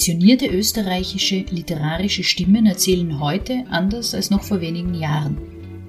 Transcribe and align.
Ambitionierte 0.00 0.46
österreichische 0.46 1.44
literarische 1.50 2.24
Stimmen 2.24 2.64
erzählen 2.64 3.20
heute 3.20 3.66
anders 3.68 4.14
als 4.14 4.30
noch 4.30 4.42
vor 4.42 4.62
wenigen 4.62 4.94
Jahren. 4.94 5.36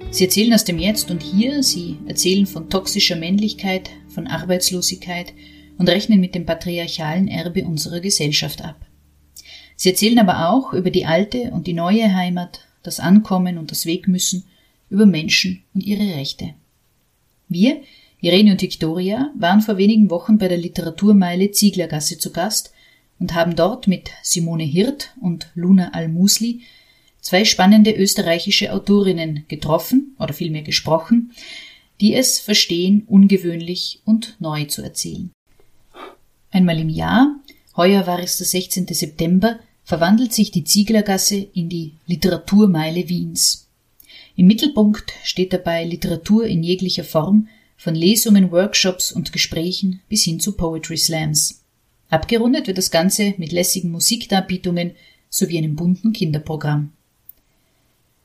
Sie 0.09 0.25
erzählen 0.25 0.53
aus 0.53 0.65
dem 0.65 0.79
Jetzt 0.79 1.09
und 1.11 1.23
Hier, 1.23 1.63
sie 1.63 1.95
erzählen 2.07 2.45
von 2.45 2.69
toxischer 2.69 3.15
Männlichkeit, 3.15 3.89
von 4.09 4.27
Arbeitslosigkeit 4.27 5.31
und 5.77 5.87
rechnen 5.87 6.19
mit 6.19 6.35
dem 6.35 6.45
patriarchalen 6.45 7.29
Erbe 7.29 7.63
unserer 7.63 8.01
Gesellschaft 8.01 8.61
ab. 8.61 8.85
Sie 9.77 9.87
erzählen 9.87 10.19
aber 10.19 10.49
auch 10.49 10.73
über 10.73 10.89
die 10.89 11.05
alte 11.05 11.51
und 11.51 11.65
die 11.65 11.73
neue 11.73 12.13
Heimat, 12.13 12.67
das 12.83 12.99
Ankommen 12.99 13.57
und 13.57 13.71
das 13.71 13.85
Wegmüssen, 13.85 14.43
über 14.89 15.05
Menschen 15.05 15.63
und 15.73 15.85
ihre 15.85 16.17
Rechte. 16.17 16.53
Wir, 17.47 17.81
Irene 18.19 18.51
und 18.51 18.61
Victoria, 18.61 19.31
waren 19.39 19.61
vor 19.61 19.77
wenigen 19.77 20.09
Wochen 20.09 20.37
bei 20.37 20.49
der 20.49 20.57
Literaturmeile 20.57 21.51
Zieglergasse 21.51 22.17
zu 22.17 22.33
Gast 22.33 22.73
und 23.21 23.35
haben 23.35 23.55
dort 23.55 23.87
mit 23.87 24.09
Simone 24.23 24.63
Hirt 24.63 25.11
und 25.21 25.51
Luna 25.53 25.91
Al-Musli 25.93 26.61
zwei 27.21 27.45
spannende 27.45 27.91
österreichische 27.91 28.73
Autorinnen 28.73 29.45
getroffen 29.47 30.15
oder 30.17 30.33
vielmehr 30.33 30.63
gesprochen, 30.63 31.31
die 32.01 32.15
es 32.15 32.39
verstehen, 32.39 33.03
ungewöhnlich 33.07 34.01
und 34.05 34.35
neu 34.39 34.65
zu 34.65 34.81
erzählen. 34.81 35.31
Einmal 36.49 36.79
im 36.79 36.89
Jahr, 36.89 37.39
heuer 37.77 38.07
war 38.07 38.19
es 38.19 38.37
der 38.37 38.47
16. 38.47 38.87
September, 38.87 39.59
verwandelt 39.83 40.33
sich 40.33 40.49
die 40.49 40.63
Zieglergasse 40.63 41.37
in 41.37 41.69
die 41.69 41.93
Literaturmeile 42.07 43.07
Wiens. 43.07 43.67
Im 44.35 44.47
Mittelpunkt 44.47 45.13
steht 45.23 45.53
dabei 45.53 45.85
Literatur 45.85 46.47
in 46.47 46.63
jeglicher 46.63 47.03
Form, 47.03 47.47
von 47.77 47.93
Lesungen, 47.93 48.51
Workshops 48.51 49.11
und 49.11 49.31
Gesprächen 49.31 50.01
bis 50.09 50.23
hin 50.23 50.39
zu 50.39 50.53
Poetry 50.53 50.97
Slams. 50.97 51.60
Abgerundet 52.11 52.67
wird 52.67 52.77
das 52.77 52.91
Ganze 52.91 53.33
mit 53.37 53.53
lässigen 53.53 53.89
Musikdarbietungen 53.89 54.91
sowie 55.29 55.57
einem 55.57 55.77
bunten 55.77 56.11
Kinderprogramm. 56.11 56.91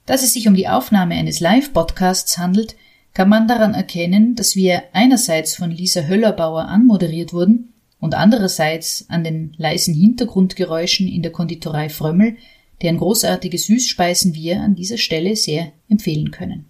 Dass 0.07 0.25
es 0.25 0.33
sich 0.33 0.49
um 0.49 0.55
die 0.55 0.69
Aufnahme 0.69 1.15
eines 1.15 1.39
Live-Podcasts 1.39 2.37
handelt, 2.37 2.75
kann 3.15 3.29
man 3.29 3.47
daran 3.47 3.75
erkennen, 3.75 4.35
dass 4.35 4.57
wir 4.57 4.83
einerseits 4.93 5.55
von 5.55 5.71
Lisa 5.71 6.03
Höllerbauer 6.03 6.67
anmoderiert 6.67 7.33
wurden 7.33 7.73
und 8.01 8.15
andererseits 8.15 9.07
an 9.09 9.23
den 9.23 9.55
leisen 9.57 9.95
Hintergrundgeräuschen 9.95 11.07
in 11.07 11.23
der 11.23 11.33
Konditorei 11.33 11.89
Frömmel, 11.89 12.37
deren 12.83 12.99
großartige 12.99 13.57
Süßspeisen 13.57 14.35
wir 14.35 14.61
an 14.61 14.75
dieser 14.75 14.99
Stelle 14.99 15.37
sehr 15.37 15.73
empfehlen 15.89 16.33
können. 16.33 16.67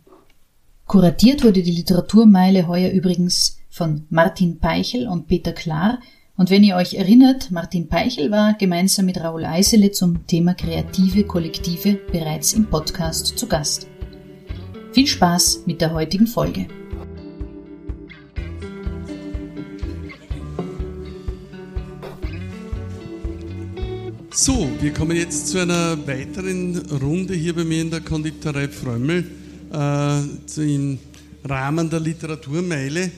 Kuratiert 0.84 1.42
wurde 1.42 1.62
die 1.62 1.72
Literaturmeile 1.72 2.68
heuer 2.68 2.90
übrigens 2.90 3.58
von 3.70 4.06
Martin 4.10 4.58
Peichel 4.58 5.08
und 5.08 5.28
Peter 5.28 5.52
Klar, 5.52 5.98
und 6.36 6.50
wenn 6.50 6.62
ihr 6.62 6.76
euch 6.76 6.94
erinnert, 6.94 7.50
Martin 7.50 7.88
Peichel 7.88 8.30
war 8.30 8.54
gemeinsam 8.54 9.06
mit 9.06 9.18
Raoul 9.18 9.44
Eisele 9.44 9.90
zum 9.90 10.26
Thema 10.26 10.54
kreative 10.54 11.24
Kollektive 11.24 11.98
bereits 12.12 12.52
im 12.52 12.66
Podcast 12.66 13.38
zu 13.38 13.46
Gast. 13.46 13.86
Viel 14.92 15.06
Spaß 15.06 15.62
mit 15.66 15.80
der 15.80 15.92
heutigen 15.92 16.26
Folge. 16.26 16.66
So, 24.30 24.68
wir 24.82 24.92
kommen 24.92 25.16
jetzt 25.16 25.48
zu 25.48 25.58
einer 25.58 25.96
weiteren 26.06 26.76
Runde 27.00 27.32
hier 27.32 27.54
bei 27.54 27.64
mir 27.64 27.80
in 27.80 27.90
der 27.90 28.02
Konditorei 28.02 28.68
Frömmel 28.68 29.24
äh, 29.72 30.20
im 30.56 30.98
Rahmen 31.44 31.88
der 31.88 32.00
Literaturmeile. 32.00 33.10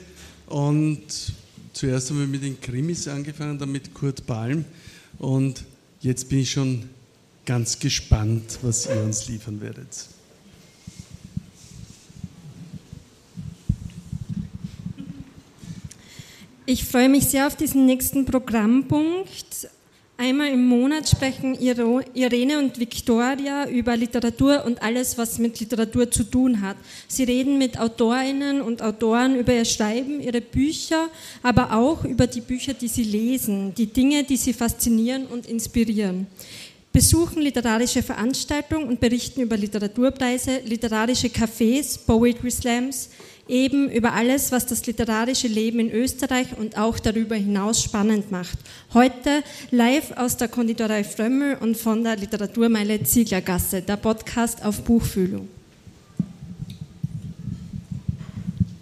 Und 0.47 1.33
zuerst 1.79 2.11
haben 2.11 2.19
wir 2.19 2.27
mit 2.27 2.43
den 2.43 2.61
Krimis 2.61 3.07
angefangen, 3.07 3.57
dann 3.57 3.71
mit 3.71 3.95
Kurt 3.95 4.27
Balm. 4.27 4.65
Und 5.19 5.65
jetzt 6.01 6.29
bin 6.29 6.41
ich 6.41 6.51
schon 6.51 6.89
ganz 7.47 7.79
gespannt, 7.79 8.59
was 8.63 8.87
ihr 8.87 9.01
uns 9.01 9.29
liefern 9.29 9.61
werdet. 9.61 10.09
Ich 16.67 16.85
freue 16.85 17.09
mich 17.09 17.27
sehr 17.29 17.47
auf 17.47 17.55
diesen 17.55 17.87
nächsten 17.87 18.25
Programmpunkt. 18.25 19.71
Einmal 20.21 20.49
im 20.49 20.67
Monat 20.67 21.09
sprechen 21.09 21.55
Irene 21.55 22.59
und 22.59 22.81
Victoria 22.81 23.69
über 23.69 23.97
Literatur 23.97 24.65
und 24.65 24.83
alles, 24.83 25.17
was 25.17 25.39
mit 25.39 25.61
Literatur 25.61 26.11
zu 26.11 26.25
tun 26.25 26.61
hat. 26.61 26.77
Sie 27.07 27.23
reden 27.23 27.57
mit 27.57 27.79
Autorinnen 27.79 28.61
und 28.61 28.83
Autoren 28.83 29.37
über 29.37 29.55
ihr 29.55 29.65
Schreiben, 29.65 30.21
ihre 30.21 30.41
Bücher, 30.41 31.07
aber 31.41 31.73
auch 31.73 32.05
über 32.05 32.27
die 32.27 32.41
Bücher, 32.41 32.75
die 32.75 32.89
sie 32.89 33.05
lesen, 33.05 33.73
die 33.77 33.87
Dinge, 33.87 34.25
die 34.25 34.37
sie 34.37 34.53
faszinieren 34.53 35.25
und 35.27 35.47
inspirieren. 35.47 36.27
Besuchen 36.91 37.41
literarische 37.41 38.03
Veranstaltungen 38.03 38.89
und 38.89 38.99
berichten 38.99 39.43
über 39.43 39.57
Literaturpreise, 39.57 40.63
literarische 40.65 41.29
Cafés, 41.29 41.97
Poetry 41.97 42.51
Slams, 42.51 43.11
eben 43.49 43.91
über 43.91 44.13
alles, 44.13 44.53
was 44.53 44.67
das 44.67 44.87
literarische 44.87 45.49
Leben 45.49 45.81
in 45.81 45.91
Österreich 45.91 46.49
und 46.57 46.79
auch 46.79 46.99
darüber 46.99 47.35
hinaus 47.35 47.83
spannend 47.83 48.31
macht. 48.31 48.59
Heute 48.95 49.43
live 49.71 50.13
aus 50.17 50.37
der 50.37 50.49
Konditorei 50.49 51.05
Frömmel 51.05 51.57
und 51.57 51.77
von 51.77 52.05
der 52.05 52.17
Literaturmeile 52.17 53.03
Zieglergasse, 53.03 53.83
der 53.83 53.97
Podcast 53.97 54.65
auf 54.65 54.83
Buchfühlung. 54.83 55.49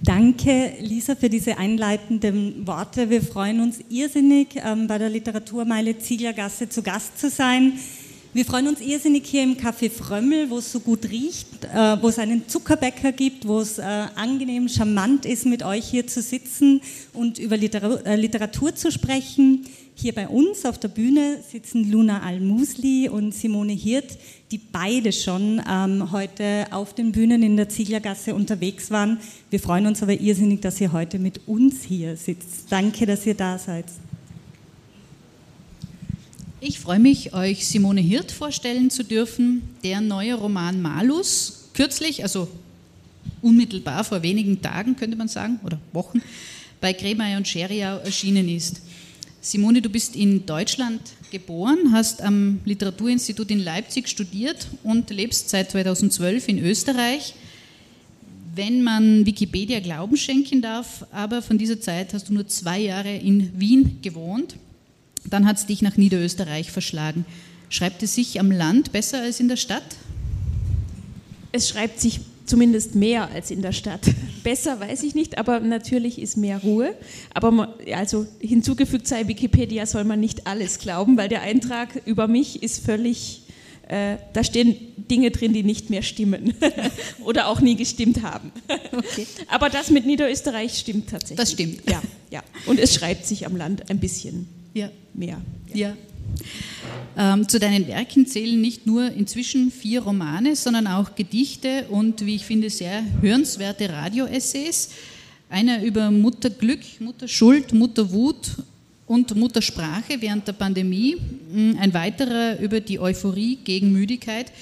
Danke, 0.03 0.75
Lisa, 0.81 1.17
für 1.17 1.29
diese 1.29 1.59
einleitenden 1.59 2.65
Worte. 2.65 3.11
Wir 3.11 3.23
freuen 3.23 3.61
uns 3.61 3.81
irrsinnig, 3.91 4.51
ähm, 4.55 4.87
bei 4.87 4.99
der 4.99 5.11
Literaturmeile 5.11 5.99
Zieglergasse 5.99 6.69
zu 6.69 6.83
Gast 6.83 7.19
zu 7.19 7.29
sein. 7.29 7.73
Wir 8.37 8.45
freuen 8.45 8.69
uns 8.69 8.83
irrsinnig 8.83 9.25
hier 9.25 9.43
im 9.43 9.57
Café 9.57 9.91
Frömmel, 9.91 10.51
wo 10.51 10.59
es 10.59 10.71
so 10.71 10.81
gut 10.81 11.09
riecht, 11.09 11.65
äh, 11.65 11.97
wo 12.03 12.09
es 12.09 12.19
einen 12.19 12.47
Zuckerbäcker 12.47 13.13
gibt, 13.13 13.49
wo 13.49 13.61
es 13.61 13.79
äh, 13.79 13.83
angenehm 13.83 14.69
charmant 14.69 15.25
ist, 15.25 15.47
mit 15.47 15.63
euch 15.63 15.87
hier 15.87 16.07
zu 16.07 16.21
sitzen 16.21 16.83
und 17.15 17.39
über 17.39 17.57
Literatur, 17.57 18.05
äh, 18.05 18.15
Literatur 18.15 18.75
zu 18.75 18.93
sprechen. 18.93 19.65
Hier 19.95 20.15
bei 20.15 20.29
uns 20.29 20.67
auf 20.67 20.77
der 20.77 20.89
Bühne 20.89 21.39
sitzen 21.51 21.91
Luna 21.91 22.21
Al-Musli 22.21 23.09
und 23.09 23.33
Simone 23.33 23.73
Hirt, 23.73 24.19
die 24.51 24.59
beide 24.59 25.13
schon 25.13 25.63
ähm, 25.67 26.13
heute 26.13 26.67
auf 26.73 26.93
den 26.93 27.13
Bühnen 27.13 27.43
in 27.43 27.57
der 27.57 27.71
Zieglergasse 27.71 28.35
unterwegs 28.35 28.91
waren. 28.91 29.19
Wir 29.49 29.61
freuen 29.61 29.87
uns 29.87 30.03
aber 30.03 30.13
irrsinnig, 30.13 30.61
dass 30.61 30.79
ihr 30.79 30.93
heute 30.93 31.19
mit 31.19 31.41
uns 31.49 31.85
hier 31.85 32.19
sitzt. 32.19 32.67
Danke, 32.69 33.07
dass 33.07 33.25
ihr 33.25 33.35
da 33.35 33.57
seid. 33.57 33.87
Ich 36.69 36.81
freue 36.81 36.99
mich, 36.99 37.33
euch 37.33 37.65
Simone 37.65 38.01
Hirt 38.01 38.33
vorstellen 38.33 38.91
zu 38.91 39.05
dürfen, 39.05 39.63
deren 39.85 40.09
neuer 40.09 40.35
Roman 40.35 40.83
Malus 40.83 41.69
kürzlich, 41.75 42.25
also 42.25 42.49
unmittelbar 43.41 44.03
vor 44.03 44.25
wenigen 44.25 44.61
Tagen, 44.61 44.97
könnte 44.97 45.17
man 45.17 45.29
sagen, 45.29 45.61
oder 45.63 45.79
Wochen, 45.93 46.21
bei 46.81 46.93
Kremeyer 46.93 47.37
und 47.37 47.47
Scheriau 47.47 47.99
erschienen 47.99 48.49
ist. 48.49 48.81
Simone, 49.41 49.81
du 49.81 49.89
bist 49.89 50.17
in 50.17 50.45
Deutschland 50.45 51.01
geboren, 51.31 51.93
hast 51.93 52.21
am 52.21 52.59
Literaturinstitut 52.65 53.53
in 53.53 53.61
Leipzig 53.61 54.09
studiert 54.09 54.67
und 54.83 55.11
lebst 55.11 55.49
seit 55.49 55.71
2012 55.71 56.49
in 56.49 56.59
Österreich. 56.59 57.35
Wenn 58.57 58.83
man 58.83 59.25
Wikipedia 59.25 59.79
Glauben 59.79 60.17
schenken 60.17 60.63
darf, 60.63 61.07
aber 61.13 61.43
von 61.43 61.59
dieser 61.59 61.81
Zeit 61.81 62.13
hast 62.13 62.29
du 62.29 62.35
nur 62.35 62.49
zwei 62.49 62.81
Jahre 62.81 63.15
in 63.15 63.53
Wien 63.57 64.01
gewohnt. 64.03 64.57
Dann 65.31 65.47
hat 65.47 65.59
es 65.59 65.67
dich 65.67 65.83
nach 65.83 65.97
Niederösterreich 65.97 66.71
verschlagen. 66.71 67.25
Schreibt 67.69 68.03
es 68.03 68.15
sich 68.15 68.39
am 68.39 68.51
Land 68.51 68.93
besser 68.93 69.23
als 69.23 69.41
in 69.41 69.49
der 69.49 69.57
Stadt? 69.57 69.97
Es 71.53 71.69
schreibt 71.69 72.01
sich 72.01 72.21
zumindest 72.47 72.95
mehr 72.95 73.31
als 73.31 73.51
in 73.51 73.63
der 73.63 73.73
Stadt. 73.73 74.03
Besser 74.45 74.79
weiß 74.81 75.03
ich 75.03 75.15
nicht, 75.15 75.39
aber 75.39 75.61
natürlich 75.61 76.21
ist 76.21 76.37
mehr 76.37 76.59
Ruhe. 76.59 76.95
Aber 77.35 77.51
man, 77.51 77.69
also 77.93 78.27
hinzugefügt 78.39 79.07
sei 79.07 79.27
Wikipedia 79.27 79.87
soll 79.87 80.05
man 80.05 80.21
nicht 80.21 80.47
alles 80.47 80.79
glauben, 80.79 81.17
weil 81.17 81.29
der 81.29 81.43
Eintrag 81.43 82.03
über 82.07 82.29
mich 82.29 82.63
ist 82.63 82.85
völlig, 82.85 83.43
äh, 83.89 84.17
da 84.33 84.45
stehen 84.45 84.77
Dinge 84.97 85.31
drin, 85.31 85.53
die 85.53 85.63
nicht 85.63 85.91
mehr 85.91 86.03
stimmen 86.03 86.55
oder 87.25 87.49
auch 87.49 87.61
nie 87.61 87.77
gestimmt 87.77 88.23
haben. 88.23 88.53
Okay. 88.93 89.27
Aber 89.49 89.69
das 89.69 89.91
mit 89.91 90.07
Niederösterreich 90.07 90.79
stimmt 90.79 91.11
tatsächlich. 91.11 91.39
Das 91.39 91.53
stimmt. 91.53 91.91
Ja, 91.91 92.03
ja. 92.31 92.43
Und 92.67 92.79
es 92.79 92.95
schreibt 92.95 93.27
sich 93.27 93.47
am 93.47 93.57
Land 93.57 93.91
ein 93.91 93.99
bisschen 93.99 94.49
ja. 94.77 94.91
mehr. 95.15 95.41
Ja. 95.73 95.97
Ähm, 97.17 97.49
zu 97.49 97.59
deinen 97.59 97.87
Werken 97.89 98.27
zählen 98.27 98.61
nicht 98.61 98.87
nur 98.87 99.11
inzwischen 99.11 99.71
vier 99.71 100.03
Romane, 100.03 100.55
sondern 100.55 100.87
auch 100.87 101.15
Gedichte 101.15 101.87
und, 101.89 102.25
wie 102.27 102.37
ich 102.37 102.45
finde, 102.45 102.69
sehr 102.69 103.03
hörenswerte 103.21 103.89
Radioessays. 103.89 104.91
Einer 105.49 105.83
über 105.83 106.11
Mutterglück, 106.11 106.81
Mutterschuld, 107.01 107.73
Mutterwut 107.73 108.51
und 109.07 109.35
Muttersprache 109.35 110.21
während 110.21 110.47
der 110.47 110.53
Pandemie. 110.53 111.17
Mm, 111.51 111.79
ein 111.79 111.95
weiterer 111.95 112.59
über 112.61 112.81
die 112.81 112.99
Euphorie 112.99 113.57
gegen 113.65 113.93
Müdigkeit. 113.93 114.53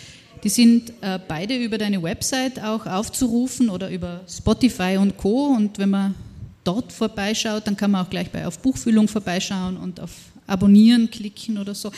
Die 0.44 0.50
sind 0.50 0.90
äh, 1.00 1.18
beide 1.26 1.56
über 1.56 1.78
deine 1.78 2.02
Website 2.02 2.62
auch 2.62 2.86
aufzurufen 2.86 3.70
oder 3.70 3.90
über 3.90 4.20
Spotify 4.28 4.98
und 5.00 5.16
Co. 5.16 5.46
Und 5.46 5.78
wenn 5.78 5.90
man 5.90 6.14
dort 6.64 6.92
vorbeischaut, 6.92 7.66
dann 7.66 7.76
kann 7.76 7.90
man 7.90 8.04
auch 8.04 8.10
gleich 8.10 8.30
bei 8.30 8.46
Auf 8.46 8.58
Buchfühlung 8.58 9.08
vorbeischauen 9.08 9.76
und 9.76 10.00
auf 10.00 10.10
abonnieren 10.46 11.10
klicken 11.10 11.58
oder 11.58 11.74
so. 11.74 11.90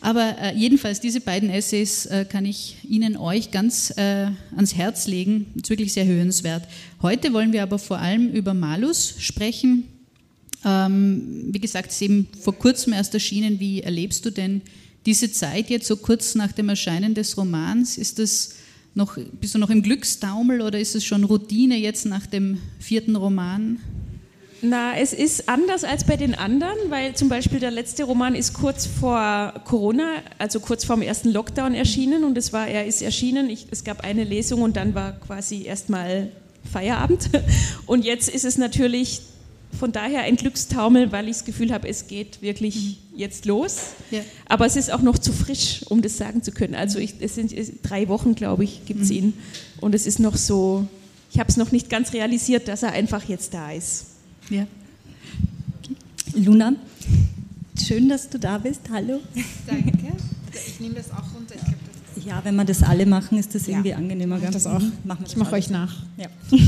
Aber 0.00 0.36
äh, 0.40 0.54
jedenfalls, 0.54 1.00
diese 1.00 1.20
beiden 1.20 1.50
Essays 1.50 2.06
äh, 2.06 2.24
kann 2.24 2.44
ich 2.44 2.76
Ihnen, 2.88 3.16
euch 3.16 3.50
ganz 3.50 3.90
äh, 3.96 4.30
ans 4.54 4.74
Herz 4.74 5.06
legen. 5.06 5.46
Ist 5.54 5.70
wirklich 5.70 5.92
sehr 5.92 6.06
hörenswert. 6.06 6.68
Heute 7.02 7.32
wollen 7.32 7.52
wir 7.52 7.62
aber 7.62 7.78
vor 7.78 7.98
allem 7.98 8.30
über 8.30 8.54
Malus 8.54 9.14
sprechen. 9.18 9.84
Ähm, 10.64 11.48
wie 11.50 11.60
gesagt, 11.60 11.88
es 11.88 11.96
ist 11.96 12.02
eben 12.02 12.28
vor 12.40 12.54
kurzem 12.54 12.92
erst 12.92 13.14
erschienen. 13.14 13.60
Wie 13.60 13.80
erlebst 13.80 14.24
du 14.24 14.30
denn 14.30 14.62
diese 15.06 15.32
Zeit 15.32 15.70
jetzt 15.70 15.86
so 15.86 15.96
kurz 15.96 16.34
nach 16.34 16.52
dem 16.52 16.68
Erscheinen 16.68 17.14
des 17.14 17.36
Romans? 17.36 17.96
Ist 17.96 18.18
das 18.18 18.54
noch, 18.98 19.16
bist 19.40 19.54
du 19.54 19.58
noch 19.58 19.70
im 19.70 19.82
Glückstaumel 19.82 20.60
oder 20.60 20.78
ist 20.78 20.94
es 20.94 21.04
schon 21.04 21.24
Routine 21.24 21.78
jetzt 21.78 22.04
nach 22.04 22.26
dem 22.26 22.58
vierten 22.78 23.16
Roman? 23.16 23.78
Na, 24.60 24.96
es 24.96 25.12
ist 25.12 25.48
anders 25.48 25.84
als 25.84 26.04
bei 26.04 26.16
den 26.16 26.34
anderen, 26.34 26.76
weil 26.88 27.14
zum 27.14 27.28
Beispiel 27.28 27.60
der 27.60 27.70
letzte 27.70 28.02
Roman 28.04 28.34
ist 28.34 28.54
kurz 28.54 28.86
vor 28.86 29.54
Corona, 29.64 30.16
also 30.38 30.58
kurz 30.58 30.84
vor 30.84 30.96
dem 30.96 31.02
ersten 31.02 31.30
Lockdown 31.30 31.74
erschienen 31.74 32.24
und 32.24 32.36
es 32.36 32.52
war, 32.52 32.66
er 32.66 32.84
ist 32.84 33.00
erschienen, 33.00 33.48
ich, 33.48 33.68
es 33.70 33.84
gab 33.84 34.02
eine 34.02 34.24
Lesung 34.24 34.62
und 34.62 34.76
dann 34.76 34.94
war 34.94 35.12
quasi 35.12 35.62
erstmal 35.62 36.32
Feierabend. 36.70 37.30
Und 37.86 38.04
jetzt 38.04 38.28
ist 38.28 38.44
es 38.44 38.58
natürlich 38.58 39.22
von 39.76 39.92
daher 39.92 40.22
ein 40.22 40.36
Glückstaumel, 40.36 41.12
weil 41.12 41.28
ich 41.28 41.36
das 41.36 41.44
Gefühl 41.44 41.72
habe, 41.72 41.88
es 41.88 42.06
geht 42.06 42.42
wirklich 42.42 42.98
jetzt 43.14 43.44
los. 43.44 43.78
Ja. 44.10 44.20
Aber 44.48 44.66
es 44.66 44.76
ist 44.76 44.92
auch 44.92 45.02
noch 45.02 45.18
zu 45.18 45.32
frisch, 45.32 45.84
um 45.88 46.02
das 46.02 46.16
sagen 46.16 46.42
zu 46.42 46.52
können. 46.52 46.74
Also 46.74 46.98
ich, 46.98 47.14
es 47.20 47.34
sind 47.34 47.54
drei 47.82 48.08
Wochen, 48.08 48.34
glaube 48.34 48.64
ich, 48.64 48.84
gibt 48.86 49.02
es 49.02 49.10
mhm. 49.10 49.16
ihn. 49.16 49.34
Und 49.80 49.94
es 49.94 50.06
ist 50.06 50.20
noch 50.20 50.36
so, 50.36 50.86
ich 51.32 51.38
habe 51.38 51.50
es 51.50 51.56
noch 51.56 51.72
nicht 51.72 51.90
ganz 51.90 52.12
realisiert, 52.12 52.68
dass 52.68 52.82
er 52.82 52.92
einfach 52.92 53.28
jetzt 53.28 53.54
da 53.54 53.72
ist. 53.72 54.06
Ja. 54.50 54.66
Luna, 56.34 56.74
schön, 57.80 58.08
dass 58.08 58.28
du 58.28 58.38
da 58.38 58.58
bist. 58.58 58.82
Hallo. 58.90 59.20
Danke. 59.66 59.92
Ich 60.66 60.80
nehme 60.80 60.94
das 60.94 61.10
auch 61.10 61.34
runter. 61.34 61.54
Ja, 62.26 62.40
wenn 62.44 62.56
wir 62.56 62.64
das 62.64 62.82
alle 62.82 63.06
machen, 63.06 63.38
ist 63.38 63.54
das 63.54 63.66
ja. 63.66 63.74
irgendwie 63.74 63.94
angenehmer. 63.94 64.38
Mach 64.42 64.50
das 64.50 64.66
auch. 64.66 64.82
Machen 65.04 65.24
ich 65.26 65.36
mache 65.36 65.54
euch 65.54 65.70
nach. 65.70 65.94
Ja. 66.16 66.26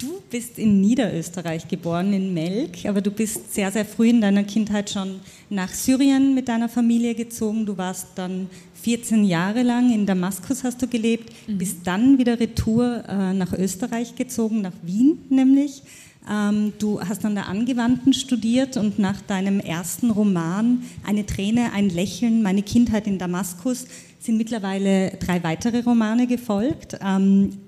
Du 0.00 0.20
bist 0.28 0.58
in 0.58 0.82
Niederösterreich 0.82 1.66
geboren, 1.66 2.12
in 2.12 2.34
Melk, 2.34 2.84
aber 2.84 3.00
du 3.00 3.10
bist 3.10 3.54
sehr, 3.54 3.70
sehr 3.72 3.86
früh 3.86 4.10
in 4.10 4.20
deiner 4.20 4.42
Kindheit 4.42 4.90
schon 4.90 5.20
nach 5.48 5.70
Syrien 5.70 6.34
mit 6.34 6.48
deiner 6.48 6.68
Familie 6.68 7.14
gezogen. 7.14 7.64
Du 7.64 7.78
warst 7.78 8.08
dann 8.16 8.50
14 8.82 9.24
Jahre 9.24 9.62
lang 9.62 9.94
in 9.94 10.04
Damaskus 10.04 10.62
hast 10.62 10.82
du 10.82 10.86
gelebt, 10.86 11.32
mhm. 11.46 11.56
bist 11.56 11.78
dann 11.84 12.18
wieder 12.18 12.38
retour 12.38 13.02
äh, 13.08 13.32
nach 13.32 13.54
Österreich 13.54 14.14
gezogen, 14.14 14.60
nach 14.60 14.74
Wien 14.82 15.20
nämlich. 15.30 15.82
Ähm, 16.30 16.74
du 16.78 17.00
hast 17.00 17.24
an 17.24 17.34
der 17.34 17.48
Angewandten 17.48 18.12
studiert 18.12 18.76
und 18.76 18.98
nach 18.98 19.20
deinem 19.22 19.60
ersten 19.60 20.10
Roman 20.10 20.82
Eine 21.02 21.24
Träne, 21.24 21.72
ein 21.72 21.88
Lächeln, 21.88 22.42
meine 22.42 22.62
Kindheit 22.62 23.06
in 23.06 23.18
Damaskus 23.18 23.86
sind 24.24 24.38
mittlerweile 24.38 25.10
drei 25.20 25.42
weitere 25.42 25.80
Romane 25.80 26.26
gefolgt. 26.26 26.98
Ähm, 27.04 27.58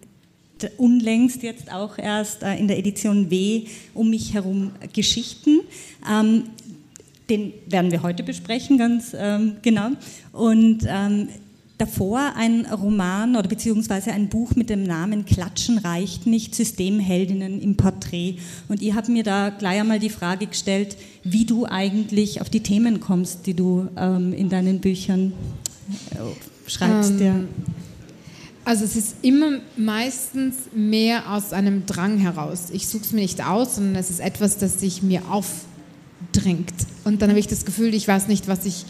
unlängst 0.79 1.43
jetzt 1.43 1.71
auch 1.71 1.99
erst 1.99 2.43
äh, 2.43 2.57
in 2.57 2.67
der 2.67 2.79
Edition 2.79 3.31
W 3.31 3.67
um 3.93 4.09
mich 4.09 4.33
herum 4.33 4.73
Geschichten. 4.95 5.61
Ähm, 6.11 6.45
den 7.29 7.53
werden 7.67 7.91
wir 7.91 8.03
heute 8.03 8.23
besprechen, 8.23 8.79
ganz 8.79 9.11
genau. 9.61 9.91
Und 10.31 10.87
davor 11.79 12.33
ein 12.37 12.67
Roman 12.67 13.37
oder 13.37 13.49
beziehungsweise 13.49 14.13
ein 14.13 14.29
Buch 14.29 14.55
mit 14.55 14.71
dem 14.71 14.85
Namen 14.85 15.25
Klatschen 15.25 15.79
reicht 15.79 16.27
nicht, 16.27 16.55
Systemheldinnen 16.55 17.61
im 17.61 17.77
Porträt. 17.77 18.37
Und 18.69 18.81
ihr 18.81 18.95
habt 18.95 19.09
mir 19.09 19.23
da 19.23 19.51
gleich 19.51 19.81
einmal 19.81 19.99
die 19.99 20.11
Frage 20.11 20.47
gestellt, 20.47 20.97
wie 21.23 21.45
du 21.45 21.67
eigentlich 21.67 22.41
auf 22.41 22.49
die 22.49 22.61
Themen 22.61 23.01
kommst, 23.01 23.47
die 23.47 23.55
du 23.55 23.89
ähm, 23.97 24.33
in 24.33 24.49
deinen 24.49 24.81
Büchern 24.81 25.33
schreibst. 26.67 27.13
Ähm, 27.13 27.21
ja. 27.21 27.35
Also 28.65 28.85
es 28.85 28.97
ist 28.97 29.17
immer 29.23 29.61
meistens 29.77 30.57
mehr 30.75 31.33
aus 31.33 31.53
einem 31.53 31.87
Drang 31.87 32.19
heraus. 32.19 32.71
Ich 32.73 32.89
suche 32.89 33.05
es 33.05 33.13
mir 33.13 33.21
nicht 33.21 33.45
aus, 33.45 33.77
sondern 33.77 33.95
es 33.95 34.11
ist 34.11 34.19
etwas, 34.19 34.59
das 34.59 34.81
sich 34.81 35.03
mir 35.03 35.23
aufdrängt. 35.31 36.75
Und 37.05 37.23
dann 37.23 37.31
habe 37.31 37.39
ich 37.39 37.47
das 37.47 37.65
Gefühl, 37.65 37.95
ich 37.95 38.09
weiß 38.09 38.27
nicht, 38.27 38.49
was 38.49 38.67
ich 38.67 38.85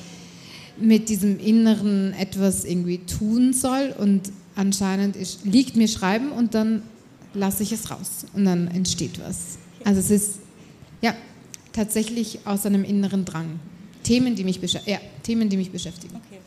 mit 0.78 1.10
diesem 1.10 1.38
Inneren 1.38 2.14
etwas 2.14 2.64
irgendwie 2.64 2.98
tun 2.98 3.52
soll 3.52 3.94
und 3.98 4.32
anscheinend 4.54 5.14
ist, 5.14 5.44
liegt 5.44 5.76
mir 5.76 5.88
Schreiben 5.88 6.32
und 6.32 6.54
dann 6.54 6.82
lasse 7.34 7.62
ich 7.62 7.72
es 7.72 7.90
raus 7.90 8.24
und 8.32 8.46
dann 8.46 8.68
entsteht 8.68 9.20
was. 9.20 9.58
Also 9.84 10.00
es 10.00 10.10
ist 10.10 10.38
ja 11.02 11.14
tatsächlich 11.72 12.40
aus 12.46 12.64
einem 12.64 12.82
inneren 12.82 13.24
Drang. 13.24 13.60
Themen, 14.02 14.34
die 14.36 14.44
mich, 14.44 14.60
ja, 14.86 14.98
Themen, 15.22 15.48
die 15.48 15.56
mich 15.56 15.70
beschäftigen. 15.70 16.16
Okay. 16.16 16.40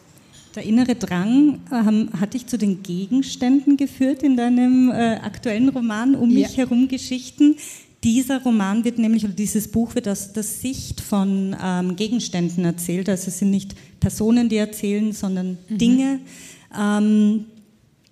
Der 0.55 0.63
innere 0.63 0.95
Drang 0.95 1.59
ähm, 1.71 2.09
hat 2.19 2.33
dich 2.33 2.47
zu 2.47 2.57
den 2.57 2.81
Gegenständen 2.81 3.77
geführt 3.77 4.23
in 4.23 4.35
deinem 4.35 4.89
äh, 4.89 5.15
aktuellen 5.17 5.69
Roman 5.69 6.15
Um 6.15 6.33
mich 6.33 6.51
ja. 6.51 6.57
herum 6.57 6.87
Geschichten. 6.87 7.55
Dieser 8.03 8.41
Roman 8.41 8.83
wird 8.83 8.97
nämlich, 8.97 9.25
oder 9.25 9.33
dieses 9.33 9.67
Buch 9.67 9.93
wird 9.93 10.07
aus 10.07 10.33
der 10.33 10.43
Sicht 10.43 11.01
von 11.01 11.55
ähm, 11.61 11.95
Gegenständen 11.95 12.63
erzählt. 12.65 13.09
Also 13.09 13.27
es 13.27 13.39
sind 13.39 13.51
nicht 13.51 13.75
Personen, 13.99 14.49
die 14.49 14.55
erzählen, 14.55 15.11
sondern 15.11 15.57
mhm. 15.67 15.77
Dinge. 15.77 16.19
Ähm, 16.77 17.45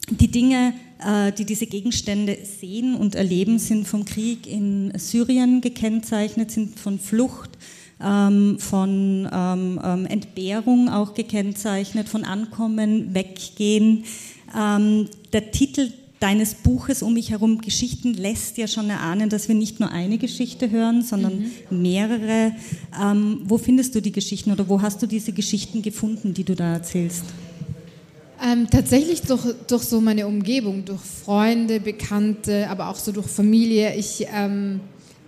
die 0.09 0.27
Dinge, 0.27 0.73
äh, 0.99 1.31
die 1.31 1.45
diese 1.45 1.65
Gegenstände 1.67 2.37
sehen 2.43 2.95
und 2.95 3.15
erleben, 3.15 3.59
sind 3.59 3.87
vom 3.87 4.05
Krieg 4.05 4.45
in 4.45 4.91
Syrien 4.97 5.61
gekennzeichnet, 5.61 6.51
sind 6.51 6.79
von 6.79 6.99
Flucht, 6.99 7.51
ähm, 8.03 8.59
von 8.59 9.27
ähm, 9.31 9.79
ähm, 9.83 10.05
Entbehrung 10.05 10.89
auch 10.89 11.13
gekennzeichnet, 11.13 12.09
von 12.09 12.23
Ankommen, 12.23 13.13
Weggehen. 13.13 14.03
Ähm, 14.57 15.07
der 15.33 15.51
Titel 15.51 15.91
deines 16.19 16.55
Buches 16.55 17.03
um 17.03 17.13
mich 17.13 17.29
herum 17.29 17.61
Geschichten 17.61 18.13
lässt 18.13 18.57
ja 18.57 18.67
schon 18.67 18.89
erahnen, 18.89 19.29
dass 19.29 19.47
wir 19.47 19.55
nicht 19.55 19.79
nur 19.79 19.91
eine 19.91 20.17
Geschichte 20.17 20.71
hören, 20.71 21.03
sondern 21.03 21.51
mhm. 21.69 21.81
mehrere. 21.81 22.53
Ähm, 22.99 23.41
wo 23.45 23.57
findest 23.57 23.93
du 23.95 24.01
die 24.01 24.11
Geschichten 24.11 24.51
oder 24.51 24.67
wo 24.67 24.81
hast 24.81 25.01
du 25.01 25.07
diese 25.07 25.31
Geschichten 25.31 25.81
gefunden, 25.81 26.33
die 26.33 26.43
du 26.43 26.55
da 26.55 26.73
erzählst? 26.73 27.23
Ähm, 28.43 28.67
tatsächlich 28.69 29.21
durch, 29.21 29.41
durch 29.67 29.83
so 29.83 29.99
meine 29.99 30.27
Umgebung, 30.27 30.85
durch 30.85 31.01
Freunde, 31.01 31.79
Bekannte, 31.79 32.69
aber 32.69 32.89
auch 32.89 32.97
so 32.97 33.11
durch 33.11 33.27
Familie. 33.27 33.95
Ich, 33.95 34.27
ähm, 34.31 34.79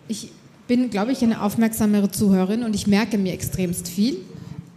ich 0.08 0.30
bin, 0.70 0.92
glaube 0.92 1.12
ich, 1.12 1.22
eine 1.24 1.42
aufmerksamere 1.42 2.12
Zuhörerin 2.12 2.64
und 2.64 2.76
ich 2.76 2.86
merke 2.86 3.18
mir 3.18 3.34
extremst 3.34 3.88
viel. 3.90 4.18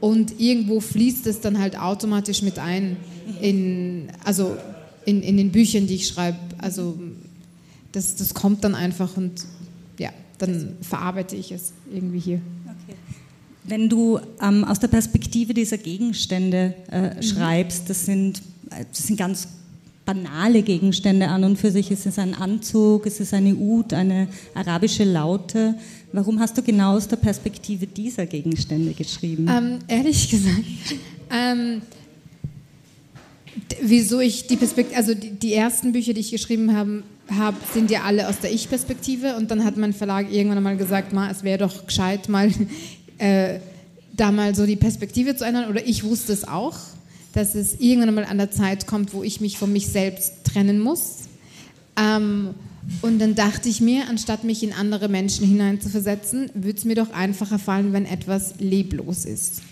Und 0.00 0.40
irgendwo 0.40 0.80
fließt 0.80 1.26
es 1.28 1.40
dann 1.40 1.60
halt 1.60 1.78
automatisch 1.78 2.42
mit 2.42 2.58
ein 2.58 2.96
in, 3.40 4.08
also 4.24 4.56
in, 5.04 5.22
in 5.22 5.36
den 5.36 5.52
Büchern, 5.52 5.86
die 5.86 5.94
ich 5.94 6.08
schreibe. 6.08 6.38
Also 6.58 6.98
das, 7.92 8.16
das 8.16 8.32
kommt 8.32 8.64
dann 8.64 8.74
einfach 8.74 9.16
und 9.18 9.44
ja, 9.98 10.10
dann 10.38 10.76
verarbeite 10.80 11.36
ich 11.36 11.52
es 11.52 11.74
irgendwie 11.92 12.18
hier. 12.18 12.40
Okay. 12.64 12.96
Wenn 13.64 13.90
du 13.90 14.18
ähm, 14.40 14.64
aus 14.64 14.80
der 14.80 14.88
Perspektive 14.88 15.52
dieser 15.52 15.78
Gegenstände 15.78 16.74
äh, 16.90 17.14
mhm. 17.14 17.22
schreibst, 17.22 17.90
das 17.90 18.06
sind, 18.06 18.40
äh, 18.70 18.86
das 18.90 19.06
sind 19.06 19.18
ganz 19.18 19.46
banale 20.12 20.62
Gegenstände 20.62 21.28
an 21.28 21.44
und 21.44 21.56
für 21.56 21.70
sich. 21.70 21.90
Es 21.90 22.04
ist 22.06 22.18
ein 22.18 22.34
Anzug, 22.34 23.06
es 23.06 23.20
ist 23.20 23.32
eine 23.32 23.54
Ud, 23.54 23.94
eine 23.94 24.28
arabische 24.54 25.04
Laute. 25.04 25.74
Warum 26.12 26.38
hast 26.40 26.58
du 26.58 26.62
genau 26.62 26.96
aus 26.96 27.08
der 27.08 27.16
Perspektive 27.16 27.86
dieser 27.86 28.26
Gegenstände 28.26 28.92
geschrieben? 28.92 29.48
Ähm, 29.48 29.78
ehrlich 29.88 30.28
gesagt, 30.28 30.64
ähm, 31.30 31.80
wieso 33.80 34.20
ich 34.20 34.46
die 34.46 34.56
Perspektive, 34.56 34.96
also 34.96 35.14
die, 35.14 35.30
die, 35.30 35.54
ersten 35.54 35.92
Bücher, 35.92 36.12
die 36.12 36.20
ich 36.20 36.30
geschrieben 36.30 36.76
habe, 36.76 37.02
hab, 37.34 37.54
sind 37.72 37.90
ja 37.90 38.02
alle 38.02 38.28
aus 38.28 38.40
der 38.40 38.52
Ich-Perspektive 38.52 39.36
und 39.36 39.50
dann 39.50 39.64
hat 39.64 39.78
mein 39.78 39.94
Verlag 39.94 40.30
irgendwann 40.30 40.62
mal 40.62 40.76
gesagt, 40.76 41.14
ma, 41.14 41.30
es 41.30 41.42
wäre 41.42 41.58
doch 41.58 41.86
gescheit, 41.86 42.28
mal 42.28 42.50
äh, 43.18 43.60
da 44.12 44.30
mal 44.30 44.54
so 44.54 44.66
die 44.66 44.76
Perspektive 44.76 45.36
zu 45.36 45.44
ändern 45.44 45.70
oder 45.70 45.86
ich 45.86 46.04
wusste 46.04 46.34
es 46.34 46.46
auch, 46.46 46.76
dass 47.32 47.54
es 47.54 47.80
irgendwann 47.80 48.14
mal 48.14 48.24
an 48.24 48.38
der 48.38 48.50
Zeit 48.50 48.86
kommt, 48.86 49.14
wo 49.14 49.22
ich 49.22 49.40
mich 49.40 49.58
von 49.58 49.72
mich 49.72 49.88
selbst 49.88 50.44
trennen 50.44 50.78
muss. 50.78 51.28
Ähm, 51.96 52.54
und 53.00 53.18
dann 53.20 53.34
dachte 53.34 53.68
ich 53.68 53.80
mir, 53.80 54.08
anstatt 54.08 54.44
mich 54.44 54.62
in 54.62 54.72
andere 54.72 55.08
Menschen 55.08 55.46
hineinzuversetzen, 55.46 56.50
würde 56.54 56.78
es 56.78 56.84
mir 56.84 56.96
doch 56.96 57.12
einfacher 57.12 57.58
fallen, 57.58 57.92
wenn 57.92 58.06
etwas 58.06 58.54
leblos 58.58 59.24
ist 59.24 59.62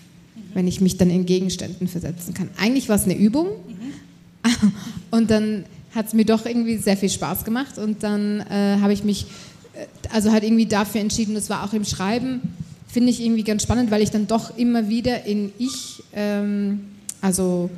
wenn 0.55 0.67
ich 0.67 0.81
mich 0.81 0.97
dann 0.97 1.11
in 1.11 1.27
Gegenständen 1.27 1.89
versetzen 1.89 2.35
kann. 2.35 2.49
Eigentlich 2.59 2.89
war 2.89 2.97
es 2.97 3.05
eine 3.05 3.17
Übung 3.17 3.49
mhm. 3.49 4.73
und 5.11 5.31
dann 5.31 5.65
hat 5.95 6.07
es 6.07 6.13
mir 6.15 6.25
doch 6.25 6.47
irgendwie 6.47 6.77
sehr 6.77 6.97
viel 6.97 7.11
Spaß 7.11 7.45
gemacht 7.45 7.79
und 7.79 8.03
dann 8.03 8.41
äh, 8.41 8.79
habe 8.81 8.93
ich 8.93 9.05
mich 9.05 9.27
äh, 9.75 9.87
also 10.13 10.31
halt 10.31 10.45
irgendwie 10.45 10.67
dafür 10.67 11.01
entschieden, 11.01 11.35
das 11.35 11.51
war 11.51 11.65
auch 11.65 11.73
im 11.73 11.85
Schreiben, 11.85 12.41
finde 12.87 13.11
ich 13.11 13.21
irgendwie 13.21 13.43
ganz 13.43 13.63
spannend, 13.63 13.91
weil 13.91 14.03
ich 14.03 14.11
dann 14.11 14.27
doch 14.27 14.57
immer 14.57 14.89
wieder 14.89 15.25
in 15.25 15.53
ich, 15.59 16.03
ähm, 16.15 16.81
also 17.21 17.71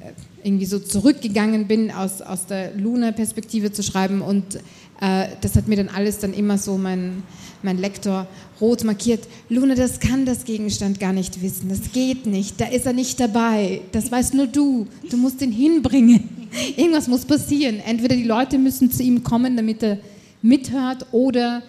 äh, 0.00 0.46
irgendwie 0.46 0.66
so 0.66 0.78
zurückgegangen 0.78 1.66
bin, 1.66 1.90
aus, 1.90 2.20
aus 2.20 2.46
der 2.46 2.74
Luna-Perspektive 2.74 3.72
zu 3.72 3.82
schreiben 3.82 4.22
und 4.22 4.56
äh, 5.02 5.28
das 5.40 5.56
hat 5.56 5.66
mir 5.66 5.76
dann 5.76 5.88
alles 5.88 6.20
dann 6.20 6.32
immer 6.32 6.58
so 6.58 6.78
mein, 6.78 7.24
mein 7.62 7.78
Lektor 7.78 8.26
rot 8.60 8.84
markiert. 8.84 9.26
Luna, 9.48 9.74
das 9.74 9.98
kann 9.98 10.24
das 10.24 10.44
Gegenstand 10.44 11.00
gar 11.00 11.12
nicht 11.12 11.42
wissen. 11.42 11.68
Das 11.68 11.92
geht 11.92 12.26
nicht. 12.26 12.60
Da 12.60 12.66
ist 12.66 12.86
er 12.86 12.92
nicht 12.92 13.18
dabei. 13.18 13.80
Das 13.90 14.12
weißt 14.12 14.34
nur 14.34 14.46
du. 14.46 14.86
Du 15.10 15.16
musst 15.16 15.42
ihn 15.42 15.50
hinbringen. 15.50 16.28
Irgendwas 16.76 17.08
muss 17.08 17.24
passieren. 17.24 17.80
Entweder 17.84 18.14
die 18.14 18.22
Leute 18.22 18.58
müssen 18.58 18.92
zu 18.92 19.02
ihm 19.02 19.24
kommen, 19.24 19.56
damit 19.56 19.82
er 19.82 19.98
mithört, 20.40 21.06
oder 21.12 21.62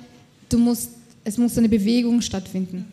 du 0.49 0.59
musst, 0.59 0.89
es 1.23 1.37
muss 1.37 1.57
eine 1.57 1.69
Bewegung 1.69 2.21
stattfinden. 2.21 2.85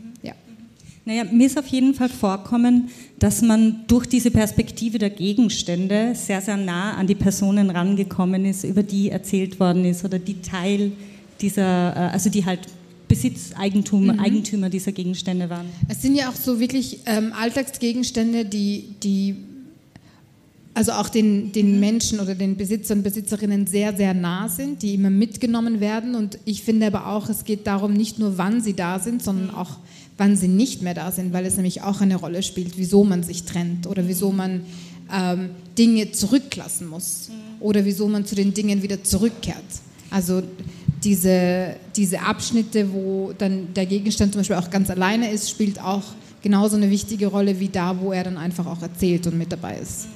Ja. 1.04 1.12
Naja, 1.12 1.24
mir 1.32 1.46
ist 1.46 1.58
auf 1.58 1.66
jeden 1.66 1.94
Fall 1.94 2.08
vorkommen, 2.08 2.90
dass 3.18 3.42
man 3.42 3.84
durch 3.86 4.06
diese 4.06 4.30
Perspektive 4.30 4.98
der 4.98 5.10
Gegenstände 5.10 6.12
sehr, 6.14 6.40
sehr 6.40 6.56
nah 6.56 6.94
an 6.94 7.06
die 7.06 7.14
Personen 7.14 7.70
rangekommen 7.70 8.44
ist, 8.44 8.64
über 8.64 8.82
die 8.82 9.10
erzählt 9.10 9.60
worden 9.60 9.84
ist 9.84 10.04
oder 10.04 10.18
die 10.18 10.40
Teil 10.40 10.92
dieser, 11.40 11.96
äh, 11.96 12.12
also 12.12 12.30
die 12.30 12.44
halt 12.44 12.60
Besitzeigentum, 13.08 14.04
mhm. 14.04 14.20
Eigentümer 14.20 14.70
dieser 14.70 14.92
Gegenstände 14.92 15.50
waren. 15.50 15.66
Es 15.88 16.00
sind 16.00 16.14
ja 16.14 16.28
auch 16.28 16.36
so 16.36 16.60
wirklich 16.60 17.00
ähm, 17.06 17.32
Alltagsgegenstände, 17.32 18.44
die, 18.44 18.94
die 19.02 19.34
also 20.74 20.92
auch 20.92 21.08
den, 21.08 21.50
den 21.50 21.80
Menschen 21.80 22.20
oder 22.20 22.36
den 22.36 22.56
Besitzern 22.56 22.98
und 22.98 23.04
Besitzerinnen 23.04 23.66
sehr, 23.66 23.96
sehr 23.96 24.14
nah 24.14 24.48
sind, 24.48 24.82
die 24.82 24.94
immer 24.94 25.10
mitgenommen 25.10 25.80
werden. 25.80 26.14
Und 26.14 26.38
ich 26.44 26.62
finde 26.62 26.86
aber 26.86 27.08
auch, 27.08 27.28
es 27.28 27.44
geht 27.44 27.66
darum, 27.66 27.94
nicht 27.94 28.20
nur 28.20 28.38
wann 28.38 28.60
sie 28.60 28.74
da 28.74 29.00
sind, 29.00 29.22
sondern 29.22 29.50
auch 29.50 29.78
wann 30.20 30.36
sie 30.36 30.48
nicht 30.48 30.82
mehr 30.82 30.92
da 30.92 31.10
sind, 31.10 31.32
weil 31.32 31.46
es 31.46 31.56
nämlich 31.56 31.80
auch 31.80 32.02
eine 32.02 32.16
Rolle 32.16 32.42
spielt, 32.42 32.76
wieso 32.76 33.04
man 33.04 33.22
sich 33.22 33.44
trennt 33.44 33.86
oder 33.86 34.06
wieso 34.06 34.30
man 34.30 34.60
ähm, 35.10 35.48
Dinge 35.78 36.12
zurücklassen 36.12 36.86
muss 36.86 37.30
oder 37.58 37.86
wieso 37.86 38.06
man 38.06 38.26
zu 38.26 38.34
den 38.34 38.52
Dingen 38.52 38.82
wieder 38.82 39.02
zurückkehrt. 39.02 39.64
Also 40.10 40.42
diese, 41.02 41.74
diese 41.96 42.20
Abschnitte, 42.20 42.92
wo 42.92 43.32
dann 43.36 43.72
der 43.72 43.86
Gegenstand 43.86 44.32
zum 44.32 44.40
Beispiel 44.40 44.56
auch 44.56 44.68
ganz 44.68 44.90
alleine 44.90 45.30
ist, 45.30 45.48
spielt 45.48 45.80
auch 45.82 46.04
genauso 46.42 46.76
eine 46.76 46.90
wichtige 46.90 47.28
Rolle 47.28 47.58
wie 47.58 47.68
da, 47.68 47.98
wo 47.98 48.12
er 48.12 48.24
dann 48.24 48.36
einfach 48.36 48.66
auch 48.66 48.82
erzählt 48.82 49.26
und 49.26 49.38
mit 49.38 49.50
dabei 49.50 49.78
ist. 49.78 50.06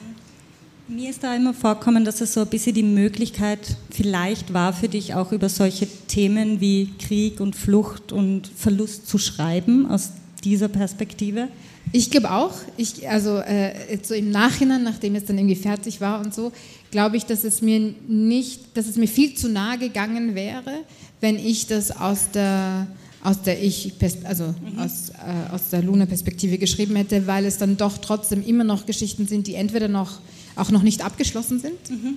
Mir 0.87 1.09
ist 1.09 1.25
da 1.25 1.35
immer 1.35 1.55
vorkommen, 1.55 2.05
dass 2.05 2.21
es 2.21 2.35
so 2.35 2.41
ein 2.41 2.47
bisschen 2.49 2.75
die 2.75 2.83
Möglichkeit 2.83 3.59
vielleicht 3.91 4.53
war 4.53 4.75
für 4.75 4.89
dich 4.89 5.15
auch 5.15 5.33
über 5.33 5.49
solche 5.49 5.89
Themen 6.09 6.61
wie 6.61 6.91
Krieg 6.99 7.41
und 7.41 7.57
Flucht 7.57 8.13
und 8.13 8.47
Verlust 8.55 9.09
zu 9.09 9.17
schreiben 9.17 9.91
aus 9.91 10.11
dieser 10.45 10.69
Perspektive. 10.69 11.49
Ich 11.93 12.11
glaube 12.11 12.33
auch. 12.33 12.53
Ich, 12.77 13.09
also 13.09 13.39
äh, 13.39 13.99
so 14.03 14.13
im 14.13 14.31
Nachhinein, 14.31 14.83
nachdem 14.83 15.15
es 15.15 15.25
dann 15.25 15.39
irgendwie 15.39 15.57
fertig 15.57 16.03
war 16.03 16.21
und 16.21 16.35
so, 16.35 16.53
glaube 16.91 17.17
ich, 17.17 17.25
dass 17.25 17.45
es 17.45 17.63
mir 17.63 17.95
nicht, 18.07 18.77
dass 18.77 18.87
es 18.87 18.97
mir 18.97 19.09
viel 19.09 19.35
zu 19.35 19.49
nahe 19.49 19.79
gegangen 19.79 20.35
wäre, 20.35 20.83
wenn 21.23 21.39
ich 21.39 21.67
das 21.67 21.97
aus 21.97 22.31
der 22.33 22.87
aus 23.23 23.41
der 23.41 23.63
ich 23.63 23.95
also 24.25 24.45
mhm. 24.45 24.79
aus, 24.79 25.09
äh, 25.09 25.55
aus 25.55 25.71
der 25.71 25.83
Luna-Perspektive 25.83 26.59
geschrieben 26.59 26.95
hätte, 26.95 27.27
weil 27.27 27.47
es 27.47 27.57
dann 27.57 27.79
doch 27.79 27.97
trotzdem 27.97 28.45
immer 28.45 28.65
noch 28.65 28.85
Geschichten 28.85 29.27
sind, 29.27 29.47
die 29.47 29.55
entweder 29.55 29.89
noch 29.89 30.21
auch 30.57 30.71
noch 30.71 30.83
nicht 30.83 31.05
abgeschlossen 31.05 31.61
sind. 31.61 31.91
Mhm. 31.91 32.17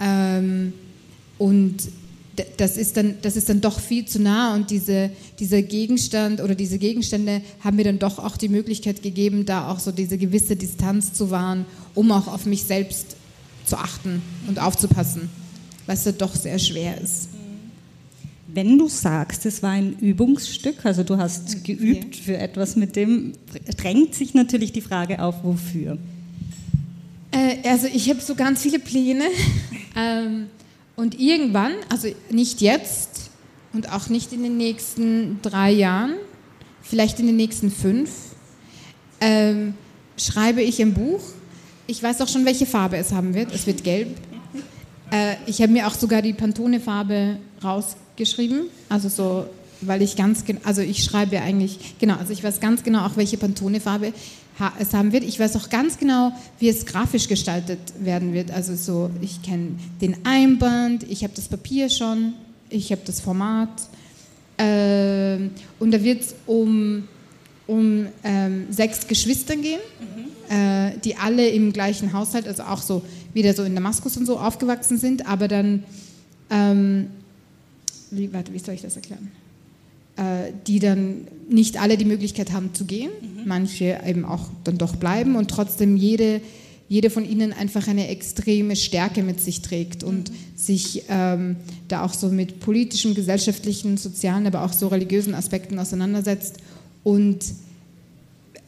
Ähm, 0.00 0.72
und 1.38 1.76
das 2.56 2.76
ist, 2.76 2.96
dann, 2.96 3.16
das 3.22 3.36
ist 3.36 3.48
dann 3.48 3.60
doch 3.60 3.80
viel 3.80 4.04
zu 4.04 4.20
nah 4.20 4.54
und 4.54 4.70
diese, 4.70 5.10
dieser 5.38 5.62
Gegenstand 5.62 6.40
oder 6.40 6.54
diese 6.54 6.78
Gegenstände 6.78 7.42
haben 7.60 7.76
mir 7.76 7.84
dann 7.84 7.98
doch 7.98 8.18
auch 8.18 8.36
die 8.36 8.48
Möglichkeit 8.48 9.02
gegeben, 9.02 9.44
da 9.44 9.70
auch 9.70 9.80
so 9.80 9.90
diese 9.90 10.18
gewisse 10.18 10.56
Distanz 10.56 11.12
zu 11.12 11.30
wahren, 11.30 11.64
um 11.94 12.12
auch 12.12 12.28
auf 12.28 12.46
mich 12.46 12.64
selbst 12.64 13.16
zu 13.64 13.76
achten 13.76 14.22
und 14.46 14.60
aufzupassen, 14.60 15.28
was 15.86 16.04
ja 16.04 16.12
doch 16.12 16.34
sehr 16.34 16.58
schwer 16.58 17.00
ist. 17.00 17.28
Wenn 18.46 18.78
du 18.78 18.88
sagst, 18.88 19.44
es 19.44 19.62
war 19.62 19.72
ein 19.72 19.98
Übungsstück, 19.98 20.86
also 20.86 21.02
du 21.02 21.18
hast 21.18 21.64
geübt 21.64 22.16
für 22.16 22.38
etwas 22.38 22.76
mit 22.76 22.96
dem, 22.96 23.32
drängt 23.76 24.14
sich 24.14 24.32
natürlich 24.32 24.72
die 24.72 24.80
Frage 24.80 25.22
auf, 25.22 25.44
wofür? 25.44 25.98
Äh, 27.30 27.68
also 27.68 27.86
ich 27.86 28.08
habe 28.08 28.20
so 28.20 28.34
ganz 28.34 28.62
viele 28.62 28.78
Pläne 28.78 29.24
ähm, 29.96 30.48
und 30.96 31.18
irgendwann, 31.18 31.72
also 31.88 32.08
nicht 32.30 32.60
jetzt 32.60 33.30
und 33.72 33.92
auch 33.92 34.08
nicht 34.08 34.32
in 34.32 34.42
den 34.42 34.56
nächsten 34.56 35.40
drei 35.42 35.70
Jahren, 35.70 36.14
vielleicht 36.82 37.20
in 37.20 37.26
den 37.26 37.36
nächsten 37.36 37.70
fünf, 37.70 38.10
ähm, 39.20 39.74
schreibe 40.16 40.62
ich 40.62 40.80
ein 40.80 40.94
Buch. 40.94 41.20
Ich 41.86 42.02
weiß 42.02 42.20
auch 42.20 42.28
schon, 42.28 42.44
welche 42.44 42.66
Farbe 42.66 42.96
es 42.96 43.12
haben 43.12 43.34
wird. 43.34 43.54
Es 43.54 43.66
wird 43.66 43.84
gelb. 43.84 44.16
Äh, 45.10 45.36
ich 45.46 45.62
habe 45.62 45.72
mir 45.72 45.86
auch 45.86 45.94
sogar 45.94 46.22
die 46.22 46.32
Pantone-Farbe 46.32 47.38
rausgeschrieben. 47.62 48.66
Also 48.88 49.08
so, 49.08 49.46
weil 49.80 50.02
ich 50.02 50.16
ganz, 50.16 50.44
also 50.64 50.82
ich 50.82 51.04
schreibe 51.04 51.40
eigentlich, 51.40 51.96
genau, 51.98 52.16
also 52.16 52.32
ich 52.32 52.42
weiß 52.42 52.60
ganz 52.60 52.82
genau 52.82 53.06
auch, 53.06 53.16
welche 53.16 53.36
Pantone-Farbe 53.36 54.12
es 54.78 54.92
haben 54.92 55.12
wird. 55.12 55.24
Ich 55.24 55.38
weiß 55.38 55.56
auch 55.56 55.68
ganz 55.70 55.98
genau, 55.98 56.32
wie 56.58 56.68
es 56.68 56.84
grafisch 56.84 57.28
gestaltet 57.28 57.78
werden 58.00 58.32
wird. 58.32 58.50
Also 58.50 58.74
so, 58.74 59.10
ich 59.20 59.42
kenne 59.42 59.72
den 60.00 60.26
Einband, 60.26 61.04
ich 61.04 61.22
habe 61.22 61.32
das 61.34 61.48
Papier 61.48 61.88
schon, 61.88 62.34
ich 62.68 62.90
habe 62.90 63.02
das 63.04 63.20
Format. 63.20 63.68
Äh, 64.56 65.36
und 65.78 65.92
da 65.92 66.02
wird 66.02 66.22
es 66.22 66.34
um, 66.46 67.04
um 67.66 68.06
ähm, 68.24 68.66
sechs 68.70 69.06
Geschwister 69.06 69.54
gehen, 69.54 69.80
mhm. 70.00 70.54
äh, 70.54 70.98
die 71.04 71.16
alle 71.16 71.48
im 71.48 71.72
gleichen 71.72 72.12
Haushalt, 72.12 72.48
also 72.48 72.64
auch 72.64 72.82
so 72.82 73.02
wieder 73.32 73.54
so 73.54 73.62
in 73.62 73.74
Damaskus 73.74 74.16
und 74.16 74.26
so 74.26 74.38
aufgewachsen 74.38 74.98
sind, 74.98 75.26
aber 75.28 75.46
dann, 75.46 75.84
ähm, 76.50 77.08
wie, 78.10 78.32
warte, 78.32 78.52
wie 78.52 78.58
soll 78.58 78.74
ich 78.74 78.82
das 78.82 78.96
erklären? 78.96 79.30
Äh, 80.18 80.52
die 80.66 80.80
dann 80.80 81.28
nicht 81.48 81.80
alle 81.80 81.96
die 81.96 82.04
Möglichkeit 82.04 82.50
haben 82.50 82.74
zu 82.74 82.86
gehen, 82.86 83.10
mhm. 83.22 83.42
manche 83.46 84.00
eben 84.04 84.24
auch 84.24 84.48
dann 84.64 84.76
doch 84.76 84.96
bleiben 84.96 85.36
und 85.36 85.48
trotzdem 85.48 85.96
jede, 85.96 86.40
jede 86.88 87.08
von 87.08 87.24
ihnen 87.24 87.52
einfach 87.52 87.86
eine 87.86 88.08
extreme 88.08 88.74
Stärke 88.74 89.22
mit 89.22 89.40
sich 89.40 89.62
trägt 89.62 90.02
und 90.02 90.30
mhm. 90.30 90.34
sich 90.56 91.04
ähm, 91.08 91.54
da 91.86 92.02
auch 92.02 92.12
so 92.12 92.30
mit 92.30 92.58
politischen, 92.58 93.14
gesellschaftlichen, 93.14 93.96
sozialen, 93.96 94.48
aber 94.48 94.64
auch 94.64 94.72
so 94.72 94.88
religiösen 94.88 95.34
Aspekten 95.36 95.78
auseinandersetzt. 95.78 96.56
Und 97.04 97.44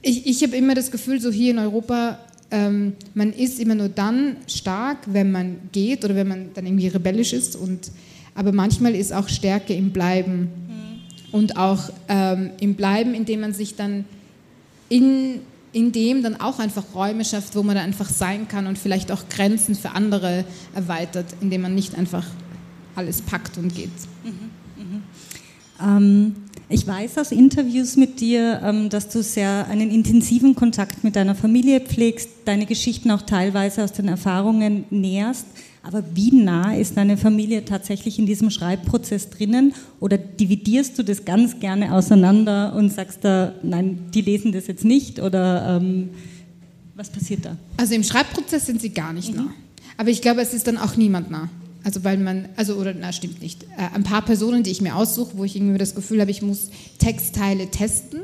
ich, 0.02 0.26
ich 0.28 0.44
habe 0.44 0.56
immer 0.56 0.76
das 0.76 0.92
Gefühl, 0.92 1.20
so 1.20 1.32
hier 1.32 1.50
in 1.50 1.58
Europa, 1.58 2.20
ähm, 2.52 2.92
man 3.14 3.32
ist 3.32 3.58
immer 3.58 3.74
nur 3.74 3.88
dann 3.88 4.36
stark, 4.46 4.98
wenn 5.06 5.32
man 5.32 5.56
geht 5.72 6.04
oder 6.04 6.14
wenn 6.14 6.28
man 6.28 6.50
dann 6.54 6.64
irgendwie 6.64 6.86
rebellisch 6.86 7.32
ist. 7.32 7.56
Und, 7.56 7.90
aber 8.36 8.52
manchmal 8.52 8.94
ist 8.94 9.12
auch 9.12 9.28
Stärke 9.28 9.74
im 9.74 9.90
Bleiben 9.90 10.48
und 11.32 11.56
auch 11.56 11.90
ähm, 12.08 12.50
im 12.60 12.74
Bleiben, 12.74 13.14
indem 13.14 13.40
man 13.40 13.52
sich 13.52 13.76
dann 13.76 14.04
in, 14.88 15.40
in 15.72 15.92
dem 15.92 16.22
dann 16.22 16.40
auch 16.40 16.58
einfach 16.58 16.84
Räume 16.94 17.24
schafft, 17.24 17.56
wo 17.56 17.62
man 17.62 17.76
dann 17.76 17.86
einfach 17.86 18.08
sein 18.08 18.48
kann 18.48 18.66
und 18.66 18.78
vielleicht 18.78 19.12
auch 19.12 19.28
Grenzen 19.28 19.74
für 19.74 19.90
andere 19.92 20.44
erweitert, 20.74 21.26
indem 21.40 21.62
man 21.62 21.74
nicht 21.74 21.96
einfach 21.96 22.26
alles 22.96 23.22
packt 23.22 23.56
und 23.58 23.74
geht. 23.74 23.90
Mhm, 24.24 24.82
mhm. 24.82 25.02
Ähm, 25.80 26.34
ich 26.68 26.86
weiß 26.86 27.18
aus 27.18 27.32
Interviews 27.32 27.96
mit 27.96 28.20
dir, 28.20 28.60
ähm, 28.62 28.90
dass 28.90 29.08
du 29.08 29.22
sehr 29.22 29.66
einen 29.68 29.90
intensiven 29.90 30.54
Kontakt 30.54 31.02
mit 31.02 31.16
deiner 31.16 31.34
Familie 31.34 31.80
pflegst, 31.80 32.28
deine 32.44 32.66
Geschichten 32.66 33.10
auch 33.10 33.22
teilweise 33.22 33.82
aus 33.82 33.92
den 33.92 34.06
Erfahrungen 34.06 34.84
näherst. 34.90 35.46
Aber 35.82 36.04
wie 36.14 36.32
nah 36.32 36.74
ist 36.74 36.96
deine 36.96 37.16
Familie 37.16 37.64
tatsächlich 37.64 38.18
in 38.18 38.26
diesem 38.26 38.50
Schreibprozess 38.50 39.30
drinnen? 39.30 39.74
Oder 39.98 40.18
dividierst 40.18 40.98
du 40.98 41.02
das 41.02 41.24
ganz 41.24 41.58
gerne 41.58 41.94
auseinander 41.94 42.74
und 42.74 42.92
sagst 42.92 43.24
da, 43.24 43.54
nein, 43.62 43.98
die 44.12 44.20
lesen 44.20 44.52
das 44.52 44.66
jetzt 44.66 44.84
nicht? 44.84 45.20
Oder 45.20 45.76
ähm, 45.76 46.10
was 46.94 47.08
passiert 47.08 47.46
da? 47.46 47.56
Also 47.78 47.94
im 47.94 48.02
Schreibprozess 48.02 48.66
sind 48.66 48.82
sie 48.82 48.90
gar 48.90 49.12
nicht 49.12 49.30
mhm. 49.30 49.36
nah. 49.36 49.50
Aber 49.96 50.10
ich 50.10 50.20
glaube, 50.20 50.42
es 50.42 50.52
ist 50.52 50.66
dann 50.66 50.76
auch 50.76 50.96
niemand 50.96 51.30
nah. 51.30 51.48
Also 51.82 52.04
weil 52.04 52.18
man, 52.18 52.50
also 52.56 52.74
oder 52.74 52.92
na 52.92 53.10
stimmt 53.10 53.40
nicht. 53.40 53.62
Äh, 53.62 53.94
ein 53.94 54.02
paar 54.02 54.22
Personen, 54.22 54.62
die 54.62 54.70
ich 54.70 54.82
mir 54.82 54.96
aussuche, 54.96 55.38
wo 55.38 55.44
ich 55.44 55.56
irgendwie 55.56 55.78
das 55.78 55.94
Gefühl 55.94 56.20
habe, 56.20 56.30
ich 56.30 56.42
muss 56.42 56.68
Textteile 56.98 57.70
testen 57.70 58.20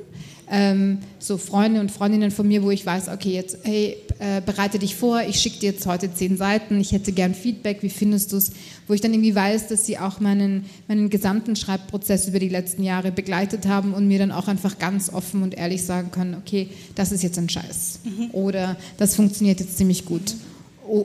ähm, 0.49 0.99
so 1.19 1.39
Freunde 1.39 1.81
und 1.81 1.91
Freundinnen 1.91 2.31
von 2.31 2.47
mir, 2.47 2.63
wo 2.63 2.71
ich 2.71 2.87
weiß, 2.87 3.09
okay, 3.09 3.33
jetzt, 3.33 3.59
hey, 3.65 3.97
äh, 4.19 4.41
bereite 4.41 4.79
dich 4.79 4.95
vor, 4.95 5.21
ich 5.23 5.41
schicke 5.41 5.59
dir 5.59 5.71
jetzt 5.73 5.87
heute 5.87 6.13
zehn 6.13 6.37
Seiten, 6.37 6.81
ich 6.81 6.93
hätte 6.93 7.13
gern 7.13 7.35
Feedback, 7.35 7.83
wie 7.83 7.89
findest 7.89 8.33
du 8.33 8.37
es? 8.37 8.53
Wo 8.87 8.95
ich 8.95 9.01
dann 9.01 9.13
irgendwie 9.13 9.35
weiß, 9.35 9.69
dass 9.69 9.87
sie 9.87 9.99
auch 9.99 10.21
meinen, 10.21 10.67
meinen 10.87 11.11
gesamten 11.11 11.57
Schreibprozess 11.57 12.29
über 12.29 12.39
die 12.39 12.49
letzten 12.49 12.85
Jahre 12.85 13.11
begleitet 13.11 13.67
haben 13.67 13.93
und 13.93 14.07
mir 14.07 14.19
dann 14.19 14.31
auch 14.31 14.47
einfach 14.47 14.79
ganz 14.79 15.13
offen 15.13 15.43
und 15.43 15.55
ehrlich 15.55 15.85
sagen 15.85 16.11
können, 16.13 16.35
okay, 16.35 16.69
das 16.95 17.13
ist 17.13 17.23
jetzt 17.23 17.39
ein 17.39 17.49
Scheiß 17.49 18.01
mhm. 18.05 18.31
oder 18.33 18.77
das 18.99 19.17
funktioniert 19.17 19.61
jetzt 19.61 19.77
ziemlich 19.77 20.05
gut. 20.05 20.35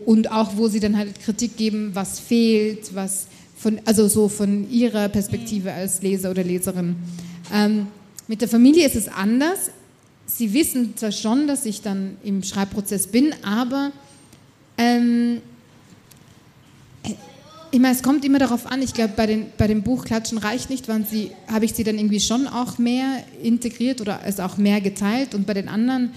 Und 0.05 0.31
auch, 0.31 0.57
wo 0.57 0.67
sie 0.67 0.79
dann 0.79 0.95
halt 0.95 1.19
Kritik 1.21 1.57
geben, 1.57 1.91
was 1.93 2.19
fehlt, 2.19 2.93
was 2.93 3.25
von, 3.57 3.79
also 3.85 4.07
so 4.07 4.27
von 4.27 4.69
ihrer 4.69 5.09
Perspektive 5.09 5.71
als 5.73 6.03
Leser 6.03 6.29
oder 6.29 6.43
Leserin. 6.43 6.95
Ähm, 7.53 7.87
mit 8.31 8.39
der 8.39 8.47
Familie 8.47 8.87
ist 8.87 8.95
es 8.95 9.09
anders. 9.09 9.71
Sie 10.25 10.53
wissen 10.53 10.95
zwar 10.95 11.11
schon, 11.11 11.47
dass 11.47 11.65
ich 11.65 11.81
dann 11.81 12.15
im 12.23 12.43
Schreibprozess 12.43 13.07
bin, 13.07 13.35
aber 13.43 13.91
ähm, 14.77 15.41
Ich 17.71 17.79
meine, 17.81 17.93
es 17.93 18.01
kommt 18.01 18.23
immer 18.23 18.39
darauf 18.39 18.67
an. 18.67 18.81
Ich 18.81 18.93
glaube, 18.93 19.11
bei, 19.17 19.47
bei 19.57 19.67
dem 19.67 19.81
Buch 19.81 20.05
Klatschen 20.05 20.37
reicht 20.37 20.69
nicht, 20.69 20.87
waren 20.87 21.03
sie, 21.03 21.31
habe 21.47 21.65
ich 21.65 21.73
sie 21.73 21.83
dann 21.83 21.97
irgendwie 21.97 22.21
schon 22.21 22.47
auch 22.47 22.77
mehr 22.77 23.21
integriert 23.43 23.99
oder 23.99 24.21
es 24.25 24.39
auch 24.39 24.55
mehr 24.55 24.79
geteilt. 24.79 25.35
Und 25.35 25.45
bei 25.45 25.53
den 25.53 25.67
anderen, 25.67 26.13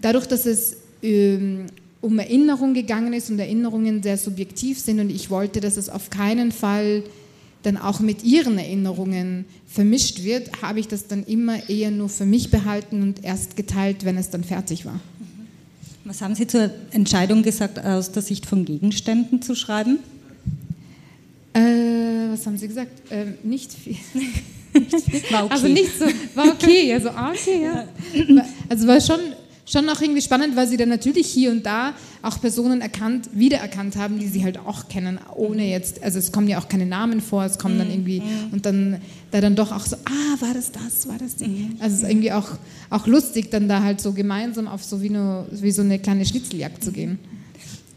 dadurch, 0.00 0.26
dass 0.26 0.46
es 0.46 0.78
ähm, 1.02 1.66
um 2.00 2.18
Erinnerung 2.18 2.72
gegangen 2.72 3.12
ist 3.12 3.28
und 3.28 3.38
Erinnerungen 3.38 4.02
sehr 4.02 4.16
subjektiv 4.16 4.78
sind 4.80 4.98
und 4.98 5.10
ich 5.10 5.28
wollte, 5.28 5.60
dass 5.60 5.76
es 5.76 5.90
auf 5.90 6.08
keinen 6.08 6.52
Fall 6.52 7.02
dann 7.62 7.76
auch 7.76 8.00
mit 8.00 8.24
ihren 8.24 8.58
Erinnerungen 8.58 9.44
vermischt 9.66 10.22
wird, 10.22 10.62
habe 10.62 10.80
ich 10.80 10.88
das 10.88 11.06
dann 11.06 11.24
immer 11.24 11.68
eher 11.68 11.90
nur 11.90 12.08
für 12.08 12.26
mich 12.26 12.50
behalten 12.50 13.02
und 13.02 13.24
erst 13.24 13.56
geteilt, 13.56 14.04
wenn 14.04 14.16
es 14.16 14.30
dann 14.30 14.44
fertig 14.44 14.86
war. 14.86 15.00
Was 16.04 16.22
haben 16.22 16.34
Sie 16.34 16.46
zur 16.46 16.70
Entscheidung 16.90 17.42
gesagt, 17.42 17.78
aus 17.84 18.10
der 18.12 18.22
Sicht 18.22 18.46
von 18.46 18.64
Gegenständen 18.64 19.42
zu 19.42 19.54
schreiben? 19.54 19.98
Äh, 21.52 22.30
was 22.30 22.46
haben 22.46 22.56
Sie 22.56 22.68
gesagt? 22.68 22.90
Nicht 23.44 23.72
viel. 23.72 23.96
nicht 24.72 25.00
viel. 25.00 25.22
War 25.30 25.44
okay. 25.44 25.52
Also 25.52 25.68
nicht 25.68 25.98
so, 25.98 26.04
war 26.34 26.46
okay, 26.46 26.94
also 26.94 27.10
okay, 27.10 27.62
ja. 27.64 27.86
Also 28.68 28.86
war 28.86 29.00
schon, 29.00 29.18
schon 29.70 29.88
auch 29.88 30.00
irgendwie 30.00 30.20
spannend, 30.20 30.56
weil 30.56 30.66
Sie 30.66 30.76
dann 30.76 30.88
natürlich 30.88 31.28
hier 31.28 31.50
und 31.50 31.64
da 31.64 31.94
auch 32.22 32.40
Personen 32.40 32.80
erkannt, 32.80 33.30
wiedererkannt 33.32 33.96
haben, 33.96 34.18
die 34.18 34.26
Sie 34.26 34.44
halt 34.44 34.58
auch 34.58 34.88
kennen, 34.88 35.18
ohne 35.34 35.68
jetzt, 35.68 36.02
also 36.02 36.18
es 36.18 36.32
kommen 36.32 36.48
ja 36.48 36.58
auch 36.58 36.68
keine 36.68 36.86
Namen 36.86 37.20
vor, 37.20 37.44
es 37.44 37.58
kommen 37.58 37.78
dann 37.78 37.86
mhm. 37.86 37.94
irgendwie 37.94 38.20
mhm. 38.20 38.52
und 38.52 38.66
dann 38.66 39.00
da 39.30 39.40
dann 39.40 39.54
doch 39.54 39.70
auch 39.70 39.86
so, 39.86 39.96
ah, 39.96 40.40
war 40.40 40.54
das 40.54 40.72
das, 40.72 41.06
war 41.08 41.18
das 41.18 41.36
die? 41.36 41.46
Mhm. 41.46 41.76
Also 41.80 41.96
es 41.96 42.02
ist 42.02 42.08
irgendwie 42.08 42.32
auch, 42.32 42.48
auch 42.90 43.06
lustig, 43.06 43.50
dann 43.50 43.68
da 43.68 43.82
halt 43.82 44.00
so 44.00 44.12
gemeinsam 44.12 44.66
auf 44.66 44.82
so 44.82 45.02
wie, 45.02 45.10
nur, 45.10 45.46
wie 45.50 45.70
so 45.70 45.82
eine 45.82 45.98
kleine 45.98 46.26
Schnitzeljagd 46.26 46.82
zu 46.82 46.90
gehen. 46.90 47.18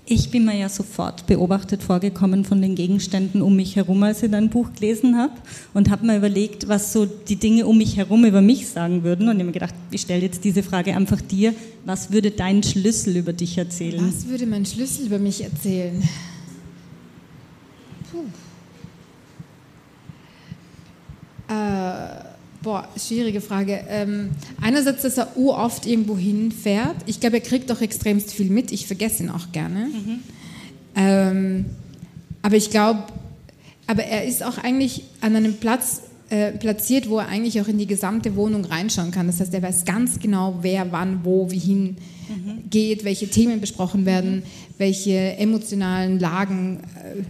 Ich 0.05 0.31
bin 0.31 0.43
mir 0.43 0.57
ja 0.57 0.67
sofort 0.67 1.27
beobachtet 1.27 1.81
vorgekommen 1.81 2.43
von 2.43 2.61
den 2.61 2.75
Gegenständen 2.75 3.41
um 3.41 3.55
mich 3.55 3.77
herum, 3.77 4.03
als 4.03 4.21
ich 4.21 4.29
dein 4.29 4.49
Buch 4.49 4.73
gelesen 4.73 5.17
habe 5.17 5.31
und 5.73 5.89
habe 5.89 6.05
mir 6.05 6.17
überlegt, 6.17 6.67
was 6.67 6.91
so 6.91 7.05
die 7.05 7.37
Dinge 7.37 7.65
um 7.65 7.77
mich 7.77 7.95
herum 7.95 8.25
über 8.25 8.41
mich 8.41 8.67
sagen 8.67 9.03
würden 9.03 9.29
und 9.29 9.35
ich 9.35 9.39
habe 9.39 9.45
mir 9.45 9.53
gedacht, 9.53 9.73
ich 9.91 10.01
stelle 10.01 10.21
jetzt 10.21 10.43
diese 10.43 10.61
Frage 10.61 10.93
einfach 10.93 11.21
dir. 11.21 11.53
Was 11.85 12.11
würde 12.11 12.31
dein 12.31 12.63
Schlüssel 12.63 13.15
über 13.15 13.31
dich 13.31 13.57
erzählen? 13.57 14.05
Was 14.05 14.27
würde 14.27 14.45
mein 14.45 14.65
Schlüssel 14.65 15.05
über 15.05 15.19
mich 15.19 15.41
erzählen? 15.41 16.03
Puh. 18.11 18.25
Äh 21.53 22.32
Boah, 22.63 22.87
schwierige 22.97 23.41
Frage. 23.41 23.81
Ähm, 23.89 24.29
einerseits, 24.61 25.01
dass 25.01 25.17
er 25.17 25.37
oft 25.37 25.85
irgendwo 25.85 26.17
hinfährt. 26.17 26.95
Ich 27.05 27.19
glaube, 27.19 27.37
er 27.37 27.41
kriegt 27.41 27.69
auch 27.71 27.81
extremst 27.81 28.31
viel 28.31 28.49
mit. 28.49 28.71
Ich 28.71 28.87
vergesse 28.87 29.23
ihn 29.23 29.29
auch 29.29 29.51
gerne. 29.51 29.87
Mhm. 29.87 30.19
Ähm, 30.95 31.65
aber 32.41 32.55
ich 32.55 32.69
glaube, 32.69 33.03
aber 33.85 34.03
er 34.03 34.23
ist 34.23 34.43
auch 34.43 34.57
eigentlich 34.57 35.03
an 35.19 35.35
einem 35.35 35.55
Platz 35.55 36.03
äh, 36.29 36.51
platziert, 36.53 37.09
wo 37.09 37.19
er 37.19 37.27
eigentlich 37.27 37.59
auch 37.59 37.67
in 37.67 37.77
die 37.77 37.85
gesamte 37.85 38.37
Wohnung 38.37 38.63
reinschauen 38.63 39.11
kann. 39.11 39.27
Das 39.27 39.41
heißt, 39.41 39.53
er 39.53 39.61
weiß 39.61 39.83
ganz 39.83 40.19
genau, 40.19 40.59
wer 40.61 40.91
wann, 40.91 41.19
wo, 41.23 41.51
wie 41.51 41.59
hin 41.59 41.97
mhm. 42.29 42.69
geht, 42.69 43.03
welche 43.03 43.27
Themen 43.27 43.59
besprochen 43.59 44.05
werden, 44.05 44.37
mhm. 44.37 44.43
welche 44.77 45.37
emotionalen 45.37 46.17
Lagen, 46.17 46.79
äh, 46.95 47.23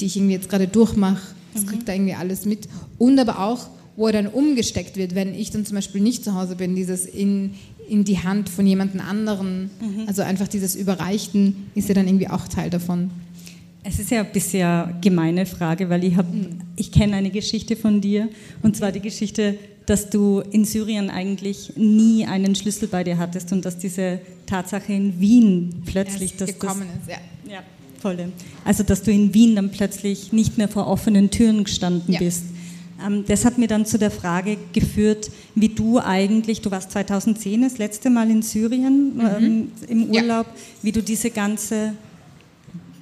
die 0.00 0.06
ich 0.06 0.16
irgendwie 0.16 0.34
jetzt 0.34 0.48
gerade 0.48 0.66
durchmache. 0.66 1.22
Das 1.54 1.66
kriegt 1.66 1.88
er 1.88 1.94
irgendwie 1.94 2.14
alles 2.14 2.46
mit. 2.46 2.68
Und 2.98 3.18
aber 3.18 3.38
auch, 3.38 3.68
wo 3.96 4.06
er 4.06 4.12
dann 4.12 4.26
umgesteckt 4.26 4.96
wird, 4.96 5.14
wenn 5.14 5.34
ich 5.34 5.50
dann 5.50 5.66
zum 5.66 5.76
Beispiel 5.76 6.00
nicht 6.00 6.24
zu 6.24 6.34
Hause 6.34 6.56
bin, 6.56 6.74
dieses 6.74 7.06
in, 7.06 7.54
in 7.88 8.04
die 8.04 8.18
Hand 8.18 8.48
von 8.48 8.66
jemand 8.66 8.98
anderen, 9.00 9.70
mhm. 9.80 10.04
also 10.06 10.22
einfach 10.22 10.48
dieses 10.48 10.74
Überreichten 10.74 11.70
ist 11.74 11.88
ja 11.88 11.94
dann 11.94 12.06
irgendwie 12.06 12.28
auch 12.28 12.48
Teil 12.48 12.70
davon. 12.70 13.10
Es 13.84 13.98
ist 13.98 14.10
ja 14.10 14.20
ein 14.20 14.32
bisschen 14.32 14.64
eine 14.64 14.94
gemeine 15.00 15.44
Frage, 15.44 15.90
weil 15.90 16.04
ich, 16.04 16.16
mhm. 16.16 16.60
ich 16.76 16.92
kenne 16.92 17.16
eine 17.16 17.30
Geschichte 17.30 17.76
von 17.76 18.00
dir 18.00 18.28
und 18.62 18.76
zwar 18.76 18.92
die 18.92 19.00
Geschichte, 19.00 19.58
dass 19.86 20.10
du 20.10 20.40
in 20.52 20.64
Syrien 20.64 21.10
eigentlich 21.10 21.72
nie 21.76 22.24
einen 22.24 22.54
Schlüssel 22.54 22.88
bei 22.88 23.04
dir 23.04 23.18
hattest 23.18 23.52
und 23.52 23.64
dass 23.64 23.78
diese 23.78 24.20
Tatsache 24.46 24.92
in 24.92 25.20
Wien 25.20 25.82
plötzlich 25.84 26.36
dass 26.36 26.46
gekommen 26.46 26.86
das, 26.94 27.14
ist, 27.16 27.20
ja. 27.48 27.54
ja. 27.54 27.62
Voll. 28.00 28.32
Also 28.64 28.82
dass 28.82 29.02
du 29.02 29.12
in 29.12 29.34
Wien 29.34 29.56
dann 29.56 29.70
plötzlich 29.70 30.32
nicht 30.32 30.58
mehr 30.58 30.68
vor 30.68 30.86
offenen 30.86 31.30
Türen 31.30 31.64
gestanden 31.64 32.14
ja. 32.14 32.18
bist. 32.20 32.44
Ähm, 33.04 33.24
das 33.26 33.44
hat 33.44 33.58
mir 33.58 33.68
dann 33.68 33.86
zu 33.86 33.98
der 33.98 34.10
Frage 34.10 34.56
geführt, 34.72 35.30
wie 35.54 35.68
du 35.68 35.98
eigentlich, 35.98 36.60
du 36.60 36.70
warst 36.70 36.92
2010 36.92 37.62
das 37.62 37.78
letzte 37.78 38.10
Mal 38.10 38.30
in 38.30 38.42
Syrien 38.42 39.16
mhm. 39.16 39.20
ähm, 39.20 39.72
im 39.88 40.10
Urlaub, 40.10 40.46
ja. 40.46 40.52
wie 40.82 40.92
du 40.92 41.02
diese 41.02 41.30
ganze 41.30 41.94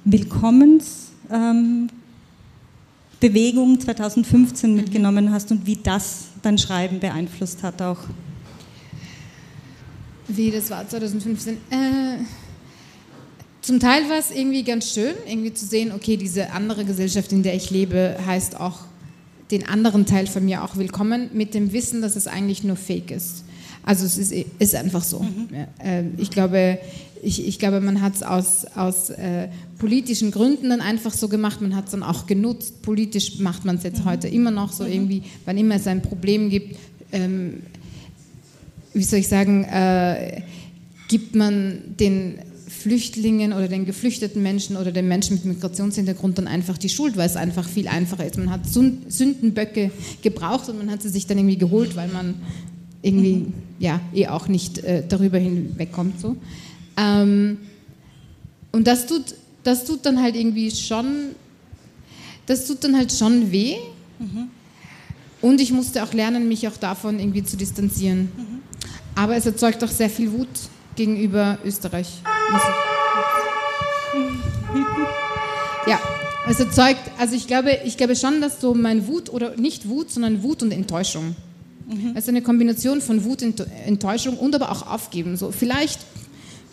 Willkommensbewegung 0.05 1.89
ähm, 3.73 3.79
2015 3.79 4.69
mhm. 4.69 4.75
mitgenommen 4.75 5.31
hast 5.31 5.51
und 5.51 5.65
wie 5.65 5.77
das 5.77 6.25
dein 6.41 6.57
Schreiben 6.57 6.99
beeinflusst 6.99 7.63
hat 7.63 7.81
auch. 7.81 7.99
Wie 10.27 10.49
das 10.49 10.69
war 10.69 10.87
2015? 10.87 11.53
Äh, 11.53 11.57
zum 13.61 13.79
Teil 13.79 14.09
war 14.09 14.17
es 14.17 14.31
irgendwie 14.31 14.63
ganz 14.63 14.91
schön, 14.91 15.13
irgendwie 15.27 15.53
zu 15.53 15.65
sehen, 15.65 15.91
okay, 15.91 16.17
diese 16.17 16.51
andere 16.51 16.83
Gesellschaft, 16.83 17.31
in 17.31 17.43
der 17.43 17.53
ich 17.53 17.69
lebe, 17.69 18.17
heißt 18.25 18.59
auch 18.59 18.79
den 19.51 19.67
anderen 19.67 20.05
Teil 20.05 20.27
von 20.27 20.45
mir 20.45 20.63
auch 20.63 20.77
willkommen, 20.77 21.29
mit 21.33 21.53
dem 21.53 21.73
Wissen, 21.73 22.01
dass 22.01 22.15
es 22.15 22.27
eigentlich 22.27 22.63
nur 22.63 22.75
Fake 22.75 23.11
ist. 23.11 23.43
Also 23.83 24.05
es 24.05 24.17
ist, 24.17 24.31
ist 24.59 24.75
einfach 24.75 25.03
so. 25.03 25.19
Mhm. 25.19 25.47
Ja, 25.51 26.03
ich, 26.17 26.29
glaube, 26.29 26.77
ich, 27.21 27.47
ich 27.47 27.59
glaube, 27.59 27.81
man 27.81 28.01
hat 28.01 28.15
es 28.15 28.23
aus, 28.23 28.65
aus 28.75 29.09
äh, 29.09 29.47
politischen 29.79 30.31
Gründen 30.31 30.69
dann 30.69 30.81
einfach 30.81 31.13
so 31.13 31.27
gemacht, 31.27 31.61
man 31.61 31.75
hat 31.75 31.85
es 31.85 31.91
dann 31.91 32.03
auch 32.03 32.27
genutzt. 32.27 32.81
Politisch 32.81 33.39
macht 33.39 33.65
man 33.65 33.77
es 33.77 33.83
jetzt 33.83 34.05
mhm. 34.05 34.09
heute 34.09 34.27
immer 34.27 34.51
noch 34.51 34.71
so 34.71 34.83
mhm. 34.83 34.91
irgendwie, 34.91 35.23
wann 35.45 35.57
immer 35.57 35.75
es 35.75 35.87
ein 35.87 36.01
Problem 36.01 36.49
gibt, 36.49 36.77
ähm, 37.11 37.63
wie 38.93 39.03
soll 39.03 39.19
ich 39.19 39.27
sagen, 39.27 39.63
äh, 39.63 40.41
gibt 41.07 41.35
man 41.35 41.95
den 41.99 42.39
Flüchtlingen 42.81 43.53
oder 43.53 43.67
den 43.67 43.85
geflüchteten 43.85 44.41
Menschen 44.41 44.75
oder 44.75 44.91
den 44.91 45.07
Menschen 45.07 45.35
mit 45.35 45.45
Migrationshintergrund 45.45 46.37
dann 46.37 46.47
einfach 46.47 46.77
die 46.77 46.89
Schuld, 46.89 47.15
weil 47.17 47.27
es 47.27 47.35
einfach 47.35 47.67
viel 47.67 47.87
einfacher 47.87 48.25
ist. 48.25 48.37
Man 48.37 48.49
hat 48.49 48.61
Sündenböcke 48.67 49.91
gebraucht 50.21 50.67
und 50.69 50.77
man 50.77 50.89
hat 50.89 51.01
sie 51.01 51.09
sich 51.09 51.27
dann 51.27 51.37
irgendwie 51.37 51.57
geholt, 51.57 51.95
weil 51.95 52.07
man 52.07 52.35
irgendwie 53.01 53.35
mhm. 53.35 53.53
ja 53.79 54.01
eh 54.13 54.27
auch 54.27 54.47
nicht 54.47 54.79
äh, 54.79 55.03
darüber 55.07 55.37
hinwegkommt. 55.37 56.19
So. 56.19 56.35
Ähm, 56.97 57.57
und 58.71 58.87
das 58.87 59.05
tut, 59.05 59.35
das 59.63 59.85
tut 59.85 60.05
dann 60.05 60.21
halt 60.21 60.35
irgendwie 60.35 60.71
schon, 60.71 61.35
das 62.45 62.65
tut 62.65 62.83
dann 62.83 62.97
halt 62.97 63.11
schon 63.11 63.51
weh. 63.51 63.75
Mhm. 64.19 64.47
Und 65.41 65.59
ich 65.59 65.71
musste 65.71 66.03
auch 66.03 66.13
lernen, 66.13 66.47
mich 66.47 66.67
auch 66.67 66.77
davon 66.77 67.19
irgendwie 67.19 67.43
zu 67.43 67.57
distanzieren. 67.57 68.31
Mhm. 68.37 68.59
Aber 69.15 69.35
es 69.35 69.45
erzeugt 69.45 69.83
auch 69.83 69.89
sehr 69.89 70.09
viel 70.09 70.31
Wut 70.31 70.47
gegenüber 70.95 71.57
Österreich. 71.65 72.21
Ja, 75.87 75.99
es 76.49 76.59
erzeugt, 76.59 77.01
also 77.17 77.35
ich 77.35 77.47
glaube, 77.47 77.79
ich 77.85 77.97
glaube 77.97 78.15
schon, 78.15 78.41
dass 78.41 78.61
so 78.61 78.73
mein 78.73 79.07
Wut 79.07 79.29
oder 79.29 79.55
nicht 79.57 79.87
Wut, 79.87 80.11
sondern 80.11 80.43
Wut 80.43 80.61
und 80.63 80.71
Enttäuschung. 80.71 81.35
Mhm. 81.87 82.11
Es 82.15 82.23
ist 82.23 82.29
eine 82.29 82.41
Kombination 82.41 83.01
von 83.01 83.23
Wut, 83.23 83.41
Enttäuschung 83.41 84.37
und 84.37 84.55
aber 84.55 84.71
auch 84.71 84.87
Aufgeben. 84.87 85.37
So 85.37 85.51
vielleicht 85.51 85.99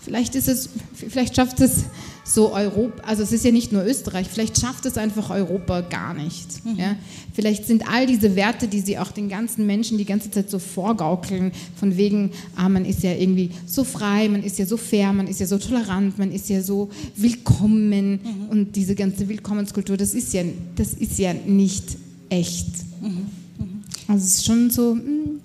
Vielleicht 0.08 0.34
ist 0.36 0.48
es, 0.48 0.70
vielleicht 0.94 1.36
schafft 1.36 1.60
es 1.60 1.84
so 2.28 2.52
Europa, 2.52 3.02
also 3.04 3.22
es 3.22 3.32
ist 3.32 3.44
ja 3.44 3.50
nicht 3.50 3.72
nur 3.72 3.84
Österreich, 3.84 4.28
vielleicht 4.30 4.60
schafft 4.60 4.84
es 4.84 4.98
einfach 4.98 5.30
Europa 5.30 5.80
gar 5.80 6.12
nicht. 6.12 6.64
Mhm. 6.64 6.76
Ja? 6.76 6.96
Vielleicht 7.32 7.66
sind 7.66 7.88
all 7.88 8.06
diese 8.06 8.36
Werte, 8.36 8.68
die 8.68 8.80
sie 8.80 8.98
auch 8.98 9.10
den 9.10 9.28
ganzen 9.28 9.66
Menschen 9.66 9.96
die 9.96 10.04
ganze 10.04 10.30
Zeit 10.30 10.50
so 10.50 10.58
vorgaukeln, 10.58 11.52
von 11.76 11.96
wegen, 11.96 12.30
ah, 12.54 12.68
man 12.68 12.84
ist 12.84 13.02
ja 13.02 13.12
irgendwie 13.12 13.50
so 13.66 13.82
frei, 13.82 14.28
man 14.28 14.42
ist 14.42 14.58
ja 14.58 14.66
so 14.66 14.76
fair, 14.76 15.12
man 15.12 15.26
ist 15.26 15.40
ja 15.40 15.46
so 15.46 15.58
tolerant, 15.58 16.18
man 16.18 16.30
ist 16.30 16.50
ja 16.50 16.62
so 16.62 16.90
willkommen 17.16 18.20
mhm. 18.22 18.48
und 18.50 18.76
diese 18.76 18.94
ganze 18.94 19.28
Willkommenskultur, 19.28 19.96
das 19.96 20.12
ist 20.12 20.34
ja, 20.34 20.42
das 20.76 20.92
ist 20.92 21.18
ja 21.18 21.32
nicht 21.32 21.96
echt. 22.28 22.68
Mhm. 23.00 23.08
mhm. 23.08 23.82
Also 24.06 24.24
es 24.24 24.34
ist 24.36 24.46
schon 24.46 24.70
so, 24.70 24.94
mh, 24.94 25.00
hm, 25.00 25.40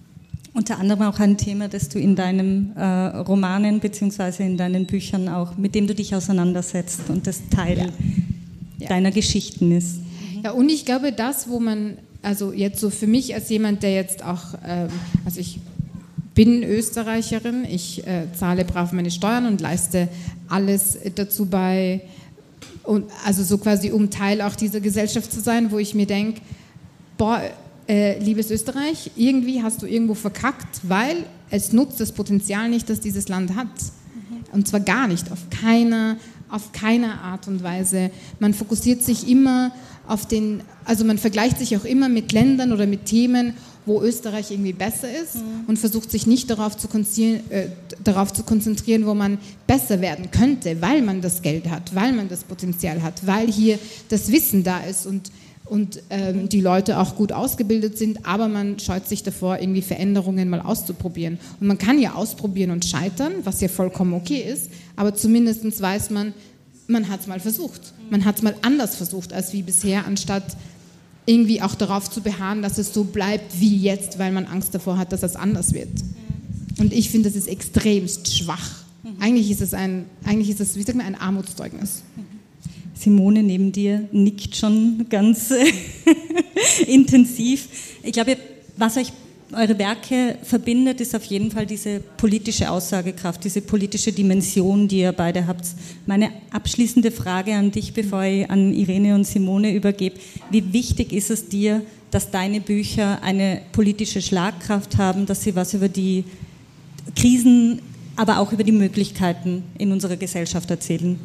unter 0.53 0.79
anderem 0.79 1.01
auch 1.03 1.19
ein 1.19 1.37
Thema, 1.37 1.67
das 1.67 1.89
du 1.89 1.99
in 1.99 2.15
deinen 2.15 2.75
äh, 2.75 2.83
Romanen 3.17 3.79
bzw. 3.79 4.45
in 4.45 4.57
deinen 4.57 4.85
Büchern 4.85 5.27
auch, 5.27 5.57
mit 5.57 5.73
dem 5.73 5.87
du 5.87 5.95
dich 5.95 6.13
auseinandersetzt 6.13 7.09
und 7.09 7.25
das 7.25 7.41
Teil 7.49 7.77
ja. 7.77 7.85
Ja. 8.77 8.89
deiner 8.89 9.11
Geschichten 9.11 9.71
ist. 9.71 9.97
Ja, 10.43 10.51
und 10.51 10.69
ich 10.69 10.85
glaube, 10.85 11.11
das, 11.11 11.49
wo 11.49 11.59
man, 11.59 11.97
also 12.21 12.53
jetzt 12.53 12.79
so 12.79 12.89
für 12.89 13.07
mich 13.07 13.33
als 13.33 13.49
jemand, 13.49 13.81
der 13.81 13.95
jetzt 13.95 14.23
auch, 14.23 14.53
ähm, 14.65 14.89
also 15.25 15.39
ich 15.39 15.59
bin 16.35 16.63
Österreicherin, 16.63 17.65
ich 17.65 18.05
äh, 18.05 18.25
zahle 18.37 18.65
brav 18.65 18.91
meine 18.91 19.11
Steuern 19.11 19.45
und 19.45 19.61
leiste 19.61 20.07
alles 20.49 20.97
dazu 21.15 21.45
bei, 21.45 22.01
und, 22.83 23.05
also 23.25 23.43
so 23.43 23.57
quasi 23.57 23.91
um 23.91 24.09
Teil 24.09 24.41
auch 24.41 24.55
dieser 24.55 24.81
Gesellschaft 24.81 25.31
zu 25.31 25.39
sein, 25.39 25.71
wo 25.71 25.79
ich 25.79 25.95
mir 25.95 26.05
denke, 26.05 26.41
boah, 27.17 27.41
äh, 27.87 28.19
liebes 28.19 28.49
Österreich, 28.51 29.11
irgendwie 29.15 29.61
hast 29.61 29.81
du 29.81 29.85
irgendwo 29.85 30.13
verkackt, 30.13 30.81
weil 30.83 31.25
es 31.49 31.73
nutzt 31.73 31.99
das 31.99 32.11
Potenzial 32.11 32.69
nicht, 32.69 32.89
das 32.89 32.99
dieses 32.99 33.27
Land 33.27 33.55
hat. 33.55 33.67
Mhm. 33.67 34.53
Und 34.53 34.67
zwar 34.67 34.79
gar 34.79 35.07
nicht, 35.07 35.31
auf 35.31 35.49
keiner 35.49 36.17
auf 36.53 36.71
keine 36.71 37.19
Art 37.19 37.47
und 37.47 37.63
Weise. 37.63 38.11
Man 38.39 38.53
fokussiert 38.53 39.01
sich 39.01 39.27
immer 39.27 39.71
auf 40.07 40.27
den, 40.27 40.61
also 40.85 41.03
man 41.03 41.17
vergleicht 41.17 41.57
sich 41.57 41.75
auch 41.75 41.83
immer 41.83 42.09
mit 42.09 42.31
Ländern 42.31 42.71
oder 42.71 42.85
mit 42.85 43.05
Themen, 43.05 43.55
wo 43.87 44.01
Österreich 44.03 44.51
irgendwie 44.51 44.71
besser 44.71 45.07
ist 45.11 45.37
mhm. 45.37 45.65
und 45.65 45.79
versucht 45.79 46.11
sich 46.11 46.27
nicht 46.27 46.51
darauf 46.51 46.77
zu, 46.77 46.87
äh, 47.49 47.69
darauf 48.03 48.33
zu 48.33 48.43
konzentrieren, 48.43 49.07
wo 49.07 49.15
man 49.15 49.39
besser 49.65 49.99
werden 49.99 50.29
könnte, 50.29 50.79
weil 50.79 51.01
man 51.01 51.21
das 51.21 51.41
Geld 51.41 51.69
hat, 51.71 51.95
weil 51.95 52.13
man 52.13 52.29
das 52.29 52.43
Potenzial 52.43 53.01
hat, 53.01 53.25
weil 53.25 53.51
hier 53.51 53.79
das 54.09 54.31
Wissen 54.31 54.63
da 54.63 54.79
ist 54.81 55.07
und 55.07 55.31
und 55.73 56.03
ähm, 56.11 56.49
die 56.49 56.61
Leute 56.61 56.99
auch 56.99 57.15
gut 57.15 57.31
ausgebildet 57.31 57.97
sind, 57.97 58.27
aber 58.27 58.47
man 58.47 58.77
scheut 58.77 59.07
sich 59.07 59.23
davor, 59.23 59.57
irgendwie 59.57 59.81
Veränderungen 59.81 60.47
mal 60.47 60.61
auszuprobieren. 60.61 61.39
Und 61.59 61.65
man 61.65 61.79
kann 61.79 61.97
ja 61.97 62.13
ausprobieren 62.13 62.69
und 62.69 62.85
scheitern, 62.85 63.33
was 63.43 63.59
ja 63.59 63.69
vollkommen 63.69 64.13
okay 64.13 64.43
ist, 64.47 64.69
aber 64.95 65.15
zumindest 65.15 65.81
weiß 65.81 66.11
man, 66.11 66.35
man 66.85 67.09
hat 67.09 67.21
es 67.21 67.27
mal 67.27 67.39
versucht. 67.39 67.93
Man 68.11 68.23
hat 68.23 68.35
es 68.35 68.43
mal 68.43 68.53
anders 68.61 68.95
versucht 68.95 69.33
als 69.33 69.51
wie 69.51 69.63
bisher, 69.63 70.05
anstatt 70.05 70.43
irgendwie 71.25 71.59
auch 71.63 71.73
darauf 71.73 72.07
zu 72.07 72.21
beharren, 72.21 72.61
dass 72.61 72.77
es 72.77 72.93
so 72.93 73.03
bleibt 73.03 73.59
wie 73.59 73.75
jetzt, 73.75 74.19
weil 74.19 74.31
man 74.31 74.45
Angst 74.45 74.75
davor 74.75 74.99
hat, 74.99 75.11
dass 75.11 75.23
es 75.23 75.35
anders 75.35 75.73
wird. 75.73 75.89
Und 76.77 76.93
ich 76.93 77.09
finde, 77.09 77.29
das 77.29 77.35
ist 77.35 77.47
extremst 77.47 78.31
schwach. 78.37 78.83
Eigentlich 79.19 79.49
ist 79.49 79.61
es 79.61 79.73
ein, 79.73 80.05
eigentlich 80.23 80.51
ist 80.51 80.59
es, 80.59 80.75
wie 80.75 80.83
sagt 80.83 80.97
man, 80.99 81.07
ein 81.07 81.15
Armutszeugnis. 81.15 82.03
Simone 82.93 83.43
neben 83.43 83.71
dir 83.71 84.07
nickt 84.11 84.55
schon 84.55 85.05
ganz 85.09 85.53
intensiv. 86.87 87.67
Ich 88.03 88.13
glaube, 88.13 88.37
was 88.77 88.97
euch 88.97 89.11
eure 89.53 89.77
Werke 89.77 90.37
verbindet, 90.43 90.99
ist 91.01 91.15
auf 91.15 91.23
jeden 91.25 91.51
Fall 91.51 91.65
diese 91.65 91.99
politische 92.17 92.69
Aussagekraft, 92.69 93.43
diese 93.43 93.61
politische 93.61 94.11
Dimension, 94.11 94.87
die 94.87 94.99
ihr 94.99 95.11
beide 95.11 95.47
habt. 95.47 95.65
Meine 96.05 96.31
abschließende 96.51 97.11
Frage 97.11 97.53
an 97.53 97.71
dich, 97.71 97.93
bevor 97.93 98.23
ich 98.23 98.49
an 98.49 98.73
Irene 98.73 99.15
und 99.15 99.25
Simone 99.25 99.73
übergebe. 99.73 100.19
Wie 100.49 100.73
wichtig 100.73 101.13
ist 101.13 101.29
es 101.29 101.47
dir, 101.47 101.81
dass 102.11 102.31
deine 102.31 102.61
Bücher 102.61 103.21
eine 103.23 103.61
politische 103.71 104.21
Schlagkraft 104.21 104.97
haben, 104.97 105.25
dass 105.25 105.43
sie 105.43 105.55
was 105.55 105.73
über 105.73 105.89
die 105.89 106.23
Krisen, 107.15 107.81
aber 108.15 108.39
auch 108.39 108.53
über 108.53 108.63
die 108.63 108.71
Möglichkeiten 108.71 109.63
in 109.77 109.91
unserer 109.91 110.15
Gesellschaft 110.15 110.69
erzählen? 110.69 111.19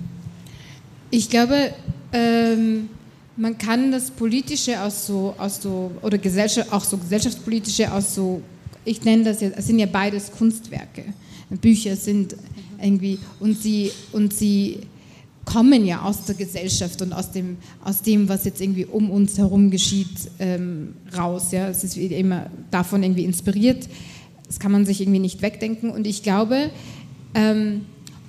Ich 1.10 1.30
glaube, 1.30 1.72
ähm, 2.12 2.90
man 3.36 3.56
kann 3.56 3.92
das 3.92 4.10
Politische 4.10 4.80
aus 4.82 5.06
so, 5.06 5.34
aus 5.38 5.62
so 5.62 5.90
oder 6.02 6.18
Gesellschaft, 6.18 6.72
auch 6.72 6.84
so 6.84 6.98
gesellschaftspolitische 6.98 7.90
aus 7.92 8.14
so, 8.14 8.42
ich 8.84 9.02
nenne 9.04 9.24
das 9.24 9.40
jetzt, 9.40 9.58
es 9.58 9.66
sind 9.66 9.78
ja 9.78 9.86
beides 9.86 10.30
Kunstwerke. 10.30 11.04
Bücher 11.60 11.96
sind 11.96 12.36
irgendwie, 12.82 13.18
und 13.40 13.60
sie, 13.60 13.90
und 14.12 14.34
sie 14.34 14.80
kommen 15.44 15.86
ja 15.86 16.02
aus 16.02 16.24
der 16.26 16.34
Gesellschaft 16.34 17.00
und 17.00 17.12
aus 17.14 17.30
dem, 17.30 17.56
aus 17.82 18.02
dem, 18.02 18.28
was 18.28 18.44
jetzt 18.44 18.60
irgendwie 18.60 18.84
um 18.84 19.10
uns 19.10 19.38
herum 19.38 19.70
geschieht, 19.70 20.30
ähm, 20.38 20.94
raus. 21.16 21.52
Ja? 21.52 21.68
Es 21.68 21.84
ist 21.84 21.96
immer 21.96 22.50
davon 22.70 23.02
irgendwie 23.02 23.24
inspiriert. 23.24 23.88
Das 24.46 24.58
kann 24.58 24.72
man 24.72 24.84
sich 24.84 25.00
irgendwie 25.00 25.20
nicht 25.20 25.40
wegdenken. 25.40 25.90
Und 25.90 26.06
ich 26.06 26.22
glaube, 26.22 26.70
ähm, 27.34 27.86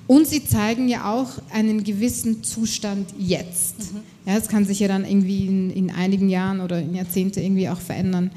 und 0.09 0.25
sie 0.25 0.43
zeigen 0.43 0.87
ja 0.87 1.13
auch 1.13 1.29
einen 1.53 1.83
gewissen 1.83 2.43
Zustand 2.43 3.13
jetzt. 3.19 3.93
Mhm. 3.93 3.99
Ja, 4.25 4.39
das 4.39 4.47
kann 4.47 4.65
sich 4.65 4.79
ja 4.79 4.87
dann 4.87 5.05
irgendwie 5.05 5.45
in, 5.45 5.69
in 5.69 5.91
einigen 5.91 6.29
Jahren 6.29 6.61
oder 6.61 6.81
in 6.81 6.95
Jahrzehnten 6.95 7.39
irgendwie 7.39 7.69
auch 7.69 7.79
verändern. 7.79 8.31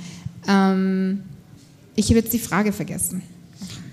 Ähm, 0.47 1.23
ich 1.97 2.11
habe 2.11 2.19
jetzt 2.19 2.35
die 2.35 2.39
Frage 2.39 2.73
vergessen. 2.73 3.23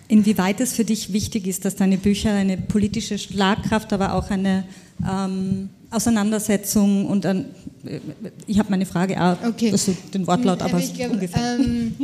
Inwieweit 0.09 0.59
es 0.59 0.73
für 0.73 0.83
dich 0.83 1.13
wichtig 1.13 1.47
ist, 1.47 1.63
dass 1.63 1.77
deine 1.77 1.97
Bücher 1.97 2.33
eine 2.33 2.57
politische 2.57 3.17
Schlagkraft, 3.17 3.93
aber 3.93 4.13
auch 4.13 4.29
eine 4.29 4.65
ähm, 5.09 5.69
Auseinandersetzung 5.89 7.05
und 7.05 7.25
ein, 7.25 7.45
äh, 7.85 8.01
ich 8.45 8.59
habe 8.59 8.71
meine 8.71 8.87
Frage 8.87 9.23
auch, 9.23 9.37
okay. 9.47 9.71
also 9.71 9.95
den 10.13 10.27
Wortlaut, 10.27 10.61
aber 10.61 10.79
ich 10.79 10.95
glaub, 10.95 11.11
ungefähr. 11.11 11.57
Ähm, 11.57 11.95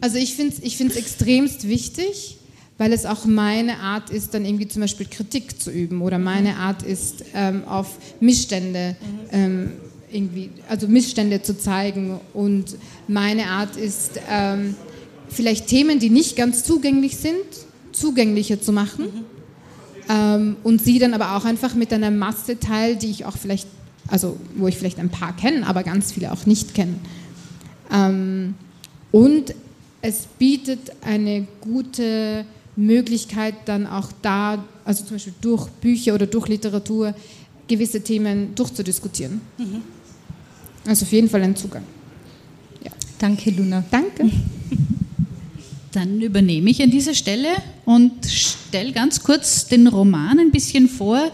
also 0.00 0.16
ich 0.16 0.36
finde 0.36 0.54
es 0.54 0.96
extremst 0.96 1.68
wichtig, 1.68 2.38
weil 2.78 2.92
es 2.92 3.04
auch 3.04 3.26
meine 3.26 3.78
Art 3.78 4.10
ist, 4.10 4.34
dann 4.34 4.44
irgendwie 4.44 4.68
zum 4.68 4.80
Beispiel 4.80 5.06
Kritik 5.06 5.60
zu 5.60 5.70
üben 5.70 6.00
oder 6.00 6.18
meine 6.18 6.56
Art 6.56 6.84
ist, 6.84 7.24
ähm, 7.34 7.64
auf 7.66 7.98
Missstände 8.20 8.96
ähm, 9.32 9.72
irgendwie, 10.10 10.50
also 10.68 10.86
Missstände 10.86 11.42
zu 11.42 11.58
zeigen 11.58 12.18
und 12.32 12.76
meine 13.08 13.46
Art 13.48 13.76
ist, 13.76 14.12
ähm, 14.30 14.74
vielleicht 15.28 15.66
Themen, 15.66 15.98
die 15.98 16.08
nicht 16.08 16.36
ganz 16.36 16.64
zugänglich 16.64 17.16
sind, 17.16 17.34
zugänglicher 17.92 18.60
zu 18.60 18.72
machen 18.72 19.26
mhm. 20.08 20.56
und 20.62 20.82
sie 20.82 20.98
dann 20.98 21.14
aber 21.14 21.36
auch 21.36 21.44
einfach 21.44 21.74
mit 21.74 21.92
einer 21.92 22.10
Masse 22.10 22.58
teil, 22.58 22.96
die 22.96 23.10
ich 23.10 23.24
auch 23.24 23.36
vielleicht, 23.36 23.66
also 24.06 24.38
wo 24.56 24.68
ich 24.68 24.78
vielleicht 24.78 24.98
ein 24.98 25.10
paar 25.10 25.36
kenne, 25.36 25.66
aber 25.66 25.82
ganz 25.82 26.12
viele 26.12 26.32
auch 26.32 26.46
nicht 26.46 26.74
kenne. 26.74 26.94
Ähm, 27.92 28.54
und 29.10 29.54
es 30.00 30.26
bietet 30.38 30.92
eine 31.02 31.46
gute 31.60 32.46
Möglichkeit, 32.78 33.54
dann 33.64 33.86
auch 33.86 34.10
da, 34.22 34.64
also 34.84 35.04
zum 35.04 35.16
Beispiel 35.16 35.34
durch 35.40 35.68
Bücher 35.68 36.14
oder 36.14 36.26
durch 36.26 36.48
Literatur, 36.48 37.14
gewisse 37.66 38.00
Themen 38.00 38.54
durchzudiskutieren. 38.54 39.40
Mhm. 39.58 39.82
Also 40.86 41.04
auf 41.04 41.12
jeden 41.12 41.28
Fall 41.28 41.42
ein 41.42 41.56
Zugang. 41.56 41.82
Ja. 42.84 42.92
Danke, 43.18 43.50
Luna. 43.50 43.84
Danke. 43.90 44.30
Dann 45.92 46.20
übernehme 46.20 46.70
ich 46.70 46.82
an 46.82 46.90
dieser 46.90 47.14
Stelle 47.14 47.48
und 47.84 48.24
stelle 48.26 48.92
ganz 48.92 49.22
kurz 49.22 49.66
den 49.66 49.86
Roman 49.86 50.38
ein 50.38 50.52
bisschen 50.52 50.88
vor. 50.88 51.32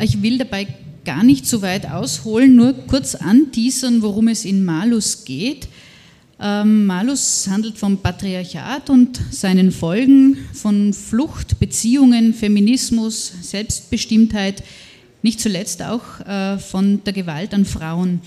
Ich 0.00 0.22
will 0.22 0.38
dabei 0.38 0.66
gar 1.04 1.22
nicht 1.22 1.46
zu 1.46 1.62
weit 1.62 1.88
ausholen, 1.90 2.56
nur 2.56 2.72
kurz 2.72 3.14
anteasern, 3.14 4.02
worum 4.02 4.28
es 4.28 4.44
in 4.44 4.64
Malus 4.64 5.24
geht. 5.24 5.68
Ähm, 6.46 6.84
Malus 6.84 7.48
handelt 7.48 7.78
vom 7.78 7.96
Patriarchat 7.96 8.90
und 8.90 9.18
seinen 9.30 9.72
Folgen, 9.72 10.36
von 10.52 10.92
Flucht, 10.92 11.58
Beziehungen, 11.58 12.34
Feminismus, 12.34 13.32
Selbstbestimmtheit, 13.40 14.62
nicht 15.22 15.40
zuletzt 15.40 15.82
auch 15.82 16.20
äh, 16.20 16.58
von 16.58 17.02
der 17.02 17.14
Gewalt 17.14 17.54
an 17.54 17.64
Frauen. 17.64 18.20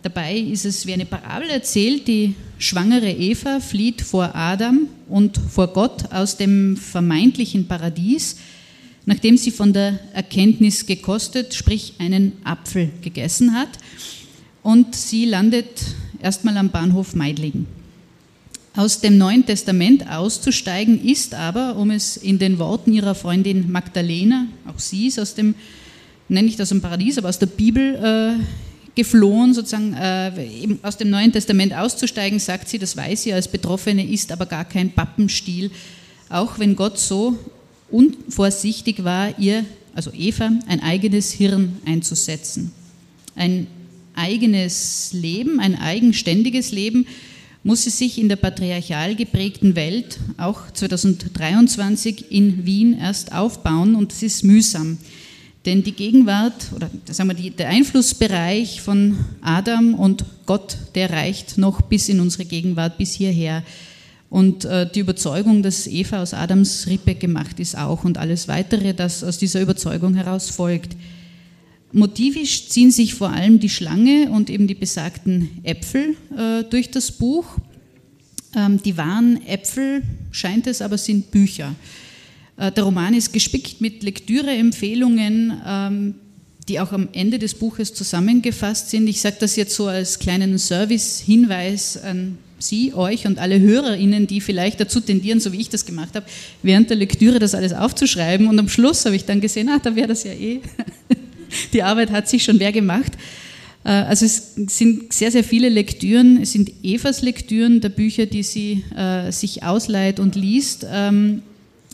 Dabei 0.00 0.38
ist 0.38 0.64
es 0.64 0.86
wie 0.86 0.94
eine 0.94 1.04
Parabel 1.04 1.50
erzählt, 1.50 2.08
die 2.08 2.34
schwangere 2.56 3.10
Eva 3.10 3.60
flieht 3.60 4.00
vor 4.00 4.34
Adam 4.34 4.88
und 5.10 5.36
vor 5.36 5.68
Gott 5.68 6.10
aus 6.12 6.38
dem 6.38 6.78
vermeintlichen 6.78 7.68
Paradies, 7.68 8.38
nachdem 9.04 9.36
sie 9.36 9.50
von 9.50 9.74
der 9.74 10.00
Erkenntnis 10.14 10.86
gekostet, 10.86 11.52
sprich 11.52 11.92
einen 11.98 12.32
Apfel 12.42 12.88
gegessen 13.02 13.52
hat. 13.52 13.68
Und 14.62 14.94
sie 14.94 15.26
landet 15.26 15.68
erstmal 16.22 16.56
am 16.56 16.70
Bahnhof 16.70 17.14
Meidlingen. 17.14 17.66
Aus 18.76 19.00
dem 19.00 19.18
Neuen 19.18 19.44
Testament 19.44 20.08
auszusteigen 20.08 21.04
ist 21.04 21.34
aber, 21.34 21.76
um 21.76 21.90
es 21.90 22.16
in 22.16 22.38
den 22.38 22.58
Worten 22.58 22.92
ihrer 22.92 23.16
Freundin 23.16 23.70
Magdalena, 23.70 24.46
auch 24.66 24.78
sie 24.78 25.08
ist 25.08 25.18
aus 25.18 25.34
dem, 25.34 25.56
nenne 26.28 26.46
ich 26.46 26.56
das 26.56 26.70
im 26.70 26.80
Paradies, 26.80 27.18
aber 27.18 27.28
aus 27.28 27.40
der 27.40 27.46
Bibel 27.46 27.96
äh, 27.96 28.42
geflohen, 28.94 29.54
sozusagen 29.54 29.94
äh, 29.94 30.76
aus 30.82 30.96
dem 30.96 31.10
Neuen 31.10 31.32
Testament 31.32 31.74
auszusteigen, 31.74 32.38
sagt 32.38 32.68
sie, 32.68 32.78
das 32.78 32.96
weiß 32.96 33.24
sie 33.24 33.32
als 33.32 33.48
Betroffene, 33.48 34.06
ist 34.06 34.30
aber 34.30 34.46
gar 34.46 34.64
kein 34.64 34.92
Pappenstiel, 34.92 35.72
auch 36.28 36.60
wenn 36.60 36.76
Gott 36.76 36.98
so 36.98 37.36
unvorsichtig 37.90 39.02
war, 39.02 39.36
ihr, 39.36 39.64
also 39.96 40.12
Eva, 40.12 40.50
ein 40.68 40.80
eigenes 40.80 41.32
Hirn 41.32 41.76
einzusetzen. 41.84 42.72
Ein 43.34 43.66
eigenes 44.14 45.10
Leben, 45.12 45.60
ein 45.60 45.78
eigenständiges 45.78 46.72
Leben, 46.72 47.06
muss 47.62 47.84
sie 47.84 47.90
sich 47.90 48.18
in 48.18 48.28
der 48.28 48.36
patriarchal 48.36 49.14
geprägten 49.14 49.76
Welt 49.76 50.18
auch 50.38 50.70
2023 50.70 52.30
in 52.30 52.64
Wien 52.64 52.98
erst 52.98 53.32
aufbauen 53.32 53.94
und 53.94 54.12
es 54.12 54.22
ist 54.22 54.44
mühsam. 54.44 54.98
Denn 55.66 55.82
die 55.82 55.92
Gegenwart 55.92 56.72
oder 56.74 56.90
sagen 57.10 57.28
wir, 57.28 57.34
die, 57.34 57.50
der 57.50 57.68
Einflussbereich 57.68 58.80
von 58.80 59.18
Adam 59.42 59.94
und 59.94 60.24
Gott, 60.46 60.76
der 60.94 61.10
reicht 61.10 61.58
noch 61.58 61.82
bis 61.82 62.08
in 62.08 62.20
unsere 62.20 62.46
Gegenwart, 62.46 62.96
bis 62.96 63.12
hierher. 63.12 63.62
Und 64.30 64.64
äh, 64.64 64.90
die 64.90 65.00
Überzeugung, 65.00 65.62
dass 65.62 65.86
Eva 65.86 66.22
aus 66.22 66.32
Adams 66.32 66.86
Rippe 66.86 67.14
gemacht 67.14 67.60
ist, 67.60 67.76
auch 67.76 68.04
und 68.04 68.16
alles 68.16 68.48
weitere, 68.48 68.94
das 68.94 69.22
aus 69.22 69.36
dieser 69.36 69.60
Überzeugung 69.60 70.14
heraus 70.14 70.48
folgt. 70.48 70.96
Motivisch 71.92 72.68
ziehen 72.68 72.90
sich 72.90 73.14
vor 73.14 73.30
allem 73.30 73.58
die 73.58 73.68
Schlange 73.68 74.30
und 74.30 74.48
eben 74.48 74.66
die 74.66 74.74
besagten 74.74 75.50
Äpfel 75.64 76.16
äh, 76.36 76.62
durch 76.64 76.90
das 76.90 77.10
Buch. 77.10 77.56
Ähm, 78.54 78.80
die 78.82 78.96
wahren 78.96 79.44
Äpfel, 79.46 80.02
scheint 80.30 80.66
es 80.66 80.82
aber, 80.82 80.98
sind 80.98 81.30
Bücher. 81.30 81.74
Äh, 82.56 82.70
der 82.72 82.84
Roman 82.84 83.14
ist 83.14 83.32
gespickt 83.32 83.80
mit 83.80 84.02
Lektüreempfehlungen, 84.02 85.60
ähm, 85.66 86.14
die 86.68 86.78
auch 86.78 86.92
am 86.92 87.08
Ende 87.12 87.40
des 87.40 87.54
Buches 87.54 87.92
zusammengefasst 87.94 88.90
sind. 88.90 89.08
Ich 89.08 89.20
sage 89.20 89.36
das 89.40 89.56
jetzt 89.56 89.74
so 89.74 89.88
als 89.88 90.20
kleinen 90.20 90.58
Service-Hinweis 90.58 91.96
an 91.96 92.38
Sie, 92.60 92.92
euch 92.92 93.26
und 93.26 93.38
alle 93.38 93.58
HörerInnen, 93.58 94.26
die 94.26 94.40
vielleicht 94.40 94.80
dazu 94.80 95.00
tendieren, 95.00 95.40
so 95.40 95.52
wie 95.52 95.60
ich 95.60 95.70
das 95.70 95.86
gemacht 95.86 96.14
habe, 96.14 96.26
während 96.62 96.90
der 96.90 96.98
Lektüre 96.98 97.38
das 97.38 97.54
alles 97.54 97.72
aufzuschreiben. 97.72 98.46
Und 98.48 98.58
am 98.58 98.68
Schluss 98.68 99.04
habe 99.06 99.16
ich 99.16 99.24
dann 99.24 99.40
gesehen, 99.40 99.68
ah, 99.70 99.80
da 99.82 99.96
wäre 99.96 100.08
das 100.08 100.24
ja 100.24 100.32
eh 100.32 100.60
die 101.72 101.82
Arbeit 101.82 102.10
hat 102.10 102.28
sich 102.28 102.44
schon 102.44 102.58
wer 102.60 102.72
gemacht. 102.72 103.12
Äh, 103.84 103.90
also 103.90 104.26
es 104.26 104.54
sind 104.54 105.12
sehr, 105.12 105.30
sehr 105.30 105.44
viele 105.44 105.68
Lektüren. 105.68 106.40
Es 106.42 106.52
sind 106.52 106.70
Evas 106.82 107.22
Lektüren 107.22 107.80
der 107.80 107.88
Bücher, 107.90 108.26
die 108.26 108.42
sie 108.42 108.84
äh, 108.96 109.30
sich 109.30 109.62
ausleiht 109.62 110.20
und 110.20 110.36
liest. 110.36 110.86
Ähm, 110.90 111.42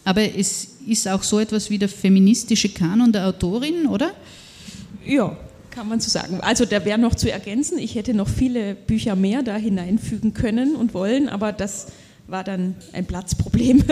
aber 0.04 0.22
es 0.36 0.68
ist 0.86 1.08
auch 1.08 1.22
so 1.22 1.40
etwas 1.40 1.70
wie 1.70 1.78
der 1.78 1.88
feministische 1.88 2.68
Kanon 2.68 3.12
der 3.12 3.26
Autorin, 3.26 3.86
oder? 3.86 4.12
Ja, 5.04 5.36
kann 5.70 5.88
man 5.88 6.00
so 6.00 6.08
sagen. 6.08 6.40
Also 6.40 6.64
da 6.64 6.84
wäre 6.84 6.98
noch 6.98 7.14
zu 7.14 7.30
ergänzen, 7.30 7.78
ich 7.78 7.96
hätte 7.96 8.14
noch 8.14 8.28
viele 8.28 8.74
Bücher 8.74 9.16
mehr 9.16 9.42
da 9.42 9.56
hineinfügen 9.56 10.32
können 10.32 10.76
und 10.76 10.94
wollen, 10.94 11.28
aber 11.28 11.52
das 11.52 11.88
war 12.28 12.44
dann 12.44 12.76
ein 12.92 13.04
Platzproblem. 13.04 13.84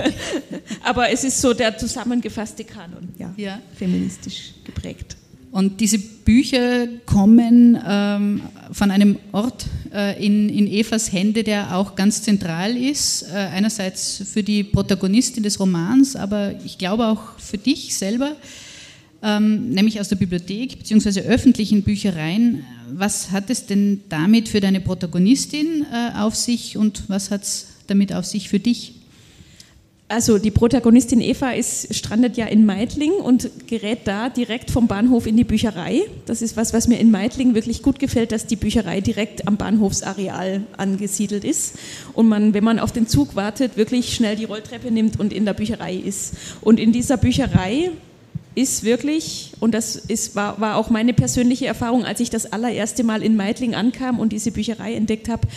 aber 0.82 1.10
es 1.10 1.24
ist 1.24 1.40
so 1.40 1.52
der 1.52 1.76
zusammengefasste 1.76 2.64
Kanon, 2.64 3.08
ja, 3.18 3.34
ja. 3.36 3.60
feministisch 3.76 4.54
geprägt. 4.64 5.16
Und 5.54 5.80
diese 5.80 6.00
Bücher 6.00 6.88
kommen 7.06 7.78
ähm, 7.86 8.40
von 8.72 8.90
einem 8.90 9.20
Ort 9.30 9.66
äh, 9.94 10.20
in, 10.20 10.48
in, 10.48 10.66
Evas 10.66 11.12
Hände, 11.12 11.44
der 11.44 11.76
auch 11.76 11.94
ganz 11.94 12.24
zentral 12.24 12.76
ist. 12.76 13.22
Äh, 13.32 13.36
einerseits 13.36 14.24
für 14.32 14.42
die 14.42 14.64
Protagonistin 14.64 15.44
des 15.44 15.60
Romans, 15.60 16.16
aber 16.16 16.56
ich 16.64 16.76
glaube 16.76 17.06
auch 17.06 17.38
für 17.38 17.56
dich 17.56 17.94
selber 17.94 18.34
ähm, 19.22 19.70
nämlich 19.70 20.00
aus 20.00 20.08
der 20.08 20.16
Bibliothek 20.16 20.76
bzw. 20.76 21.20
öffentlichen 21.20 21.84
Büchereien. 21.84 22.64
Was 22.92 23.30
hat 23.30 23.48
es 23.48 23.66
denn 23.66 24.00
damit 24.08 24.48
für 24.48 24.58
deine 24.58 24.80
Protagonistin 24.80 25.86
äh, 25.92 26.18
auf 26.18 26.34
sich 26.34 26.76
und 26.76 27.08
was 27.08 27.30
hat 27.30 27.44
es 27.44 27.68
damit 27.86 28.12
auf 28.12 28.24
sich 28.24 28.48
für 28.48 28.58
dich? 28.58 29.03
Also 30.06 30.38
die 30.38 30.50
Protagonistin 30.50 31.22
Eva 31.22 31.52
ist, 31.52 31.94
strandet 31.94 32.36
ja 32.36 32.44
in 32.44 32.66
Meidling 32.66 33.12
und 33.12 33.50
gerät 33.66 34.00
da 34.04 34.28
direkt 34.28 34.70
vom 34.70 34.86
Bahnhof 34.86 35.26
in 35.26 35.34
die 35.36 35.44
Bücherei. 35.44 36.02
Das 36.26 36.42
ist 36.42 36.58
was, 36.58 36.74
was 36.74 36.88
mir 36.88 37.00
in 37.00 37.10
Meidling 37.10 37.54
wirklich 37.54 37.80
gut 37.80 37.98
gefällt, 37.98 38.30
dass 38.30 38.46
die 38.46 38.56
Bücherei 38.56 39.00
direkt 39.00 39.48
am 39.48 39.56
Bahnhofsareal 39.56 40.62
angesiedelt 40.76 41.42
ist 41.42 41.76
und 42.12 42.28
man, 42.28 42.52
wenn 42.52 42.64
man 42.64 42.78
auf 42.78 42.92
den 42.92 43.08
Zug 43.08 43.34
wartet, 43.34 43.78
wirklich 43.78 44.14
schnell 44.14 44.36
die 44.36 44.44
Rolltreppe 44.44 44.90
nimmt 44.90 45.18
und 45.18 45.32
in 45.32 45.46
der 45.46 45.54
Bücherei 45.54 45.94
ist. 45.94 46.34
Und 46.60 46.78
in 46.78 46.92
dieser 46.92 47.16
Bücherei 47.16 47.90
ist 48.54 48.84
wirklich, 48.84 49.52
und 49.58 49.72
das 49.72 49.96
ist, 49.96 50.36
war, 50.36 50.60
war 50.60 50.76
auch 50.76 50.90
meine 50.90 51.14
persönliche 51.14 51.66
Erfahrung, 51.66 52.04
als 52.04 52.20
ich 52.20 52.28
das 52.28 52.52
allererste 52.52 53.04
Mal 53.04 53.22
in 53.22 53.36
Meidling 53.36 53.74
ankam 53.74 54.20
und 54.20 54.32
diese 54.32 54.50
Bücherei 54.50 54.94
entdeckt 54.94 55.30
habe, 55.30 55.48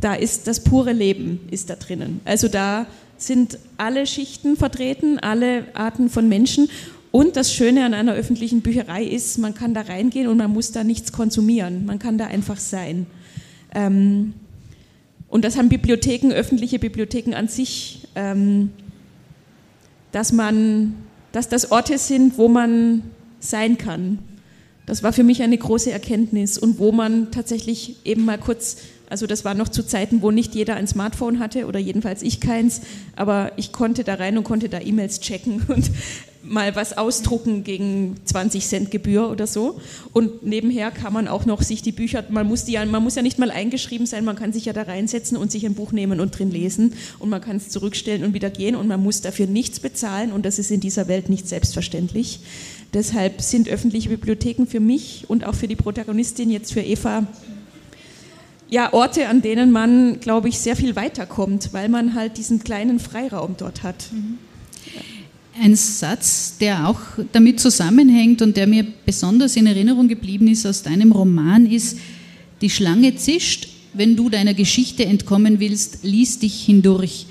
da 0.00 0.14
ist 0.14 0.46
das 0.46 0.60
pure 0.60 0.92
Leben 0.92 1.40
ist 1.50 1.70
da 1.70 1.74
drinnen. 1.74 2.20
Also 2.24 2.46
da 2.46 2.86
sind 3.18 3.58
alle 3.76 4.06
Schichten 4.06 4.56
vertreten, 4.56 5.18
alle 5.18 5.64
Arten 5.74 6.08
von 6.08 6.28
Menschen. 6.28 6.70
Und 7.10 7.36
das 7.36 7.52
Schöne 7.52 7.84
an 7.84 7.94
einer 7.94 8.14
öffentlichen 8.14 8.60
Bücherei 8.60 9.04
ist, 9.04 9.38
man 9.38 9.54
kann 9.54 9.74
da 9.74 9.82
reingehen 9.82 10.28
und 10.28 10.36
man 10.36 10.52
muss 10.52 10.72
da 10.72 10.84
nichts 10.84 11.12
konsumieren. 11.12 11.84
Man 11.86 11.98
kann 11.98 12.18
da 12.18 12.26
einfach 12.26 12.58
sein. 12.58 13.06
Ähm, 13.74 14.34
und 15.28 15.44
das 15.44 15.58
haben 15.58 15.68
Bibliotheken, 15.68 16.32
öffentliche 16.32 16.78
Bibliotheken 16.78 17.34
an 17.34 17.48
sich, 17.48 18.08
ähm, 18.14 18.70
dass 20.12 20.32
man 20.32 20.94
dass 21.32 21.48
das 21.48 21.70
Orte 21.70 21.98
sind, 21.98 22.38
wo 22.38 22.48
man 22.48 23.02
sein 23.40 23.78
kann. 23.78 24.18
Das 24.86 25.02
war 25.02 25.12
für 25.12 25.22
mich 25.22 25.42
eine 25.42 25.58
große 25.58 25.92
Erkenntnis 25.92 26.56
und 26.56 26.78
wo 26.78 26.92
man 26.92 27.30
tatsächlich 27.30 27.96
eben 28.04 28.24
mal 28.24 28.38
kurz, 28.38 28.78
also 29.10 29.26
das 29.26 29.44
war 29.44 29.54
noch 29.54 29.68
zu 29.68 29.82
Zeiten, 29.82 30.22
wo 30.22 30.30
nicht 30.30 30.54
jeder 30.54 30.76
ein 30.76 30.86
Smartphone 30.86 31.38
hatte 31.38 31.66
oder 31.66 31.78
jedenfalls 31.78 32.22
ich 32.22 32.40
keins, 32.40 32.82
aber 33.16 33.52
ich 33.56 33.72
konnte 33.72 34.04
da 34.04 34.14
rein 34.14 34.36
und 34.38 34.44
konnte 34.44 34.68
da 34.68 34.80
E-Mails 34.80 35.20
checken 35.20 35.62
und 35.68 35.90
mal 36.42 36.74
was 36.76 36.96
ausdrucken 36.96 37.64
gegen 37.64 38.16
20 38.24 38.66
Cent 38.66 38.90
Gebühr 38.90 39.30
oder 39.30 39.46
so. 39.46 39.80
Und 40.12 40.44
nebenher 40.44 40.90
kann 40.90 41.12
man 41.12 41.28
auch 41.28 41.46
noch 41.46 41.62
sich 41.62 41.82
die 41.82 41.92
Bücher, 41.92 42.24
man 42.28 42.46
muss, 42.46 42.64
die 42.64 42.78
man 42.78 43.02
muss 43.02 43.16
ja 43.16 43.22
nicht 43.22 43.38
mal 43.38 43.50
eingeschrieben 43.50 44.06
sein, 44.06 44.24
man 44.24 44.36
kann 44.36 44.52
sich 44.52 44.64
ja 44.64 44.72
da 44.72 44.82
reinsetzen 44.82 45.36
und 45.36 45.50
sich 45.50 45.66
ein 45.66 45.74
Buch 45.74 45.92
nehmen 45.92 46.20
und 46.20 46.38
drin 46.38 46.50
lesen 46.50 46.94
und 47.18 47.28
man 47.28 47.40
kann 47.40 47.56
es 47.56 47.68
zurückstellen 47.68 48.24
und 48.24 48.34
wieder 48.34 48.50
gehen 48.50 48.76
und 48.76 48.86
man 48.86 49.02
muss 49.02 49.20
dafür 49.20 49.46
nichts 49.46 49.80
bezahlen 49.80 50.32
und 50.32 50.46
das 50.46 50.58
ist 50.58 50.70
in 50.70 50.80
dieser 50.80 51.08
Welt 51.08 51.28
nicht 51.28 51.48
selbstverständlich. 51.48 52.40
Deshalb 52.94 53.42
sind 53.42 53.68
öffentliche 53.68 54.08
Bibliotheken 54.08 54.66
für 54.66 54.80
mich 54.80 55.24
und 55.28 55.44
auch 55.44 55.54
für 55.54 55.68
die 55.68 55.76
Protagonistin, 55.76 56.50
jetzt 56.50 56.72
für 56.72 56.80
Eva, 56.80 57.26
ja, 58.70 58.92
Orte, 58.92 59.28
an 59.28 59.42
denen 59.42 59.70
man, 59.70 60.20
glaube 60.20 60.48
ich, 60.48 60.58
sehr 60.58 60.76
viel 60.76 60.94
weiterkommt, 60.96 61.70
weil 61.72 61.88
man 61.88 62.14
halt 62.14 62.36
diesen 62.36 62.62
kleinen 62.62 62.98
Freiraum 62.98 63.54
dort 63.56 63.82
hat. 63.82 64.06
Mhm. 64.12 64.38
Ein 65.60 65.74
Satz, 65.74 66.56
der 66.60 66.88
auch 66.88 67.00
damit 67.32 67.58
zusammenhängt 67.58 68.42
und 68.42 68.56
der 68.56 68.68
mir 68.68 68.86
besonders 69.04 69.56
in 69.56 69.66
Erinnerung 69.66 70.06
geblieben 70.06 70.46
ist 70.46 70.64
aus 70.66 70.82
deinem 70.82 71.10
Roman, 71.10 71.66
ist, 71.66 71.98
die 72.60 72.70
Schlange 72.70 73.16
zischt, 73.16 73.68
wenn 73.92 74.16
du 74.16 74.28
deiner 74.28 74.54
Geschichte 74.54 75.04
entkommen 75.04 75.58
willst, 75.60 76.00
lies 76.02 76.38
dich 76.38 76.64
hindurch. 76.64 77.26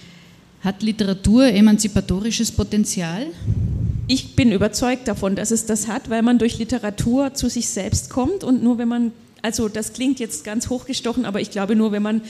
Hat 0.62 0.82
Literatur 0.84 1.45
emanzipatorisches 1.45 2.52
Potenzial? 2.52 3.28
Ich 4.08 4.36
bin 4.36 4.52
überzeugt 4.52 5.08
davon, 5.08 5.36
dass 5.36 5.52
es 5.52 5.65
das 5.65 5.88
hat, 5.88 6.10
weil 6.10 6.21
man 6.21 6.39
durch 6.39 6.58
Literatur 6.60 7.34
zu 7.34 7.50
sich 7.50 7.69
selbst 7.69 8.10
kommt 8.10 8.43
und 8.43 8.63
nur 8.63 8.78
wenn 8.78 8.88
man, 8.88 9.12
also 9.41 9.69
das 9.69 9.93
klingt 9.93 10.19
jetzt 10.19 10.43
ganz 10.43 10.69
hochgestochen, 10.69 11.26
aber 11.26 11.41
ich 11.41 11.52
glaube 11.52 11.76
nur, 11.76 11.91
wenn 11.91 12.04
man 12.04 12.21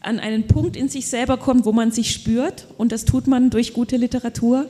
an 0.00 0.18
einen 0.18 0.46
Punkt 0.46 0.76
in 0.76 0.88
sich 0.88 1.06
selber 1.06 1.36
kommt, 1.36 1.64
wo 1.64 1.72
man 1.72 1.92
sich 1.92 2.12
spürt, 2.12 2.66
und 2.76 2.92
das 2.92 3.04
tut 3.04 3.26
man 3.26 3.50
durch 3.50 3.72
gute 3.72 3.96
Literatur, 3.96 4.66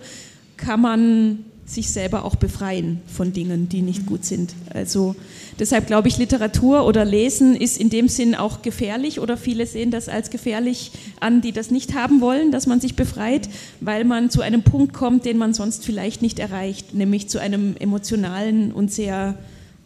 kann 0.57 0.81
man 0.81 1.45
sich 1.65 1.91
selber 1.91 2.25
auch 2.25 2.37
befreien 2.37 3.01
von 3.07 3.33
Dingen, 3.33 3.69
die 3.69 3.83
nicht 3.83 4.05
gut 4.07 4.25
sind. 4.25 4.55
Also 4.75 5.15
deshalb 5.59 5.87
glaube 5.87 6.09
ich, 6.09 6.19
Literatur 6.19 6.87
oder 6.87 7.05
Lesen 7.05 7.57
ist 7.57 7.79
in 7.79 7.89
dem 7.89 8.09
Sinn 8.09 8.35
auch 8.35 8.63
gefährlich 8.63 9.21
oder 9.21 9.37
viele 9.37 9.67
sehen 9.67 9.91
das 9.91 10.09
als 10.09 10.31
gefährlich 10.31 10.91
an, 11.21 11.41
die 11.41 11.53
das 11.53 11.71
nicht 11.71 11.95
haben 11.95 12.21
wollen, 12.21 12.51
dass 12.51 12.67
man 12.67 12.81
sich 12.81 12.95
befreit, 12.95 13.49
weil 13.81 14.05
man 14.05 14.29
zu 14.29 14.43
einem 14.43 14.63
Punkt 14.63 14.93
kommt, 14.93 15.25
den 15.25 15.39
man 15.39 15.55
sonst 15.55 15.85
vielleicht 15.85 16.21
nicht 16.21 16.39
erreicht, 16.39 16.95
nämlich 16.95 17.29
zu 17.29 17.41
einem 17.41 17.77
emotionalen 17.79 18.73
und 18.73 18.93
sehr 18.93 19.39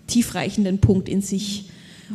tiefreichenden 0.07 0.79
Punkt 0.79 1.09
in 1.09 1.21
sich 1.21 1.67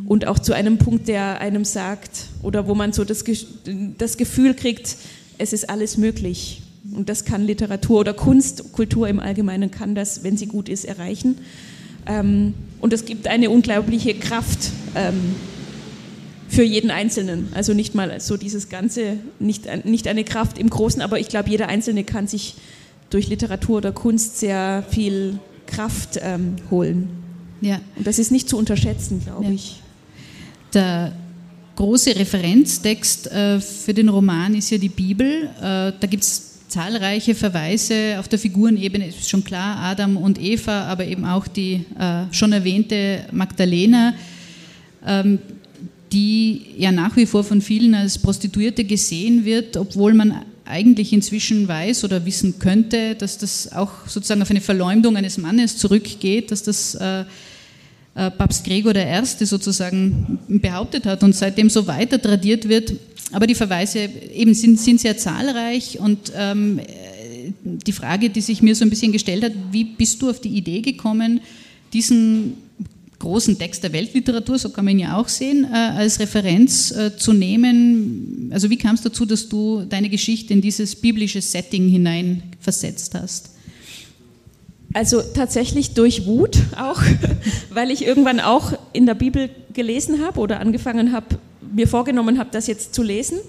und 0.06 0.28
auch 0.28 0.40
zu 0.40 0.54
einem 0.54 0.78
Punkt, 0.78 1.08
der 1.08 1.42
einem 1.42 1.66
sagt 1.66 2.28
oder 2.42 2.68
wo 2.68 2.76
man 2.76 2.94
so 2.94 3.04
das, 3.04 3.24
das 3.98 4.18
Gefühl 4.18 4.54
kriegt, 4.54 4.96
es 5.38 5.54
ist 5.54 5.70
alles 5.70 5.98
möglich 5.98 6.62
und 6.94 7.10
das 7.10 7.26
kann 7.26 7.46
Literatur 7.46 8.00
oder 8.00 8.14
Kunst, 8.14 8.72
Kultur 8.74 9.08
im 9.08 9.20
Allgemeinen 9.20 9.72
kann 9.72 9.96
das, 9.96 10.24
wenn 10.24 10.38
sie 10.38 10.48
gut 10.48 10.70
ist, 10.70 10.86
erreichen. 10.86 11.38
Ähm, 12.06 12.54
und 12.80 12.94
es 12.94 13.06
gibt 13.06 13.28
eine 13.28 13.50
unglaubliche 13.50 14.14
Kraft 14.16 14.72
ähm, 14.96 15.36
für 16.48 16.64
jeden 16.64 16.92
Einzelnen. 16.92 17.50
Also 17.54 17.74
nicht 17.74 17.96
mal 17.96 18.20
so 18.20 18.36
dieses 18.38 18.70
Ganze, 18.70 19.18
nicht, 19.40 19.68
nicht 19.86 20.08
eine 20.08 20.24
Kraft 20.24 20.58
im 20.58 20.70
Großen, 20.70 21.02
aber 21.02 21.20
ich 21.20 21.30
glaube, 21.30 21.50
jeder 21.50 21.68
Einzelne 21.68 22.04
kann 22.04 22.28
sich 22.28 22.56
durch 23.10 23.28
Literatur 23.28 23.78
oder 23.78 23.92
Kunst 23.92 24.40
sehr 24.40 24.84
viel 24.90 25.40
Kraft 25.68 26.20
ähm, 26.22 26.56
holen. 26.72 27.10
Ja. 27.62 27.80
Und 27.96 28.08
das 28.08 28.20
ist 28.20 28.32
nicht 28.32 28.50
zu 28.50 28.58
unterschätzen, 28.58 29.22
glaube 29.24 29.46
ja. 29.46 29.52
ich. 29.52 29.81
Der 30.74 31.12
große 31.76 32.16
Referenztext 32.16 33.32
äh, 33.32 33.60
für 33.60 33.94
den 33.94 34.10
Roman 34.10 34.56
ist 34.56 34.70
ja 34.70 34.78
die 34.78 34.90
Bibel. 34.90 35.50
Äh, 35.60 35.94
da 36.00 36.08
gibt 36.10 36.24
es 36.24 36.68
zahlreiche 36.70 37.36
Verweise 37.36 38.18
auf 38.18 38.30
der 38.30 38.40
Figurenebene, 38.40 39.08
ist 39.08 39.30
schon 39.30 39.44
klar, 39.44 39.78
Adam 39.80 40.16
und 40.16 40.40
Eva, 40.42 40.84
aber 40.86 41.06
eben 41.06 41.26
auch 41.26 41.48
die 41.48 41.86
äh, 42.00 42.34
schon 42.34 42.54
erwähnte 42.54 43.26
Magdalena, 43.34 44.14
ähm, 45.06 45.40
die 46.14 46.62
ja 46.78 46.94
nach 46.94 47.18
wie 47.18 47.26
vor 47.26 47.44
von 47.44 47.62
vielen 47.62 47.94
als 47.94 48.18
Prostituierte 48.18 48.86
gesehen 48.86 49.44
wird, 49.44 49.76
obwohl 49.76 50.14
man 50.14 50.46
eigentlich 50.64 51.12
inzwischen 51.12 51.68
weiß 51.68 52.06
oder 52.06 52.26
wissen 52.26 52.60
könnte, 52.60 53.16
dass 53.16 53.38
das 53.38 53.74
auch 53.74 54.08
sozusagen 54.08 54.42
auf 54.42 54.50
eine 54.50 54.62
Verleumdung 54.62 55.18
eines 55.18 55.38
Mannes 55.38 55.78
zurückgeht, 55.78 56.52
dass 56.52 56.64
das 56.64 56.98
Papst 58.14 58.66
Gregor 58.66 58.96
I. 58.96 59.46
sozusagen 59.46 60.40
behauptet 60.48 61.06
hat 61.06 61.24
und 61.24 61.34
seitdem 61.34 61.70
so 61.70 61.88
weiter 61.88 62.22
tradiert 62.22 62.68
wird. 62.68 62.94
Aber 63.32 63.48
die 63.48 63.56
Verweise 63.56 64.10
eben 64.34 64.54
sind, 64.54 64.80
sind 64.80 65.00
sehr 65.00 65.18
zahlreich 65.18 66.00
und 66.00 66.32
ähm, 66.36 66.82
die 67.64 67.92
Frage, 67.92 68.30
die 68.30 68.42
sich 68.42 68.62
mir 68.62 68.76
so 68.76 68.84
ein 68.84 68.90
bisschen 68.90 69.12
gestellt 69.12 69.44
hat, 69.44 69.54
wie 69.72 69.86
bist 69.86 70.22
du 70.22 70.30
auf 70.30 70.42
die 70.42 70.50
Idee 70.50 70.82
gekommen, 70.82 71.42
diesen 71.94 72.56
großen 73.20 73.58
Text 73.58 73.84
der 73.84 73.94
Weltliteratur, 73.94 74.58
so 74.58 74.70
kann 74.70 74.86
man 74.86 74.96
ihn 74.96 75.00
ja 75.00 75.18
auch 75.18 75.28
sehen, 75.28 75.66
äh, 75.72 75.76
als 75.76 76.20
Referenz 76.20 76.92
äh, 76.92 77.16
zu 77.16 77.34
nehmen? 77.34 78.50
Also 78.52 78.70
wie 78.70 78.78
kam 78.78 78.96
es 78.96 79.02
dazu, 79.02 79.26
dass 79.26 79.48
du 79.48 79.86
deine 79.88 80.10
Geschichte 80.10 80.54
in 80.54 80.62
dieses 80.62 80.96
biblische 80.96 81.42
Setting 81.42 81.88
hinein 81.88 82.44
versetzt 82.60 83.14
hast? 83.14 83.52
Also 84.94 85.22
tatsächlich 85.22 85.94
durch 85.94 86.26
Wut 86.26 86.58
auch, 86.78 87.02
weil 87.70 87.92
ich 87.92 88.06
irgendwann 88.06 88.40
auch 88.40 88.74
in 88.94 89.06
der 89.06 89.16
Bibel 89.16 89.50
gelesen 89.74 90.24
habe 90.24 90.40
oder 90.40 90.60
angefangen 90.60 91.12
habe, 91.12 91.38
mir 91.74 91.88
vorgenommen 91.88 92.40
habe, 92.40 92.50
das 92.52 92.68
jetzt 92.68 92.94
zu 92.94 93.04
lesen 93.04 93.40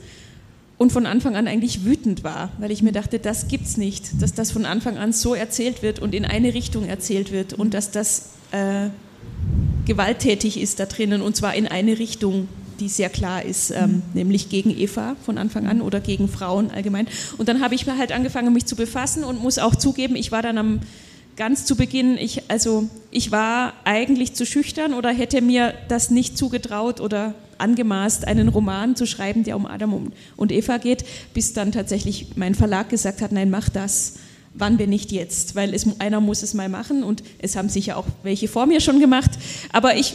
und 0.79 0.93
von 0.93 1.07
Anfang 1.07 1.37
an 1.37 1.49
eigentlich 1.49 1.85
wütend 1.85 2.25
war, 2.25 2.51
weil 2.59 2.71
ich 2.71 2.83
mir 2.83 2.93
dachte, 2.93 3.19
das 3.19 3.49
gibt's 3.49 3.77
nicht, 3.77 4.23
dass 4.23 4.35
das 4.35 4.51
von 4.51 4.65
Anfang 4.65 4.99
an 4.99 5.13
so 5.13 5.35
erzählt 5.35 5.83
wird 5.83 5.99
und 5.99 6.15
in 6.15 6.25
eine 6.25 6.55
Richtung 6.55 6.87
erzählt 6.87 7.33
wird 7.33 7.55
und 7.55 7.75
dass 7.75 7.91
das 7.91 8.31
äh, 8.51 8.89
gewalttätig 9.87 10.61
ist 10.61 10.81
da 10.81 10.87
drinnen 10.87 11.23
und 11.23 11.37
zwar 11.37 11.55
in 11.55 11.67
eine 11.67 11.99
Richtung, 11.99 12.49
die 12.81 12.89
sehr 12.89 13.11
klar 13.11 13.45
ist, 13.45 13.71
ähm, 13.71 14.03
nämlich 14.15 14.49
gegen 14.49 14.77
Eva 14.77 15.17
von 15.25 15.39
Anfang 15.39 15.67
an 15.67 15.83
oder 15.83 16.01
gegen 16.01 16.29
Frauen 16.29 16.71
allgemein. 16.71 17.07
Und 17.39 17.49
dann 17.49 17.63
habe 17.63 17.75
ich 17.75 17.87
mir 17.87 17.97
halt 17.99 18.13
angefangen, 18.13 18.53
mich 18.53 18.67
zu 18.67 18.77
befassen 18.77 19.25
und 19.25 19.41
muss 19.41 19.59
auch 19.59 19.77
zugeben, 19.77 20.17
ich 20.17 20.33
war 20.33 20.43
dann 20.43 20.59
am 20.59 20.81
ganz 21.37 21.65
zu 21.65 21.77
Beginn, 21.77 22.17
ich, 22.17 22.51
also 22.51 22.89
ich 23.11 23.31
war 23.31 23.73
eigentlich 23.85 24.35
zu 24.35 24.47
schüchtern 24.47 24.95
oder 24.95 25.11
hätte 25.11 25.41
mir 25.41 25.75
das 25.89 26.11
nicht 26.11 26.37
zugetraut 26.37 27.01
oder 27.01 27.35
angemaßt, 27.59 28.27
einen 28.27 28.49
Roman 28.49 28.97
zu 28.97 29.07
schreiben, 29.07 29.45
der 29.45 29.57
um 29.57 29.67
Adam 29.67 30.13
und 30.37 30.53
Eva 30.53 30.79
geht, 30.79 31.05
bis 31.33 31.53
dann 31.53 31.73
tatsächlich 31.73 32.37
mein 32.37 32.55
Verlag 32.55 32.89
gesagt 32.89 33.23
hat, 33.23 33.33
nein, 33.33 33.51
mach 33.51 33.69
das. 33.69 34.15
Wann 34.55 34.79
wenn 34.79 34.91
nicht 34.91 35.13
jetzt? 35.13 35.55
Weil 35.55 35.73
es, 35.73 35.87
einer 35.99 36.21
muss 36.21 36.43
es 36.43 36.53
mal 36.53 36.69
machen 36.69 37.03
und 37.03 37.23
es 37.39 37.57
haben 37.57 37.71
sicher 37.71 37.97
auch 37.97 38.05
welche 38.23 38.49
vor 38.49 38.67
mir 38.67 38.83
schon 38.83 39.01
gemacht. 39.01 39.31
Aber 39.73 39.97
ich 39.97 40.15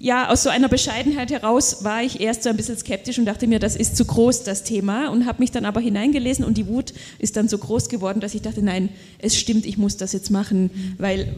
ja, 0.00 0.28
aus 0.28 0.42
so 0.42 0.50
einer 0.50 0.68
Bescheidenheit 0.68 1.30
heraus 1.30 1.84
war 1.84 2.02
ich 2.02 2.20
erst 2.20 2.42
so 2.42 2.48
ein 2.48 2.56
bisschen 2.56 2.76
skeptisch 2.76 3.18
und 3.18 3.24
dachte 3.24 3.46
mir, 3.46 3.58
das 3.58 3.76
ist 3.76 3.96
zu 3.96 4.04
groß, 4.04 4.44
das 4.44 4.62
Thema, 4.62 5.08
und 5.10 5.26
habe 5.26 5.40
mich 5.40 5.50
dann 5.50 5.64
aber 5.64 5.80
hineingelesen 5.80 6.44
und 6.44 6.56
die 6.56 6.66
Wut 6.66 6.92
ist 7.18 7.36
dann 7.36 7.48
so 7.48 7.58
groß 7.58 7.88
geworden, 7.88 8.20
dass 8.20 8.34
ich 8.34 8.42
dachte, 8.42 8.62
nein, 8.62 8.88
es 9.18 9.36
stimmt, 9.36 9.66
ich 9.66 9.78
muss 9.78 9.96
das 9.96 10.12
jetzt 10.12 10.30
machen, 10.30 10.70
weil 10.98 11.34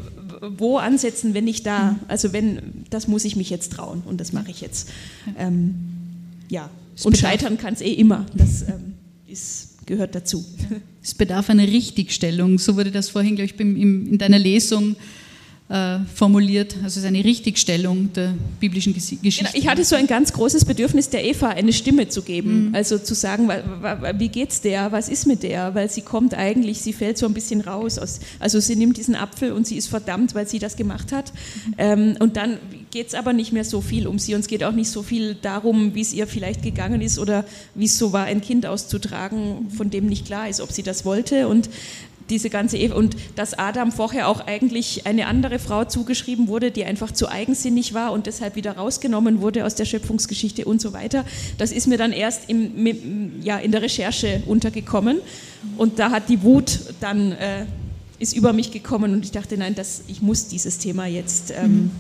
wo 0.57 0.79
ansetzen, 0.79 1.35
wenn 1.35 1.45
nicht 1.45 1.67
da? 1.67 1.99
Also 2.09 2.33
wenn, 2.33 2.85
das 2.91 3.09
muss 3.09 3.25
ich 3.25 3.37
mich 3.37 3.51
jetzt 3.51 3.73
trauen 3.73 4.03
und 4.07 4.21
das 4.21 4.33
mache 4.33 4.51
ich 4.51 4.61
jetzt. 4.61 4.89
Ähm, 5.37 5.75
ja, 6.49 6.71
und 7.05 7.17
scheitern 7.17 7.59
kann 7.59 7.75
es 7.75 7.81
eh 7.81 7.93
immer, 7.93 8.27
das 8.35 8.63
ähm, 8.63 8.95
ist, 9.27 9.87
gehört 9.87 10.15
dazu. 10.15 10.45
Es 11.01 11.15
bedarf 11.15 11.49
einer 11.49 11.67
Richtigstellung, 11.67 12.59
so 12.59 12.77
wurde 12.77 12.91
das 12.91 13.09
vorhin, 13.09 13.37
glaube 13.37 13.51
ich, 13.51 13.59
in 13.59 14.19
deiner 14.19 14.39
Lesung 14.39 14.93
äh, 14.93 14.97
formuliert. 16.15 16.77
Also 16.77 16.87
es 16.87 16.97
ist 16.99 17.05
eine 17.05 17.23
Richtigstellung 17.23 18.11
der 18.15 18.33
biblischen 18.59 18.95
Geschichte. 18.95 19.45
Genau, 19.45 19.51
ich 19.53 19.69
hatte 19.69 19.85
so 19.85 19.97
ein 19.97 20.07
ganz 20.07 20.33
großes 20.33 20.65
Bedürfnis, 20.65 21.11
der 21.11 21.27
Eva 21.27 21.49
eine 21.49 21.75
Stimme 21.75 22.09
zu 22.09 22.23
geben. 22.23 22.69
Mhm. 22.69 22.75
Also 22.75 22.97
zu 22.97 23.15
sagen, 23.15 23.51
wie 24.17 24.29
geht's 24.29 24.63
der, 24.63 24.93
was 24.93 25.11
ist 25.11 25.27
mit 25.27 25.43
der? 25.43 25.75
Weil 25.75 25.91
sie 25.91 26.01
kommt 26.01 26.33
eigentlich, 26.33 26.81
sie 26.81 26.95
fällt 26.95 27.19
so 27.19 27.27
ein 27.27 27.35
bisschen 27.35 27.61
raus. 27.61 27.99
Aus, 27.99 28.21
also 28.41 28.61
sie 28.61 28.77
nimmt 28.77 28.97
diesen 28.97 29.15
Apfel 29.15 29.53
und 29.53 29.67
sie 29.67 29.77
ist 29.77 29.89
verdammt, 29.89 30.35
weil 30.35 30.49
sie 30.49 30.59
das 30.59 30.77
gemacht 30.77 31.13
hat. 31.13 31.35
Mhm. 31.35 31.75
Ähm, 31.77 32.17
und 32.19 32.39
dann 32.39 32.57
geht 32.91 33.09
es 33.09 33.15
aber 33.15 33.35
nicht 33.35 33.53
mehr 33.53 33.65
so 33.65 33.83
viel 33.83 34.07
um 34.07 34.19
sie 34.19 34.35
und 34.35 34.41
es 34.41 34.47
geht 34.49 34.65
auch 34.65 34.73
nicht 34.73 34.89
so 34.89 35.03
viel 35.03 35.35
darum, 35.35 35.95
wie 35.95 36.01
es 36.01 36.15
ihr 36.15 36.27
vielleicht 36.27 36.63
gegangen 36.63 37.03
ist 37.03 37.19
oder 37.19 37.45
wie 37.75 37.85
es 37.85 37.99
so 37.99 38.15
war, 38.15 38.25
ein 38.25 38.41
Kind 38.41 38.65
auszutragen, 38.65 39.71
von 39.77 39.91
dem 39.91 40.07
nicht 40.07 40.25
klar 40.25 40.49
ist, 40.49 40.63
ob 40.63 40.73
sie 40.73 40.83
das 40.83 41.05
wollte. 41.05 41.47
Und 41.49 41.69
diese 42.31 42.51
ganze 42.51 42.77
Eva 42.77 42.95
und 42.95 43.17
dass 43.37 43.55
Adam 43.55 43.93
vorher 43.93 44.29
auch 44.29 44.47
eigentlich 44.47 45.07
eine 45.07 45.27
andere 45.27 45.59
Frau 45.59 45.85
zugeschrieben 45.85 46.49
wurde, 46.49 46.71
die 46.71 46.85
einfach 46.85 47.13
zu 47.13 47.29
eigensinnig 47.29 47.95
war 47.95 48.13
und 48.13 48.27
deshalb 48.27 48.57
wieder 48.57 48.73
rausgenommen 48.73 49.41
wurde 49.41 49.65
aus 49.65 49.75
der 49.75 49.85
Schöpfungsgeschichte 49.85 50.65
und 50.65 50.81
so 50.81 50.93
weiter. 50.93 51.25
Das 51.59 51.73
ist 51.73 51.87
mir 51.87 51.99
dann 51.99 52.13
erst 52.13 52.49
im, 52.49 53.41
ja, 53.43 53.59
in 53.59 53.73
der 53.73 53.83
Recherche 53.83 54.43
untergekommen 54.47 55.19
und 55.77 55.99
da 55.99 56.11
hat 56.11 56.29
die 56.29 56.43
Wut 56.43 56.81
dann 57.01 57.33
äh, 57.33 57.65
ist 58.19 58.37
über 58.37 58.53
mich 58.53 58.73
gekommen 58.73 59.13
und 59.13 59.25
ich 59.25 59.31
dachte, 59.31 59.57
nein, 59.57 59.75
das, 59.75 60.03
ich 60.09 60.23
muss 60.23 60.49
dieses 60.49 60.79
Thema 60.79 61.07
jetzt, 61.07 61.53
ähm, 61.57 61.73
mhm. 61.73 61.91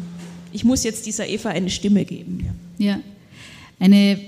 ich 0.52 0.64
muss 0.64 0.82
jetzt 0.82 1.06
dieser 1.06 1.28
Eva 1.28 1.50
eine 1.50 1.70
Stimme 1.70 2.04
geben. 2.04 2.44
Ja, 2.78 2.86
ja. 2.86 3.00
eine 3.78 4.18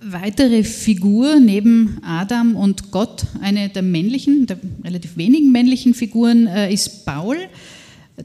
weitere 0.00 0.62
Figur 0.64 1.40
neben 1.40 1.98
Adam 2.02 2.56
und 2.56 2.90
Gott, 2.90 3.24
eine 3.40 3.68
der 3.68 3.82
männlichen, 3.82 4.46
der 4.46 4.58
relativ 4.84 5.16
wenigen 5.16 5.52
männlichen 5.52 5.94
Figuren, 5.94 6.46
äh, 6.46 6.72
ist 6.72 7.04
Paul. 7.04 7.36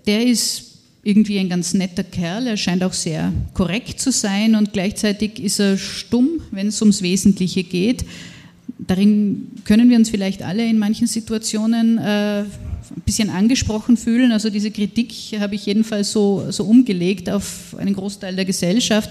Der 0.06 0.26
ist 0.26 0.72
irgendwie 1.04 1.40
ein 1.40 1.50
ganz 1.50 1.74
netter 1.74 2.04
Kerl, 2.04 2.48
er 2.48 2.58
scheint 2.58 2.84
auch 2.84 2.94
sehr 2.94 3.34
korrekt 3.54 4.00
zu 4.00 4.12
sein 4.12 4.56
und 4.56 4.72
gleichzeitig 4.72 5.40
ist 5.40 5.60
er 5.60 5.78
stumm, 5.78 6.42
wenn 6.52 6.68
es 6.68 6.82
ums 6.82 7.02
Wesentliche 7.02 7.64
geht. 7.64 8.06
Darin 8.78 9.48
können 9.64 9.90
wir 9.90 9.98
uns 9.98 10.10
vielleicht 10.10 10.44
alle 10.44 10.68
in 10.68 10.78
manchen 10.78 11.08
Situationen 11.08 11.98
äh, 11.98 12.42
ein 12.42 13.02
bisschen 13.06 13.30
angesprochen 13.30 13.98
fühlen. 13.98 14.32
Also 14.32 14.50
diese 14.50 14.72
Kritik 14.72 15.12
habe 15.40 15.56
ich 15.56 15.66
jedenfalls 15.66 16.12
so, 16.12 16.46
so 16.50 16.66
umgelegt 16.66 17.30
auf 17.30 17.76
einen 17.78 17.94
Großteil 17.94 18.36
der 18.36 18.46
Gesellschaft. 18.46 19.10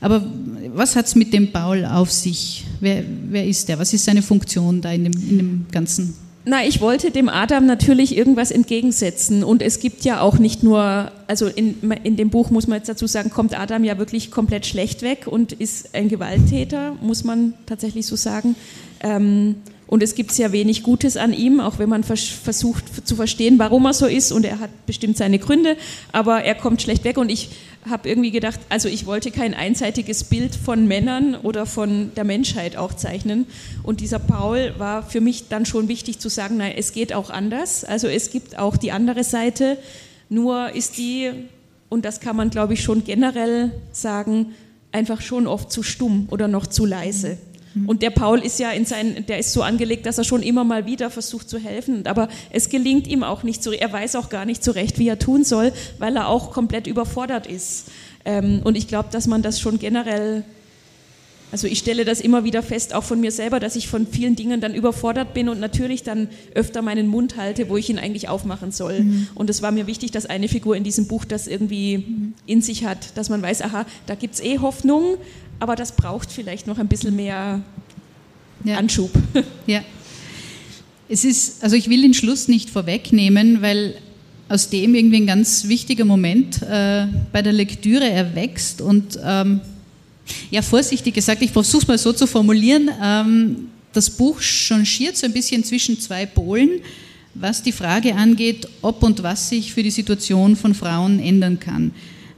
Aber 0.00 0.26
was 0.74 0.96
hat 0.96 1.06
es 1.06 1.14
mit 1.14 1.32
dem 1.32 1.52
Paul 1.52 1.84
auf 1.84 2.10
sich? 2.10 2.64
Wer, 2.80 3.04
wer 3.28 3.46
ist 3.46 3.68
der? 3.68 3.78
Was 3.78 3.92
ist 3.92 4.04
seine 4.04 4.22
Funktion 4.22 4.80
da 4.80 4.92
in 4.92 5.04
dem, 5.04 5.12
in 5.12 5.38
dem 5.38 5.66
Ganzen? 5.70 6.14
Na, 6.46 6.66
ich 6.66 6.82
wollte 6.82 7.10
dem 7.10 7.30
Adam 7.30 7.64
natürlich 7.64 8.16
irgendwas 8.16 8.50
entgegensetzen. 8.50 9.44
Und 9.44 9.62
es 9.62 9.80
gibt 9.80 10.04
ja 10.04 10.20
auch 10.20 10.38
nicht 10.38 10.62
nur, 10.62 11.10
also 11.26 11.46
in, 11.46 11.76
in 12.02 12.16
dem 12.16 12.28
Buch 12.28 12.50
muss 12.50 12.66
man 12.66 12.78
jetzt 12.78 12.88
dazu 12.88 13.06
sagen, 13.06 13.30
kommt 13.30 13.58
Adam 13.58 13.82
ja 13.82 13.96
wirklich 13.96 14.30
komplett 14.30 14.66
schlecht 14.66 15.00
weg 15.00 15.26
und 15.26 15.52
ist 15.52 15.94
ein 15.94 16.10
Gewalttäter, 16.10 16.96
muss 17.00 17.24
man 17.24 17.54
tatsächlich 17.64 18.06
so 18.06 18.16
sagen. 18.16 18.56
Ähm, 19.00 19.56
und 19.86 20.02
es 20.02 20.14
gibt 20.14 20.32
sehr 20.32 20.52
wenig 20.52 20.82
Gutes 20.82 21.16
an 21.16 21.32
ihm, 21.32 21.60
auch 21.60 21.78
wenn 21.78 21.88
man 21.88 22.04
versucht 22.04 23.06
zu 23.06 23.16
verstehen, 23.16 23.58
warum 23.58 23.84
er 23.84 23.92
so 23.92 24.06
ist. 24.06 24.32
Und 24.32 24.44
er 24.44 24.58
hat 24.58 24.70
bestimmt 24.86 25.16
seine 25.16 25.38
Gründe, 25.38 25.76
aber 26.10 26.42
er 26.42 26.54
kommt 26.54 26.80
schlecht 26.80 27.04
weg. 27.04 27.18
Und 27.18 27.30
ich 27.30 27.50
habe 27.88 28.08
irgendwie 28.08 28.30
gedacht, 28.30 28.58
also 28.70 28.88
ich 28.88 29.04
wollte 29.04 29.30
kein 29.30 29.52
einseitiges 29.52 30.24
Bild 30.24 30.54
von 30.54 30.88
Männern 30.88 31.34
oder 31.34 31.66
von 31.66 32.12
der 32.16 32.24
Menschheit 32.24 32.76
auch 32.76 32.94
zeichnen. 32.94 33.46
Und 33.82 34.00
dieser 34.00 34.18
Paul 34.18 34.74
war 34.78 35.02
für 35.02 35.20
mich 35.20 35.48
dann 35.48 35.66
schon 35.66 35.88
wichtig 35.88 36.18
zu 36.18 36.30
sagen, 36.30 36.56
nein, 36.56 36.72
es 36.76 36.92
geht 36.92 37.12
auch 37.12 37.28
anders. 37.28 37.84
Also 37.84 38.08
es 38.08 38.30
gibt 38.30 38.58
auch 38.58 38.78
die 38.78 38.90
andere 38.90 39.22
Seite. 39.22 39.76
Nur 40.30 40.70
ist 40.74 40.96
die, 40.96 41.30
und 41.90 42.06
das 42.06 42.20
kann 42.20 42.36
man 42.36 42.48
glaube 42.48 42.72
ich 42.72 42.82
schon 42.82 43.04
generell 43.04 43.70
sagen, 43.92 44.54
einfach 44.92 45.20
schon 45.20 45.46
oft 45.46 45.70
zu 45.70 45.82
stumm 45.82 46.26
oder 46.30 46.48
noch 46.48 46.66
zu 46.66 46.86
leise. 46.86 47.36
Mhm. 47.74 47.88
Und 47.88 48.02
der 48.02 48.10
Paul 48.10 48.40
ist 48.40 48.58
ja 48.58 48.70
in 48.70 48.86
sein, 48.86 49.24
der 49.28 49.38
ist 49.38 49.52
so 49.52 49.62
angelegt, 49.62 50.06
dass 50.06 50.18
er 50.18 50.24
schon 50.24 50.42
immer 50.42 50.64
mal 50.64 50.86
wieder 50.86 51.10
versucht 51.10 51.48
zu 51.48 51.58
helfen. 51.58 52.06
Aber 52.06 52.28
es 52.50 52.68
gelingt 52.68 53.06
ihm 53.06 53.22
auch 53.22 53.42
nicht 53.42 53.62
so, 53.62 53.72
er 53.72 53.92
weiß 53.92 54.16
auch 54.16 54.28
gar 54.28 54.44
nicht 54.44 54.62
so 54.64 54.70
recht, 54.70 54.98
wie 54.98 55.08
er 55.08 55.18
tun 55.18 55.44
soll, 55.44 55.72
weil 55.98 56.16
er 56.16 56.28
auch 56.28 56.52
komplett 56.52 56.86
überfordert 56.86 57.46
ist. 57.46 57.88
Ähm, 58.24 58.60
und 58.64 58.76
ich 58.76 58.88
glaube, 58.88 59.08
dass 59.12 59.26
man 59.26 59.42
das 59.42 59.60
schon 59.60 59.78
generell 59.78 60.44
also 61.54 61.68
ich 61.68 61.78
stelle 61.78 62.04
das 62.04 62.20
immer 62.20 62.42
wieder 62.42 62.64
fest, 62.64 62.96
auch 62.96 63.04
von 63.04 63.20
mir 63.20 63.30
selber, 63.30 63.60
dass 63.60 63.76
ich 63.76 63.86
von 63.86 64.08
vielen 64.08 64.34
Dingen 64.34 64.60
dann 64.60 64.74
überfordert 64.74 65.34
bin 65.34 65.48
und 65.48 65.60
natürlich 65.60 66.02
dann 66.02 66.26
öfter 66.52 66.82
meinen 66.82 67.06
Mund 67.06 67.36
halte, 67.36 67.68
wo 67.68 67.76
ich 67.76 67.88
ihn 67.88 68.00
eigentlich 68.00 68.28
aufmachen 68.28 68.72
soll. 68.72 69.02
Mhm. 69.02 69.28
Und 69.36 69.48
es 69.50 69.62
war 69.62 69.70
mir 69.70 69.86
wichtig, 69.86 70.10
dass 70.10 70.26
eine 70.26 70.48
Figur 70.48 70.74
in 70.74 70.82
diesem 70.82 71.06
Buch 71.06 71.24
das 71.24 71.46
irgendwie 71.46 71.98
mhm. 71.98 72.34
in 72.44 72.60
sich 72.60 72.84
hat, 72.84 73.16
dass 73.16 73.28
man 73.28 73.40
weiß, 73.40 73.62
aha, 73.62 73.86
da 74.08 74.16
gibt 74.16 74.34
es 74.34 74.40
eh 74.40 74.58
Hoffnung, 74.58 75.16
aber 75.60 75.76
das 75.76 75.96
braucht 75.96 76.30
vielleicht 76.30 76.66
noch 76.66 76.78
ein 76.78 76.88
bisschen 76.88 77.16
mehr 77.16 77.60
ja. 78.64 78.76
Anschub. 78.76 79.10
Ja. 79.66 79.82
Es 81.06 81.24
ist, 81.24 81.62
also 81.62 81.76
ich 81.76 81.90
will 81.90 82.00
den 82.00 82.14
Schluss 82.14 82.48
nicht 82.48 82.70
vorwegnehmen, 82.70 83.60
weil 83.60 83.94
aus 84.48 84.70
dem 84.70 84.94
irgendwie 84.94 85.18
ein 85.18 85.26
ganz 85.26 85.68
wichtiger 85.68 86.04
Moment 86.04 86.62
äh, 86.62 87.06
bei 87.30 87.42
der 87.42 87.52
Lektüre 87.52 88.08
erwächst 88.08 88.80
und 88.80 89.18
ähm, 89.22 89.60
ja, 90.50 90.62
vorsichtig 90.62 91.14
gesagt, 91.14 91.42
ich 91.42 91.50
versuche 91.50 91.82
es 91.82 91.88
mal 91.88 91.98
so 91.98 92.12
zu 92.12 92.26
formulieren, 92.26 92.90
ähm, 93.02 93.68
das 93.92 94.10
Buch 94.10 94.40
changiert 94.40 95.16
so 95.16 95.26
ein 95.26 95.32
bisschen 95.32 95.62
zwischen 95.62 96.00
zwei 96.00 96.26
Polen, 96.26 96.80
was 97.34 97.62
die 97.62 97.72
Frage 97.72 98.14
angeht, 98.14 98.68
ob 98.82 99.02
und 99.02 99.22
was 99.22 99.48
sich 99.50 99.72
für 99.72 99.82
die 99.82 99.90
Situation 99.90 100.56
von 100.56 100.74
Frauen 100.74 101.20
ändern 101.20 101.60
kann. 101.60 101.92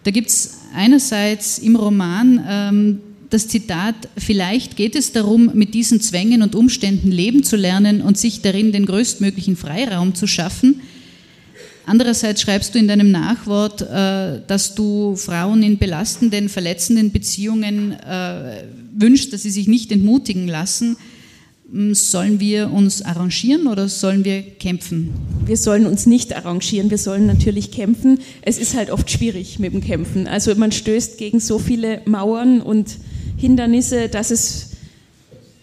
Da 0.05 0.11
gibt 0.11 0.29
es 0.29 0.59
einerseits 0.75 1.59
im 1.59 1.77
Roman 1.77 2.45
ähm, 2.49 3.01
das 3.31 3.49
Zitat, 3.49 3.95
vielleicht 4.17 4.77
geht 4.77 4.95
es 4.95 5.13
darum, 5.13 5.51
mit 5.55 5.75
diesen 5.75 6.01
Zwängen 6.01 6.43
und 6.43 6.55
Umständen 6.55 7.11
leben 7.11 7.43
zu 7.43 7.57
lernen 7.57 8.01
und 8.01 8.19
sich 8.19 8.41
darin 8.41 8.73
den 8.73 8.87
größtmöglichen 8.87 9.57
Freiraum 9.57 10.15
zu 10.15 10.27
schaffen. 10.27 10.81
Andererseits 11.89 12.41
schreibst 12.43 12.75
du 12.75 12.81
in 12.81 12.89
deinem 12.89 13.13
Nachwort, 13.13 13.83
äh, 13.83 14.41
dass 14.47 14.75
du 14.75 15.15
Frauen 15.15 15.63
in 15.63 15.79
belastenden, 15.79 16.49
verletzenden 16.49 17.13
Beziehungen 17.13 17.93
äh, 17.93 18.65
wünschst, 18.93 19.33
dass 19.33 19.43
sie 19.43 19.51
sich 19.51 19.69
nicht 19.69 19.93
entmutigen 19.93 20.49
lassen. 20.49 20.97
Hm, 21.71 21.95
sollen 21.95 22.41
wir 22.41 22.73
uns 22.73 23.03
arrangieren 23.03 23.69
oder 23.69 23.89
sollen 23.89 24.25
wir 24.25 24.43
kämpfen? 24.43 25.11
Wir 25.45 25.57
sollen 25.57 25.87
uns 25.87 26.07
nicht 26.07 26.35
arrangieren, 26.35 26.91
wir 26.91 26.99
sollen 26.99 27.27
natürlich 27.27 27.71
kämpfen. 27.71 28.19
Es 28.43 28.59
ist 28.59 28.75
halt 28.75 28.91
oft 28.91 29.09
schwierig 29.09 29.61
mit 29.61 29.73
dem 29.73 29.81
Kämpfen. 29.81 30.27
Also 30.27 30.53
man 30.57 30.73
stößt 30.73 31.19
gegen 31.19 31.39
so 31.39 31.61
viele 31.61 32.03
Mauern 32.05 32.63
und 32.63 32.97
Hindernisse, 33.37 34.09
dass 34.09 34.31
es 34.31 34.71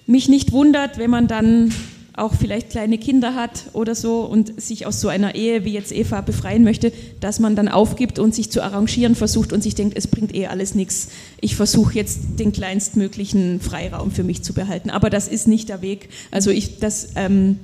mich 0.05 0.29
nicht 0.29 0.51
wundert, 0.51 0.97
wenn 0.97 1.09
man 1.09 1.27
dann 1.27 1.73
auch 2.15 2.35
vielleicht 2.35 2.69
kleine 2.69 2.99
Kinder 2.99 3.33
hat 3.33 3.71
oder 3.73 3.95
so 3.95 4.21
und 4.21 4.61
sich 4.61 4.85
aus 4.85 5.01
so 5.01 5.07
einer 5.07 5.33
Ehe 5.33 5.65
wie 5.65 5.73
jetzt 5.73 5.91
Eva 5.91 6.21
befreien 6.21 6.63
möchte, 6.63 6.93
dass 7.19 7.39
man 7.39 7.55
dann 7.55 7.67
aufgibt 7.67 8.19
und 8.19 8.35
sich 8.35 8.51
zu 8.51 8.61
arrangieren 8.61 9.15
versucht 9.15 9.51
und 9.51 9.63
sich 9.63 9.73
denkt, 9.73 9.97
es 9.97 10.05
bringt 10.05 10.35
eh 10.35 10.45
alles 10.45 10.75
nichts. 10.75 11.07
Ich 11.41 11.55
versuche 11.55 11.95
jetzt 11.95 12.19
den 12.37 12.51
kleinstmöglichen 12.51 13.59
Freiraum 13.61 14.11
für 14.11 14.23
mich 14.23 14.43
zu 14.43 14.53
behalten. 14.53 14.91
Aber 14.91 15.09
das 15.09 15.27
ist 15.27 15.47
nicht 15.47 15.69
der 15.69 15.81
Weg. 15.81 16.09
Also 16.29 16.51
ich, 16.51 16.77
das, 16.77 17.09
ähm, 17.15 17.57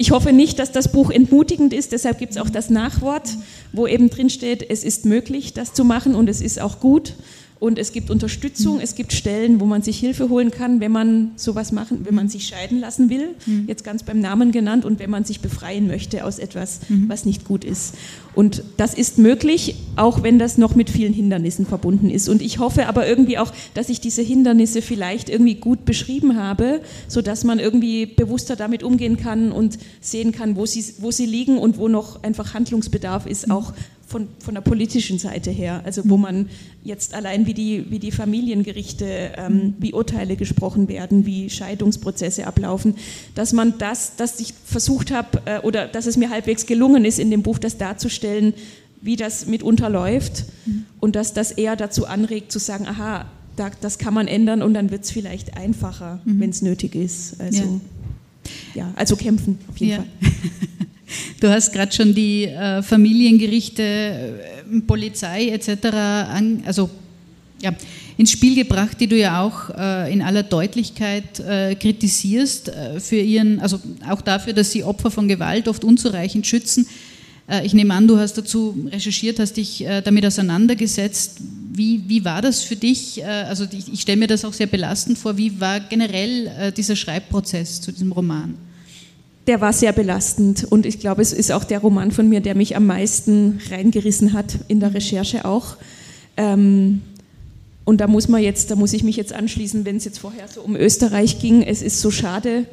Ich 0.00 0.12
hoffe 0.12 0.32
nicht, 0.32 0.60
dass 0.60 0.70
das 0.70 0.92
Buch 0.92 1.10
entmutigend 1.10 1.72
ist, 1.72 1.90
deshalb 1.90 2.20
gibt 2.20 2.30
es 2.30 2.38
auch 2.38 2.50
das 2.50 2.70
Nachwort, 2.70 3.28
wo 3.72 3.88
eben 3.88 4.08
drin 4.10 4.30
steht, 4.30 4.62
es 4.70 4.84
ist 4.84 5.04
möglich, 5.04 5.54
das 5.54 5.74
zu 5.74 5.84
machen 5.84 6.14
und 6.14 6.28
es 6.28 6.40
ist 6.40 6.60
auch 6.60 6.78
gut. 6.78 7.14
Und 7.60 7.78
es 7.78 7.92
gibt 7.92 8.10
Unterstützung, 8.10 8.78
es 8.80 8.94
gibt 8.94 9.12
Stellen, 9.12 9.60
wo 9.60 9.66
man 9.66 9.82
sich 9.82 9.98
Hilfe 9.98 10.28
holen 10.28 10.50
kann, 10.50 10.80
wenn 10.80 10.92
man 10.92 11.32
sowas 11.36 11.72
machen, 11.72 12.00
wenn 12.04 12.14
man 12.14 12.28
sich 12.28 12.46
scheiden 12.46 12.78
lassen 12.78 13.10
will, 13.10 13.34
mhm. 13.46 13.64
jetzt 13.66 13.82
ganz 13.82 14.04
beim 14.04 14.20
Namen 14.20 14.52
genannt, 14.52 14.84
und 14.84 15.00
wenn 15.00 15.10
man 15.10 15.24
sich 15.24 15.40
befreien 15.40 15.88
möchte 15.88 16.24
aus 16.24 16.38
etwas, 16.38 16.80
mhm. 16.88 17.08
was 17.08 17.24
nicht 17.24 17.44
gut 17.44 17.64
ist. 17.64 17.94
Und 18.34 18.62
das 18.76 18.94
ist 18.94 19.18
möglich, 19.18 19.74
auch 19.96 20.22
wenn 20.22 20.38
das 20.38 20.58
noch 20.58 20.76
mit 20.76 20.88
vielen 20.88 21.12
Hindernissen 21.12 21.66
verbunden 21.66 22.10
ist. 22.10 22.28
Und 22.28 22.42
ich 22.42 22.60
hoffe 22.60 22.86
aber 22.86 23.08
irgendwie 23.08 23.38
auch, 23.38 23.52
dass 23.74 23.88
ich 23.88 24.00
diese 24.00 24.22
Hindernisse 24.22 24.80
vielleicht 24.80 25.28
irgendwie 25.28 25.56
gut 25.56 25.84
beschrieben 25.84 26.36
habe, 26.36 26.80
sodass 27.08 27.42
man 27.42 27.58
irgendwie 27.58 28.06
bewusster 28.06 28.54
damit 28.54 28.84
umgehen 28.84 29.16
kann 29.16 29.50
und 29.50 29.78
sehen 30.00 30.30
kann, 30.30 30.54
wo 30.54 30.66
sie, 30.66 30.84
wo 30.98 31.10
sie 31.10 31.26
liegen 31.26 31.58
und 31.58 31.78
wo 31.78 31.88
noch 31.88 32.22
einfach 32.22 32.54
Handlungsbedarf 32.54 33.26
ist, 33.26 33.48
mhm. 33.48 33.52
auch 33.52 33.72
von, 34.08 34.28
von 34.38 34.54
der 34.54 34.62
politischen 34.62 35.18
Seite 35.18 35.50
her, 35.50 35.82
also 35.84 36.02
wo 36.06 36.16
man 36.16 36.48
jetzt 36.82 37.12
allein 37.12 37.46
wie 37.46 37.52
die, 37.52 37.90
wie 37.90 37.98
die 37.98 38.10
Familiengerichte, 38.10 39.32
ähm, 39.36 39.74
wie 39.78 39.92
Urteile 39.92 40.36
gesprochen 40.36 40.88
werden, 40.88 41.26
wie 41.26 41.50
Scheidungsprozesse 41.50 42.46
ablaufen, 42.46 42.94
dass 43.34 43.52
man 43.52 43.74
das, 43.76 44.16
dass 44.16 44.40
ich 44.40 44.54
versucht 44.64 45.10
habe 45.10 45.42
äh, 45.44 45.58
oder 45.60 45.86
dass 45.86 46.06
es 46.06 46.16
mir 46.16 46.30
halbwegs 46.30 46.64
gelungen 46.64 47.04
ist, 47.04 47.18
in 47.18 47.30
dem 47.30 47.42
Buch 47.42 47.58
das 47.58 47.76
darzustellen, 47.76 48.54
wie 49.02 49.16
das 49.16 49.46
mitunter 49.46 49.90
läuft 49.90 50.46
mhm. 50.64 50.86
und 51.00 51.14
dass 51.14 51.34
das 51.34 51.52
eher 51.52 51.76
dazu 51.76 52.06
anregt 52.06 52.50
zu 52.50 52.58
sagen, 52.58 52.86
aha, 52.86 53.26
da, 53.56 53.70
das 53.82 53.98
kann 53.98 54.14
man 54.14 54.26
ändern 54.26 54.62
und 54.62 54.72
dann 54.72 54.90
wird 54.90 55.04
es 55.04 55.10
vielleicht 55.10 55.54
einfacher, 55.58 56.20
mhm. 56.24 56.40
wenn 56.40 56.50
es 56.50 56.62
nötig 56.62 56.94
ist. 56.94 57.38
Also, 57.40 57.80
ja. 58.74 58.84
ja. 58.84 58.92
also 58.96 59.16
kämpfen 59.16 59.58
auf 59.68 59.76
jeden 59.76 59.92
ja. 59.92 59.96
Fall. 59.98 60.32
Du 61.40 61.48
hast 61.48 61.72
gerade 61.72 61.92
schon 61.92 62.14
die 62.14 62.44
äh, 62.44 62.82
Familiengerichte, 62.82 63.82
äh, 63.82 64.80
Polizei 64.86 65.48
etc. 65.48 65.86
An, 65.86 66.62
also, 66.66 66.90
ja, 67.60 67.72
ins 68.18 68.32
Spiel 68.32 68.56
gebracht, 68.56 69.00
die 69.00 69.06
du 69.06 69.16
ja 69.16 69.40
auch 69.40 69.70
äh, 69.70 70.12
in 70.12 70.22
aller 70.22 70.42
Deutlichkeit 70.42 71.38
äh, 71.38 71.76
kritisierst, 71.76 72.68
äh, 72.68 73.00
für 73.00 73.16
ihren, 73.16 73.60
also 73.60 73.80
auch 74.08 74.20
dafür, 74.20 74.52
dass 74.52 74.72
sie 74.72 74.82
Opfer 74.82 75.10
von 75.10 75.28
Gewalt 75.28 75.68
oft 75.68 75.84
unzureichend 75.84 76.44
schützen. 76.44 76.86
Äh, 77.48 77.64
ich 77.64 77.74
nehme 77.74 77.94
an, 77.94 78.08
du 78.08 78.18
hast 78.18 78.36
dazu 78.36 78.88
recherchiert, 78.90 79.38
hast 79.38 79.56
dich 79.56 79.86
damit 80.04 80.26
auseinandergesetzt. 80.26 81.38
Wie, 81.72 82.02
wie 82.08 82.24
war 82.24 82.42
das 82.42 82.62
für 82.62 82.74
dich? 82.74 83.24
also 83.24 83.64
ich, 83.70 83.92
ich 83.92 84.00
stelle 84.00 84.18
mir 84.18 84.26
das 84.26 84.44
auch 84.44 84.52
sehr 84.52 84.66
belastend 84.66 85.16
vor. 85.16 85.36
Wie 85.36 85.60
war 85.60 85.78
generell 85.78 86.72
dieser 86.76 86.96
Schreibprozess 86.96 87.80
zu 87.80 87.92
diesem 87.92 88.10
Roman? 88.10 88.56
Der 89.48 89.62
war 89.62 89.72
sehr 89.72 89.92
belastend 89.92 90.64
und 90.70 90.84
ich 90.84 91.00
glaube, 91.00 91.22
es 91.22 91.32
ist 91.32 91.50
auch 91.50 91.64
der 91.64 91.78
Roman 91.78 92.12
von 92.12 92.28
mir, 92.28 92.40
der 92.40 92.54
mich 92.54 92.76
am 92.76 92.86
meisten 92.86 93.60
reingerissen 93.70 94.34
hat 94.34 94.58
in 94.68 94.78
der 94.78 94.92
Recherche 94.92 95.46
auch. 95.46 95.78
Ähm, 96.36 97.00
und 97.86 98.02
da 98.02 98.06
muss 98.06 98.28
man 98.28 98.42
jetzt, 98.42 98.70
da 98.70 98.76
muss 98.76 98.92
ich 98.92 99.02
mich 99.02 99.16
jetzt 99.16 99.32
anschließen, 99.32 99.86
wenn 99.86 99.96
es 99.96 100.04
jetzt 100.04 100.18
vorher 100.18 100.46
so 100.48 100.60
um 100.60 100.76
Österreich 100.76 101.40
ging. 101.40 101.62
Es 101.62 101.80
ist 101.80 102.02
so 102.02 102.10
schade. 102.10 102.66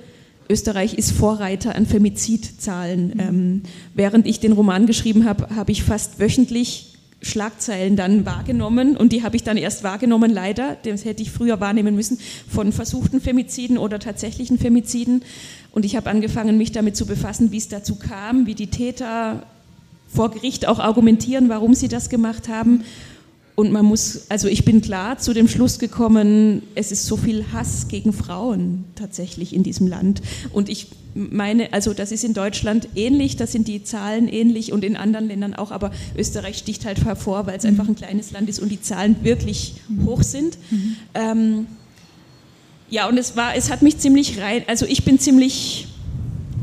Österreich 0.50 0.96
ist 0.96 1.12
Vorreiter 1.12 1.76
an 1.76 1.86
Femizidzahlen. 1.86 3.08
Mhm. 3.08 3.20
Ähm, 3.20 3.62
während 3.94 4.28
ich 4.28 4.42
den 4.42 4.52
Roman 4.52 4.86
geschrieben 4.86 5.24
habe, 5.24 5.56
habe 5.56 5.72
ich 5.72 5.84
fast 5.84 6.20
wöchentlich 6.20 6.95
Schlagzeilen 7.22 7.96
dann 7.96 8.26
wahrgenommen 8.26 8.96
und 8.96 9.12
die 9.12 9.24
habe 9.24 9.36
ich 9.36 9.44
dann 9.44 9.58
erst 9.58 9.84
wahrgenommen, 9.84 10.32
leider, 10.32 10.78
das 10.84 11.06
hätte 11.06 11.24
ich 11.24 11.32
früher 11.32 11.60
wahrnehmen 11.60 11.96
müssen, 11.96 12.20
von 12.48 12.72
versuchten 12.72 13.20
Femiziden 13.20 13.78
oder 13.78 14.00
tatsächlichen 14.00 14.60
Femiziden. 14.60 15.24
Und 15.72 15.86
ich 15.86 15.96
habe 15.96 16.10
angefangen, 16.10 16.58
mich 16.58 16.72
damit 16.72 16.96
zu 16.96 17.06
befassen, 17.06 17.52
wie 17.52 17.58
es 17.58 17.68
dazu 17.68 17.96
kam, 17.96 18.46
wie 18.46 18.56
die 18.56 18.68
Täter 18.68 19.44
vor 20.08 20.32
Gericht 20.32 20.68
auch 20.68 20.80
argumentieren, 20.80 21.50
warum 21.50 21.74
sie 21.74 21.88
das 21.88 22.10
gemacht 22.10 22.48
haben. 22.48 22.84
Und 23.56 23.72
man 23.72 23.86
muss, 23.86 24.26
also 24.30 24.50
ich 24.50 24.66
bin 24.66 24.82
klar 24.82 25.18
zu 25.18 25.34
dem 25.34 25.48
Schluss 25.48 25.80
gekommen, 25.80 26.62
es 26.76 26.92
ist 26.92 27.06
so 27.06 27.16
viel 27.16 27.46
Hass 27.54 27.88
gegen 27.88 28.12
Frauen 28.12 28.84
tatsächlich 28.96 29.56
in 29.56 29.64
diesem 29.64 29.88
Land. 29.88 30.22
Und 30.52 30.68
ich 30.68 30.88
meine, 31.16 31.72
also 31.72 31.94
das 31.94 32.12
ist 32.12 32.26
in 32.26 32.34
Deutschland 32.34 32.90
ähnlich, 32.96 33.38
das 33.38 33.54
sind 33.54 33.70
die 33.70 33.84
Zahlen 33.84 34.28
ähnlich 34.28 34.74
und 34.74 34.84
in 34.84 34.98
anderen 34.98 35.28
Ländern 35.28 35.54
auch, 35.54 35.72
aber 35.72 35.92
Österreich 36.18 36.58
sticht 36.58 36.86
halt 36.86 37.06
hervor, 37.06 37.48
weil 37.48 37.58
es 37.58 37.64
mhm. 37.64 37.70
einfach 37.70 37.88
ein 37.88 37.96
kleines 37.96 38.32
Land 38.32 38.50
ist 38.50 38.60
und 38.60 38.70
die 38.70 38.82
Zahlen 38.82 39.16
wirklich 39.24 39.76
mhm. 39.88 40.06
hoch 40.06 40.24
sind. 40.24 40.58
Mhm. 40.70 40.96
Ähm, 41.14 41.68
ja, 42.90 43.08
und 43.08 43.18
es 43.18 43.38
war, 43.38 43.56
es 43.56 43.72
hat 43.72 43.82
mich 43.82 43.98
ziemlich 43.98 44.40
rein, 44.42 44.64
also 44.68 44.86
ich 44.86 45.06
bin 45.06 45.18
ziemlich 45.18 45.88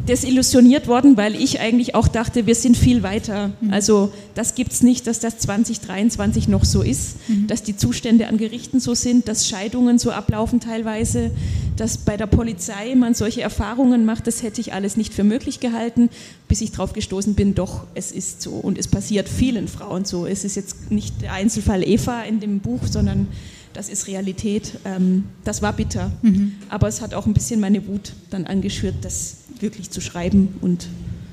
desillusioniert 0.09 0.89
worden, 0.89 1.17
weil 1.17 1.37
ich 1.37 1.61
eigentlich 1.61 1.95
auch 1.95 2.09
dachte, 2.09 2.47
wir 2.47 2.57
sind 2.57 2.77
viel 2.77 3.03
weiter. 3.03 3.53
Mhm. 3.61 3.73
Also 3.73 4.13
das 4.35 4.55
gibt 4.55 4.73
es 4.73 4.83
nicht, 4.83 5.07
dass 5.07 5.21
das 5.21 5.39
2023 5.39 6.49
noch 6.49 6.65
so 6.65 6.83
ist, 6.83 7.17
mhm. 7.29 7.47
dass 7.47 7.63
die 7.63 7.77
Zustände 7.77 8.27
an 8.27 8.37
Gerichten 8.37 8.81
so 8.81 8.95
sind, 8.95 9.29
dass 9.29 9.49
Scheidungen 9.49 9.99
so 9.99 10.11
ablaufen 10.11 10.59
teilweise, 10.59 11.31
dass 11.77 11.99
bei 11.99 12.17
der 12.17 12.27
Polizei 12.27 12.95
man 12.97 13.15
solche 13.15 13.43
Erfahrungen 13.43 14.05
macht, 14.05 14.27
das 14.27 14.43
hätte 14.43 14.61
ich 14.61 14.73
alles 14.73 14.97
nicht 14.97 15.15
für 15.15 15.25
möglich 15.25 15.61
gehalten, 15.61 16.11
bis 16.49 16.61
ich 16.61 16.73
darauf 16.73 16.93
gestoßen 16.93 17.35
bin, 17.35 17.55
doch, 17.55 17.87
es 17.95 18.11
ist 18.11 18.43
so 18.43 18.51
und 18.51 18.79
es 18.79 18.89
passiert 18.89 19.29
vielen 19.29 19.69
Frauen 19.69 20.05
so. 20.05 20.27
Es 20.27 20.45
ist 20.45 20.57
jetzt 20.57 20.91
nicht 20.91 21.23
der 21.23 21.33
Einzelfall 21.33 21.87
Eva 21.87 22.23
in 22.23 22.41
dem 22.41 22.59
Buch, 22.59 22.81
sondern 22.91 23.29
das 23.73 23.89
ist 23.89 24.07
Realität. 24.07 24.73
Ähm, 24.85 25.25
das 25.45 25.63
war 25.63 25.73
bitter, 25.73 26.11
mhm. 26.23 26.55
aber 26.69 26.89
es 26.89 27.01
hat 27.01 27.15
auch 27.15 27.27
ein 27.27 27.35
bisschen 27.35 27.61
meine 27.61 27.87
Wut 27.87 28.13
dann 28.31 28.47
angeschürt, 28.47 28.97
das 29.03 29.37
wirklich 29.63 29.91
zu 29.91 30.01
schreiben 30.01 30.49
und 30.61 30.89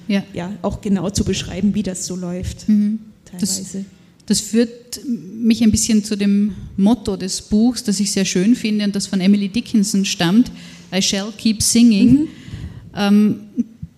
ja. 0.08 0.24
ja 0.34 0.52
auch 0.62 0.82
genau 0.82 1.10
zu 1.10 1.24
beschreiben, 1.24 1.76
wie 1.76 1.84
das 1.84 2.06
so 2.06 2.16
läuft. 2.16 2.68
Mhm. 2.70 3.00
Teilweise. 3.26 3.62
Das, 3.62 3.86
das, 4.26 4.42
führt 4.42 5.02
mich 5.06 5.64
ein 5.64 5.72
bisschen 5.72 6.04
zu 6.04 6.16
dem 6.16 6.54
Motto 6.78 7.16
des 7.16 7.42
Buchs, 7.42 7.84
das 7.84 8.00
ich 8.00 8.12
sehr 8.12 8.26
schön 8.26 8.56
finde 8.56 8.86
und 8.86 8.96
das 8.96 9.08
von 9.08 9.22
Emily 9.22 9.50
Dickinson 9.50 10.06
stammt: 10.06 10.52
I 10.94 11.02
shall 11.02 11.32
keep 11.38 11.62
singing. 11.62 12.12
Mhm. 12.12 12.28
Ähm, 12.96 13.40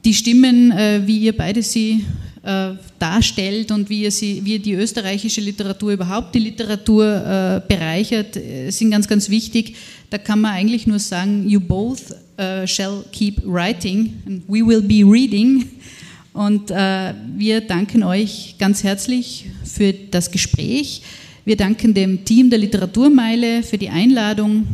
die 0.03 0.13
Stimmen, 0.13 0.71
äh, 0.71 1.01
wie 1.05 1.19
ihr 1.19 1.35
beide 1.35 1.61
sie 1.61 2.03
äh, 2.43 2.71
darstellt 2.97 3.71
und 3.71 3.89
wie 3.89 4.05
er, 4.05 4.11
sie, 4.11 4.43
wie 4.43 4.55
er 4.55 4.59
die 4.59 4.73
österreichische 4.73 5.41
Literatur, 5.41 5.93
überhaupt 5.93 6.33
die 6.33 6.39
Literatur 6.39 7.05
äh, 7.05 7.61
bereichert, 7.67 8.35
äh, 8.35 8.69
sind 8.71 8.91
ganz, 8.91 9.07
ganz 9.07 9.29
wichtig. 9.29 9.75
Da 10.09 10.17
kann 10.17 10.41
man 10.41 10.53
eigentlich 10.53 10.87
nur 10.87 10.99
sagen, 10.99 11.47
you 11.47 11.59
both 11.59 12.15
uh, 12.41 12.65
shall 12.65 13.03
keep 13.11 13.39
writing 13.45 14.21
and 14.25 14.43
we 14.47 14.65
will 14.65 14.81
be 14.81 15.03
reading. 15.03 15.69
Und 16.33 16.71
äh, 16.71 17.13
wir 17.35 17.61
danken 17.61 18.03
euch 18.03 18.55
ganz 18.57 18.83
herzlich 18.83 19.47
für 19.65 19.93
das 19.93 20.31
Gespräch. 20.31 21.01
Wir 21.43 21.57
danken 21.57 21.93
dem 21.93 22.23
Team 22.23 22.49
der 22.49 22.59
Literaturmeile 22.59 23.63
für 23.63 23.77
die 23.77 23.89
Einladung, 23.89 24.65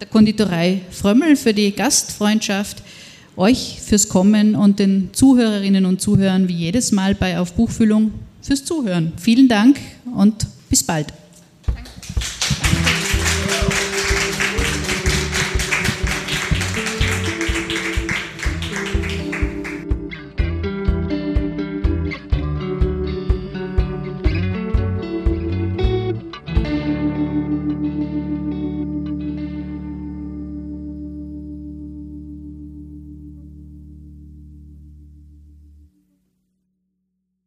der 0.00 0.08
Konditorei 0.08 0.80
Frömmel 0.90 1.36
für 1.36 1.52
die 1.52 1.72
Gastfreundschaft 1.72 2.82
euch 3.36 3.78
fürs 3.82 4.08
Kommen 4.08 4.54
und 4.54 4.78
den 4.78 5.10
Zuhörerinnen 5.12 5.84
und 5.84 6.00
Zuhörern 6.00 6.48
wie 6.48 6.54
jedes 6.54 6.92
Mal 6.92 7.14
bei 7.14 7.38
Auf 7.38 7.52
Buchfüllung 7.52 8.12
fürs 8.40 8.64
Zuhören. 8.64 9.12
Vielen 9.18 9.48
Dank 9.48 9.78
und 10.14 10.46
bis 10.70 10.82
bald. 10.82 11.12